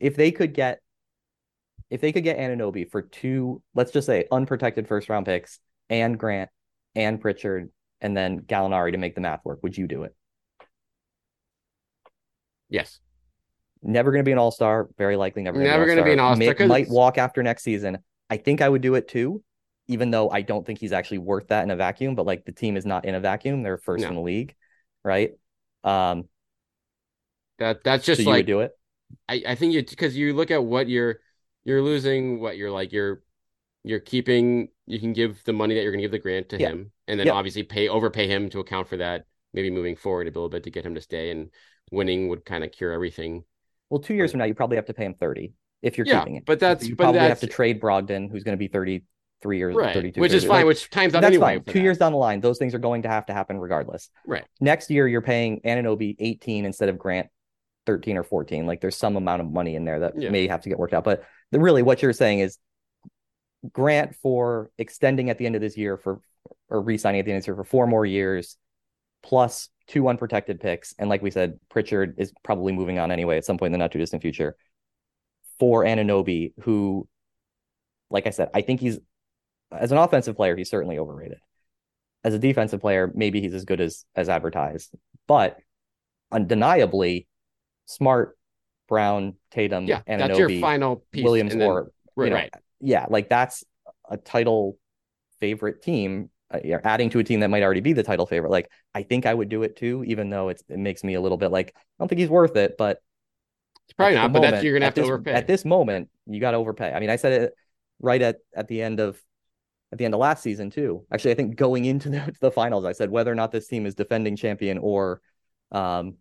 if 0.00 0.16
they 0.16 0.32
could 0.32 0.54
get, 0.54 0.80
if 1.90 2.00
they 2.00 2.12
could 2.12 2.24
get 2.24 2.38
Anunoby 2.38 2.90
for 2.90 3.02
two, 3.02 3.62
let's 3.74 3.92
just 3.92 4.06
say 4.06 4.26
unprotected 4.30 4.88
first 4.88 5.08
round 5.08 5.26
picks 5.26 5.58
and 5.88 6.18
Grant 6.18 6.50
and 6.94 7.20
Pritchard 7.20 7.70
and 8.00 8.16
then 8.16 8.40
Gallinari 8.40 8.92
to 8.92 8.98
make 8.98 9.14
the 9.14 9.20
math 9.20 9.44
work, 9.44 9.60
would 9.62 9.76
you 9.76 9.86
do 9.86 10.04
it? 10.04 10.14
Yes, 12.68 13.00
Never 13.82 14.10
going 14.10 14.24
to 14.24 14.28
be 14.28 14.32
an 14.32 14.38
all 14.38 14.50
star. 14.50 14.88
Very 14.98 15.16
likely 15.16 15.42
never. 15.42 15.58
Never 15.58 15.86
going 15.86 15.98
gonna 15.98 16.04
be 16.04 16.12
an 16.12 16.20
all-star, 16.20 16.46
Might, 16.46 16.56
'cause 16.56 16.68
might 16.68 16.88
walk 16.88 17.16
after 17.16 17.42
next 17.42 17.62
season. 17.62 17.98
I 18.28 18.36
think 18.36 18.60
I 18.60 18.68
would 18.68 18.82
do 18.82 18.96
it 18.96 19.06
too, 19.08 19.42
even 19.86 20.10
though 20.10 20.28
I 20.30 20.42
don't 20.42 20.66
think 20.66 20.80
he's 20.80 20.92
actually 20.92 21.18
worth 21.18 21.48
that 21.48 21.62
in 21.62 21.70
a 21.70 21.76
vacuum. 21.76 22.14
But 22.16 22.26
like 22.26 22.44
the 22.44 22.52
team 22.52 22.76
is 22.76 22.84
not 22.84 23.04
in 23.04 23.14
a 23.14 23.20
vacuum; 23.20 23.62
they're 23.62 23.78
first 23.78 24.02
No. 24.02 24.08
in 24.10 24.14
the 24.16 24.20
league, 24.20 24.54
right? 25.04 25.30
Um, 25.84 26.28
that 27.58 27.84
that's 27.84 28.04
so 28.04 28.12
just 28.12 28.22
you 28.22 28.26
would 28.26 28.32
like 28.32 28.46
do 28.46 28.60
it. 28.60 28.72
I 29.28 29.42
I 29.46 29.54
think 29.54 29.74
you 29.74 29.84
because 29.84 30.16
you 30.16 30.34
look 30.34 30.50
at 30.50 30.62
what 30.62 30.88
you're 30.88 31.20
you're 31.64 31.82
losing, 31.82 32.40
what 32.40 32.56
you're 32.56 32.70
like 32.70 32.92
you're 32.92 33.22
you're 33.84 34.00
keeping. 34.00 34.68
You 34.86 34.98
can 34.98 35.12
give 35.12 35.42
the 35.44 35.52
money 35.52 35.74
that 35.74 35.82
you're 35.82 35.92
going 35.92 36.00
to 36.00 36.04
give 36.04 36.10
the 36.12 36.18
grant 36.18 36.48
to 36.50 36.58
Yeah. 36.58 36.70
him, 36.70 36.92
and 37.06 37.18
then 37.18 37.26
Yep. 37.28 37.36
obviously 37.36 37.62
pay 37.62 37.88
overpay 37.88 38.26
him 38.26 38.50
to 38.50 38.60
account 38.60 38.88
for 38.88 38.96
that. 38.98 39.24
Maybe 39.54 39.70
moving 39.70 39.96
forward 39.96 40.26
a 40.26 40.30
little 40.30 40.48
bit 40.48 40.64
to 40.64 40.70
get 40.70 40.84
him 40.84 40.94
to 40.94 41.00
stay, 41.00 41.30
and 41.30 41.50
winning 41.90 42.28
would 42.28 42.44
kind 42.44 42.64
of 42.64 42.72
cure 42.72 42.92
everything. 42.92 43.44
Well, 43.88 44.00
two 44.00 44.14
years 44.14 44.32
from 44.32 44.38
now, 44.38 44.44
you 44.44 44.54
probably 44.54 44.76
have 44.76 44.86
to 44.86 44.94
pay 44.94 45.04
him 45.04 45.14
30 45.14 45.54
if 45.80 45.96
you're 45.96 46.06
Yeah, 46.06 46.20
keeping 46.20 46.36
it. 46.36 46.44
but 46.44 46.60
that's- 46.60 46.86
you 46.86 46.96
but 46.96 47.04
probably 47.04 47.20
have 47.20 47.40
to 47.40 47.46
trade 47.46 47.80
Brogdon, 47.80 48.30
who's 48.30 48.44
going 48.44 48.52
to 48.56 48.58
be 48.58 48.68
33 48.68 49.58
years, 49.58 49.74
Right, 49.74 49.94
32, 49.94 50.20
which 50.20 50.32
is 50.32 50.44
fine, 50.44 50.56
Like, 50.58 50.66
which 50.66 50.90
times 50.90 51.14
out 51.14 51.20
that's 51.22 51.32
anyway. 51.36 51.54
fine. 51.56 51.64
Two 51.64 51.72
that. 51.74 51.82
years 51.82 51.98
down 51.98 52.12
the 52.12 52.18
line, 52.18 52.40
those 52.40 52.58
things 52.58 52.74
are 52.74 52.78
going 52.78 53.02
to 53.02 53.08
have 53.08 53.24
to 53.26 53.32
happen 53.32 53.58
regardless. 53.58 54.10
Right. 54.26 54.44
Next 54.60 54.90
year, 54.90 55.08
you're 55.08 55.22
paying 55.22 55.60
Anunoby 55.62 56.16
18 56.18 56.64
instead 56.66 56.88
of 56.90 56.98
Grant 56.98 57.28
13 57.88 58.18
or 58.18 58.22
14. 58.22 58.66
Like 58.66 58.82
there's 58.82 58.96
some 58.96 59.16
amount 59.16 59.40
of 59.40 59.50
money 59.50 59.74
in 59.74 59.86
there 59.86 60.00
that 60.00 60.20
Yeah. 60.20 60.28
may 60.28 60.46
have 60.46 60.60
to 60.60 60.68
get 60.68 60.78
worked 60.78 60.92
out. 60.92 61.04
But 61.04 61.24
the, 61.52 61.58
really, 61.58 61.82
what 61.82 62.02
you're 62.02 62.12
saying 62.12 62.40
is 62.40 62.58
Grant 63.72 64.14
for 64.16 64.70
extending 64.76 65.30
at 65.30 65.38
the 65.38 65.46
end 65.46 65.54
of 65.54 65.62
this 65.62 65.78
year 65.78 65.96
for 65.96 66.20
or 66.68 66.82
re-signing 66.82 67.18
at 67.18 67.24
the 67.24 67.32
end 67.32 67.38
of 67.38 67.42
this 67.42 67.46
year 67.48 67.56
for 67.56 67.64
four 67.64 67.86
more 67.86 68.04
years, 68.04 68.58
plus 69.22 69.70
two 69.86 70.06
unprotected 70.06 70.60
picks, 70.60 70.94
and 70.98 71.08
like 71.08 71.22
we 71.22 71.30
said, 71.30 71.58
Pritchard 71.70 72.16
is 72.18 72.30
probably 72.44 72.74
moving 72.74 72.98
on 72.98 73.10
anyway 73.10 73.38
at 73.38 73.46
some 73.46 73.56
point 73.56 73.68
in 73.68 73.72
the 73.72 73.78
not 73.78 73.90
too 73.90 73.98
distant 73.98 74.20
future. 74.20 74.54
For 75.58 75.82
Anunoby, 75.82 76.52
who, 76.60 77.08
like 78.10 78.26
I 78.26 78.30
said, 78.30 78.50
I 78.52 78.60
think 78.60 78.80
he's 78.80 78.98
as 79.72 79.92
an 79.92 79.98
offensive 79.98 80.36
player, 80.36 80.54
he's 80.54 80.70
certainly 80.70 80.98
overrated. 80.98 81.38
As 82.22 82.34
a 82.34 82.38
defensive 82.38 82.80
player, 82.80 83.10
maybe 83.14 83.40
he's 83.40 83.54
as 83.54 83.64
good 83.64 83.80
as 83.80 84.04
as 84.14 84.28
advertised, 84.28 84.94
but 85.26 85.56
undeniably, 86.30 87.26
Smart, 87.88 88.36
Brown, 88.88 89.34
Tatum, 89.50 89.86
Yeah, 89.86 90.02
Anunoby, 90.08 90.18
that's 90.18 90.38
your 90.38 90.60
final 90.60 91.04
piece. 91.10 91.24
Williams, 91.24 91.54
then- 91.54 91.62
or 91.68 91.90
right, 92.16 92.24
you 92.26 92.30
know, 92.30 92.36
right. 92.36 92.54
yeah, 92.80 93.06
like 93.08 93.28
that's 93.28 93.64
a 94.08 94.16
title 94.16 94.78
favorite 95.40 95.82
team. 95.82 96.30
Uh, 96.50 96.60
you're 96.64 96.80
adding 96.84 97.10
to 97.10 97.18
a 97.18 97.24
team 97.24 97.40
that 97.40 97.48
might 97.48 97.62
already 97.62 97.80
be 97.80 97.92
the 97.92 98.02
title 98.02 98.24
favorite. 98.26 98.50
Like 98.50 98.70
I 98.94 99.02
think 99.02 99.26
I 99.26 99.34
would 99.34 99.48
do 99.48 99.62
it 99.62 99.76
too, 99.76 100.04
even 100.06 100.30
though 100.30 100.48
it's 100.48 100.62
it 100.68 100.78
makes 100.78 101.02
me 101.04 101.14
a 101.14 101.20
little 101.20 101.36
bit 101.38 101.50
like 101.50 101.74
I 101.76 101.80
don't 101.98 102.08
think 102.08 102.20
he's 102.20 102.30
worth 102.30 102.56
it, 102.56 102.76
but 102.78 103.02
It's 103.86 103.92
probably 103.94 104.14
not, 104.14 104.32
but 104.32 104.40
that's 104.42 104.64
you're 104.64 104.74
gonna 104.74 104.86
have 104.86 104.94
to 104.94 105.00
this- 105.02 105.08
overpay. 105.08 105.32
At 105.32 105.46
this 105.46 105.64
moment, 105.64 106.08
you 106.26 106.40
got 106.40 106.52
to 106.52 106.56
overpay. 106.58 106.92
I 106.92 107.00
mean, 107.00 107.10
I 107.10 107.16
said 107.16 107.32
it 107.42 107.54
right 108.00 108.20
at 108.22 108.36
at 108.54 108.68
the 108.68 108.80
end 108.82 109.00
of 109.00 109.22
at 109.92 109.98
the 109.98 110.04
end 110.04 110.14
of 110.14 110.20
last 110.20 110.42
season 110.42 110.70
too. 110.70 111.04
Actually, 111.12 111.32
I 111.32 111.34
think 111.34 111.56
going 111.56 111.84
into 111.84 112.08
the, 112.14 112.34
the 112.40 112.50
finals, 112.50 112.84
I 112.84 112.92
said 112.92 113.10
whether 113.10 113.30
or 113.32 113.34
not 113.34 113.52
this 113.52 113.68
team 113.68 113.84
is 113.86 113.94
defending 113.94 114.36
champion 114.36 114.78
or, 114.78 115.20
um, 115.72 116.16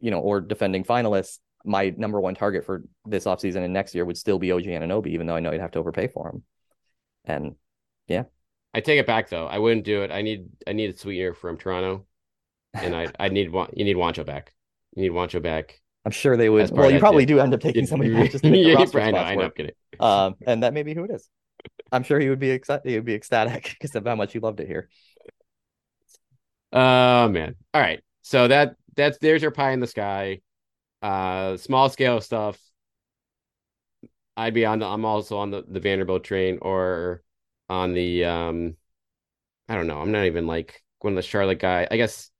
you 0.00 0.10
know, 0.10 0.20
or 0.20 0.40
defending 0.40 0.84
finalists. 0.84 1.38
My 1.64 1.92
number 1.96 2.20
one 2.20 2.34
target 2.34 2.64
for 2.64 2.84
this 3.06 3.24
offseason 3.24 3.64
and 3.64 3.72
next 3.72 3.94
year 3.94 4.04
would 4.04 4.16
still 4.16 4.38
be 4.38 4.52
OG 4.52 4.64
Anunoby, 4.64 5.08
even 5.08 5.26
though 5.26 5.34
I 5.34 5.40
know 5.40 5.50
you'd 5.50 5.60
have 5.60 5.72
to 5.72 5.80
overpay 5.80 6.08
for 6.08 6.28
him. 6.28 6.42
And 7.24 7.56
yeah. 8.06 8.24
I 8.72 8.80
take 8.80 9.00
it 9.00 9.06
back 9.06 9.30
though. 9.30 9.46
I 9.46 9.58
wouldn't 9.58 9.84
do 9.84 10.02
it. 10.02 10.12
I 10.12 10.22
need 10.22 10.46
I 10.66 10.74
need 10.74 10.94
a 10.94 10.96
sweetener 10.96 11.32
from 11.34 11.56
Toronto, 11.56 12.06
and 12.74 12.94
I 12.94 13.08
I 13.18 13.28
need 13.30 13.46
you 13.46 13.84
need 13.84 13.96
Juancho 13.96 14.24
back. 14.24 14.52
You 14.94 15.02
need 15.02 15.12
Juancho 15.12 15.42
back. 15.42 15.80
I'm 16.04 16.12
sure 16.12 16.36
they 16.36 16.48
would. 16.48 16.70
Well, 16.70 16.90
you 16.90 17.00
probably 17.00 17.26
do 17.26 17.40
end 17.40 17.52
up 17.54 17.60
taking 17.60 17.86
somebody 17.86 18.12
back 18.12 18.30
just 18.30 18.44
to 18.44 18.50
make 18.50 18.62
the 18.62 18.68
Yeah, 18.70 18.74
roster 18.76 19.00
I 19.00 19.10
know, 19.10 19.18
I 19.18 19.34
know, 19.34 19.42
I'm 19.42 19.46
work. 19.46 19.56
kidding. 19.56 19.72
Um, 19.98 20.34
and 20.46 20.62
that 20.62 20.72
may 20.72 20.82
be 20.82 20.94
who 20.94 21.04
it 21.04 21.10
is. 21.10 21.28
I'm 21.90 22.02
sure 22.02 22.20
he 22.20 22.28
would 22.28 22.38
be 22.38 22.50
excited. 22.50 22.88
He 22.88 22.94
would 22.96 23.04
be 23.04 23.14
ecstatic 23.14 23.64
because 23.80 23.94
of 23.96 24.06
how 24.06 24.14
much 24.14 24.32
he 24.32 24.38
loved 24.38 24.60
it 24.60 24.68
here. 24.68 24.88
Oh 26.72 27.28
man. 27.28 27.54
All 27.72 27.80
right. 27.80 28.02
So 28.22 28.48
that 28.48 28.76
that's 28.96 29.18
there's 29.18 29.42
your 29.42 29.50
pie 29.50 29.72
in 29.72 29.80
the 29.80 29.86
sky. 29.86 30.40
Uh 31.02 31.56
small 31.56 31.88
scale 31.90 32.20
stuff. 32.20 32.58
I'd 34.36 34.54
be 34.54 34.66
on 34.66 34.78
the 34.80 34.86
I'm 34.86 35.04
also 35.04 35.38
on 35.38 35.50
the, 35.50 35.64
the 35.66 35.80
Vanderbilt 35.80 36.24
train 36.24 36.58
or 36.62 37.22
on 37.68 37.94
the 37.94 38.24
um 38.24 38.76
I 39.68 39.76
don't 39.76 39.86
know. 39.86 40.00
I'm 40.00 40.12
not 40.12 40.26
even 40.26 40.46
like 40.46 40.82
one 41.00 41.14
of 41.14 41.16
the 41.16 41.22
Charlotte 41.22 41.60
guy. 41.60 41.88
I 41.90 41.96
guess 41.98 42.30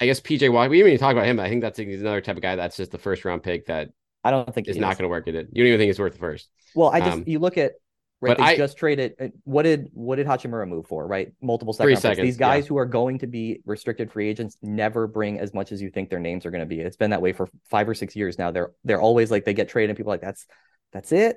I 0.00 0.06
guess 0.06 0.20
PJ 0.20 0.50
Walker. 0.50 0.70
We 0.70 0.78
didn't 0.78 0.92
even 0.94 1.00
talk 1.00 1.12
about 1.12 1.26
him. 1.26 1.36
but 1.36 1.46
I 1.46 1.48
think 1.50 1.62
that's 1.62 1.78
he's 1.78 2.00
another 2.02 2.20
type 2.20 2.36
of 2.36 2.42
guy 2.42 2.56
that's 2.56 2.76
just 2.76 2.92
the 2.92 2.98
first 2.98 3.24
round 3.24 3.42
pick 3.42 3.66
that 3.66 3.90
I 4.24 4.30
don't 4.30 4.54
think 4.54 4.68
is 4.68 4.78
not 4.78 4.98
going 4.98 5.04
to 5.04 5.08
work 5.10 5.28
at 5.28 5.34
it. 5.34 5.48
You 5.52 5.64
don't 5.64 5.68
even 5.68 5.80
think 5.80 5.90
it's 5.90 5.98
worth 6.00 6.14
the 6.14 6.18
first. 6.18 6.50
Well, 6.74 6.90
I 6.90 7.00
just 7.00 7.18
Um, 7.18 7.24
you 7.26 7.38
look 7.38 7.58
at 7.58 7.74
right. 8.20 8.36
but 8.36 8.38
They 8.38 8.50
I- 8.50 8.56
just 8.56 8.76
traded. 8.76 9.14
uh, 9.20 9.28
What 9.44 9.62
did 9.62 9.88
what 9.92 10.16
did 10.16 10.26
Hachimura 10.26 10.68
move 10.68 10.86
for? 10.86 11.06
Right, 11.06 11.32
multiple 11.42 11.72
second 11.72 11.86
Three 11.86 11.94
picks. 11.94 12.02
seconds, 12.02 12.24
These 12.26 12.36
guys 12.36 12.66
who 12.66 12.76
are 12.78 12.86
going 12.86 13.18
to 13.20 13.26
be 13.26 13.60
restricted 13.66 14.10
free 14.12 14.28
agents 14.28 14.56
never 14.62 15.06
bring 15.06 15.38
as 15.38 15.52
much 15.54 15.72
as 15.72 15.80
you 15.82 15.90
think 15.90 16.10
their 16.10 16.20
names 16.20 16.46
are 16.46 16.50
going 16.50 16.60
to 16.62 16.66
be. 16.66 16.80
It's 16.80 16.96
been 16.96 17.10
that 17.10 17.22
way 17.22 17.32
for 17.32 17.48
five 17.70 17.88
or 17.88 17.94
six 17.94 18.14
years 18.16 18.38
now. 18.38 18.50
They're 18.50 18.72
they're 18.84 19.00
always 19.00 19.30
like 19.30 19.44
they 19.44 19.54
get 19.54 19.68
traded 19.68 19.90
and 19.90 19.96
people 19.96 20.12
are 20.12 20.14
like 20.14 20.20
that's 20.22 20.46
that's 20.92 21.12
it. 21.12 21.36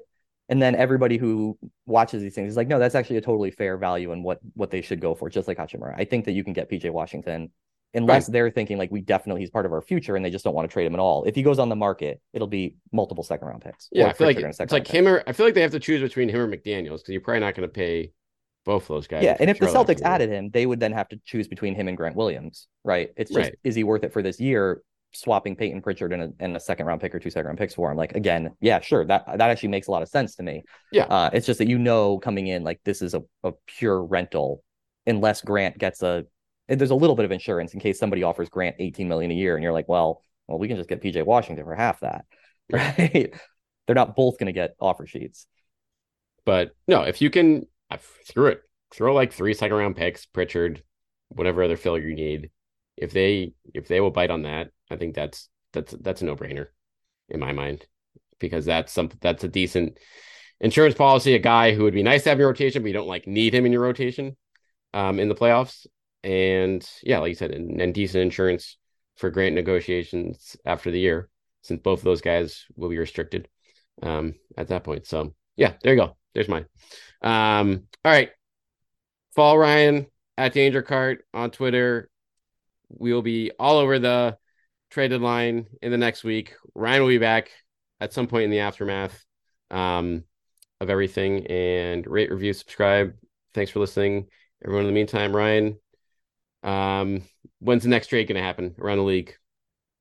And 0.49 0.61
then 0.61 0.75
everybody 0.75 1.17
who 1.17 1.57
watches 1.85 2.21
these 2.21 2.33
things 2.33 2.51
is 2.51 2.55
like, 2.55 2.69
no, 2.69 2.79
that's 2.79 2.95
actually 2.95 3.17
a 3.17 3.21
totally 3.21 3.51
fair 3.51 3.75
value 3.77 4.13
and 4.13 4.23
what 4.23 4.39
what 4.53 4.71
they 4.71 4.81
should 4.81 5.01
go 5.01 5.13
for, 5.13 5.29
just 5.29 5.47
like 5.47 5.57
Hachimura. 5.57 5.93
I 5.97 6.05
think 6.05 6.23
that 6.25 6.31
you 6.31 6.43
can 6.43 6.53
get 6.53 6.69
PJ 6.69 6.89
Washington 6.89 7.51
unless 7.93 8.27
they're 8.27 8.51
thinking 8.51 8.77
like 8.77 8.91
we 8.91 9.01
definitely 9.01 9.41
he's 9.41 9.49
part 9.49 9.65
of 9.65 9.71
our 9.73 9.81
future 9.81 10.15
and 10.15 10.23
they 10.23 10.29
just 10.29 10.43
don't 10.43 10.53
want 10.53 10.69
to 10.69 10.73
trade 10.73 10.85
him 10.85 10.93
at 10.93 10.99
all. 10.99 11.23
If 11.23 11.35
he 11.35 11.43
goes 11.43 11.57
on 11.59 11.69
the 11.69 11.75
market, 11.75 12.21
it'll 12.33 12.47
be 12.47 12.75
multiple 12.91 13.23
second 13.23 13.47
round 13.47 13.61
picks. 13.61 13.87
Yeah, 13.91 14.07
I 14.07 14.13
feel 14.13 14.27
like 14.27 14.37
it's 14.37 14.59
like 14.71 14.85
pick. 14.85 14.87
him 14.93 15.07
or 15.07 15.23
I 15.25 15.33
feel 15.33 15.45
like 15.45 15.55
they 15.55 15.61
have 15.61 15.71
to 15.71 15.79
choose 15.79 16.01
between 16.01 16.29
him 16.29 16.39
or 16.41 16.47
McDaniels 16.47 16.97
because 16.97 17.09
you're 17.09 17.21
probably 17.21 17.39
not 17.41 17.55
going 17.55 17.67
to 17.67 17.73
pay 17.73 18.11
both 18.65 18.87
those 18.87 19.07
guys. 19.07 19.23
Yeah, 19.23 19.37
and 19.39 19.49
if 19.49 19.59
the 19.59 19.67
Celtics 19.67 20.01
added 20.01 20.29
him, 20.29 20.49
they 20.49 20.65
would 20.65 20.79
then 20.79 20.91
have 20.91 21.07
to 21.09 21.19
choose 21.25 21.47
between 21.47 21.73
him 21.73 21.87
and 21.87 21.95
Grant 21.95 22.15
Williams, 22.17 22.67
right? 22.83 23.11
It's 23.15 23.31
just 23.31 23.39
Right. 23.51 23.59
is 23.63 23.75
he 23.75 23.83
worth 23.85 24.03
it 24.03 24.11
for 24.11 24.21
this 24.21 24.39
year? 24.39 24.81
Swapping 25.13 25.55
Payton 25.55 25.81
Pritchard 25.81 26.11
and 26.11 26.21
a, 26.21 26.33
and 26.41 26.55
a 26.57 26.59
second 26.59 26.85
round 26.85 26.99
pick 26.99 27.15
or 27.15 27.19
two 27.19 27.29
second 27.29 27.47
round 27.47 27.57
picks 27.57 27.73
for 27.73 27.89
him, 27.89 27.95
like 27.97 28.13
again, 28.15 28.51
yeah, 28.59 28.81
sure, 28.81 29.05
that 29.05 29.25
that 29.25 29.41
actually 29.49 29.69
makes 29.69 29.87
a 29.87 29.91
lot 29.91 30.01
of 30.01 30.09
sense 30.09 30.35
to 30.35 30.43
me. 30.43 30.63
Yeah. 30.91 31.05
uh, 31.05 31.29
it's 31.31 31.45
just 31.45 31.59
that 31.59 31.69
you 31.69 31.79
know 31.79 32.19
coming 32.19 32.47
in 32.47 32.63
like 32.65 32.81
this 32.83 33.01
is 33.01 33.13
a, 33.13 33.23
a 33.43 33.53
pure 33.67 34.03
rental, 34.03 34.63
unless 35.07 35.41
Grant 35.41 35.77
gets 35.77 36.03
a. 36.03 36.25
There's 36.67 36.91
a 36.91 36.95
little 36.95 37.15
bit 37.15 37.25
of 37.25 37.31
insurance 37.31 37.73
in 37.73 37.79
case 37.79 37.99
somebody 37.99 38.23
offers 38.23 38.49
Grant 38.49 38.75
18 38.79 39.07
million 39.07 39.31
a 39.31 39.35
year, 39.35 39.55
and 39.55 39.63
you're 39.63 39.73
like, 39.73 39.87
well, 39.87 40.21
well, 40.47 40.59
we 40.59 40.67
can 40.67 40.77
just 40.77 40.89
get 40.89 41.01
PJ 41.01 41.25
Washington 41.25 41.65
for 41.65 41.75
half 41.75 42.01
that, 42.01 42.25
right? 42.71 43.33
They're 43.85 43.95
not 43.95 44.15
both 44.15 44.37
going 44.37 44.47
to 44.47 44.53
get 44.53 44.75
offer 44.79 45.05
sheets. 45.05 45.47
But 46.45 46.71
no, 46.87 47.01
if 47.01 47.21
you 47.21 47.29
can 47.29 47.67
throw 48.27 48.47
it, 48.47 48.61
throw 48.93 49.13
like 49.13 49.33
three 49.33 49.53
second 49.53 49.77
round 49.77 49.95
picks, 49.95 50.25
Pritchard, 50.25 50.83
whatever 51.29 51.63
other 51.63 51.77
filler 51.77 51.99
you 51.99 52.15
need. 52.15 52.51
If 52.95 53.11
they 53.11 53.53
if 53.73 53.87
they 53.87 54.01
will 54.01 54.11
bite 54.11 54.31
on 54.31 54.43
that, 54.43 54.69
I 54.89 54.95
think 54.95 55.13
that's 55.15 55.49
that's 55.73 55.93
that's 55.93 56.21
a 56.21 56.25
no 56.25 56.35
brainer 56.35 56.67
in 57.29 57.39
my 57.39 57.53
mind 57.53 57.85
because 58.39 58.65
that's 58.65 58.91
some 58.93 59.09
that's 59.21 59.43
a 59.43 59.49
decent 59.49 59.97
insurance 60.59 60.95
policy, 60.95 61.35
a 61.35 61.39
guy 61.39 61.73
who 61.73 61.83
would 61.83 61.93
be 61.93 62.03
nice 62.03 62.23
to 62.23 62.29
have 62.29 62.37
in 62.37 62.41
your 62.41 62.49
rotation, 62.49 62.81
but 62.81 62.87
you 62.87 62.93
don't 62.93 63.07
like 63.07 63.27
need 63.27 63.53
him 63.53 63.65
in 63.65 63.71
your 63.71 63.81
rotation 63.81 64.35
um, 64.93 65.19
in 65.19 65.29
the 65.29 65.35
playoffs. 65.35 65.85
And 66.27 66.85
yeah, 67.03 67.19
like 67.19 67.29
you 67.29 67.35
said, 67.35 67.51
and, 67.51 67.79
and 67.79 67.93
decent 67.93 68.21
insurance 68.21 68.77
for 69.15 69.29
grant 69.29 69.55
negotiations 69.55 70.57
after 70.65 70.91
the 70.91 70.99
year, 70.99 71.29
since 71.61 71.81
both 71.81 71.99
of 71.99 72.03
those 72.03 72.19
guys 72.19 72.65
will 72.75 72.89
be 72.89 72.97
restricted 72.97 73.47
um, 74.03 74.35
at 74.57 74.67
that 74.67 74.83
point. 74.83 75.07
So 75.07 75.33
yeah, 75.55 75.73
there 75.81 75.93
you 75.93 76.01
go. 76.01 76.17
There's 76.33 76.49
mine. 76.49 76.65
Um, 77.21 77.83
all 78.03 78.11
right. 78.11 78.29
Fall 79.35 79.57
Ryan 79.57 80.07
at 80.37 80.51
Danger 80.51 80.81
Cart 80.81 81.23
on 81.33 81.49
Twitter. 81.49 82.09
We'll 82.89 83.21
be 83.21 83.51
all 83.57 83.77
over 83.77 83.97
the 83.97 84.37
traded 84.91 85.21
line 85.21 85.67
in 85.81 85.91
the 85.91 85.97
next 85.97 86.25
week. 86.25 86.55
Ryan 86.75 87.03
will 87.03 87.09
be 87.09 87.19
back 87.19 87.51
at 88.01 88.11
some 88.11 88.27
point 88.27 88.43
in 88.43 88.51
the 88.51 88.59
aftermath 88.59 89.23
um, 89.71 90.25
of 90.81 90.89
everything 90.89 91.47
and 91.47 92.05
rate, 92.05 92.31
review, 92.31 92.51
subscribe. 92.51 93.13
Thanks 93.53 93.71
for 93.71 93.79
listening. 93.79 94.27
Everyone 94.63 94.85
in 94.85 94.91
the 94.91 94.95
meantime, 94.95 95.33
Ryan, 95.33 95.77
um, 96.67 97.23
when's 97.59 97.83
the 97.83 97.89
next 97.89 98.07
trade 98.07 98.27
going 98.27 98.35
to 98.35 98.41
happen 98.41 98.75
around 98.79 98.97
the 98.97 99.03
league? 99.03 99.35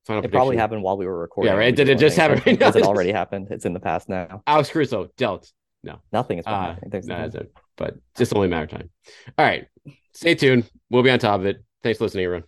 Final 0.05 0.25
it 0.25 0.31
probably 0.31 0.57
happened 0.57 0.83
while 0.83 0.97
we 0.97 1.07
were 1.07 1.19
recording. 1.19 1.53
Yeah, 1.53 1.59
right. 1.59 1.75
Did 1.75 1.89
it 1.89 1.99
just 1.99 2.17
happen 2.17 2.41
right? 2.47 2.63
Has 2.63 2.77
it 2.77 2.85
already 2.85 3.11
happened? 3.11 3.49
It's 3.51 3.65
in 3.65 3.73
the 3.73 3.81
past 3.81 4.09
now. 4.09 4.43
Alex 4.47 4.71
Caruso 4.71 5.11
dealt. 5.17 5.51
No, 5.83 6.01
nothing 6.13 6.39
is 6.39 6.47
uh. 6.47 6.77
No, 7.05 7.29
but 7.77 7.95
just 8.17 8.35
only 8.35 8.47
a 8.47 8.51
matter 8.51 8.65
of 8.65 8.71
time. 8.71 8.91
All 9.37 9.45
right, 9.45 9.67
stay 10.13 10.35
tuned. 10.35 10.71
We'll 10.91 11.03
be 11.03 11.11
on 11.11 11.19
top 11.19 11.41
of 11.41 11.47
it. 11.47 11.65
Thanks 11.83 11.99
for 11.99 12.05
listening, 12.05 12.25
everyone. 12.25 12.45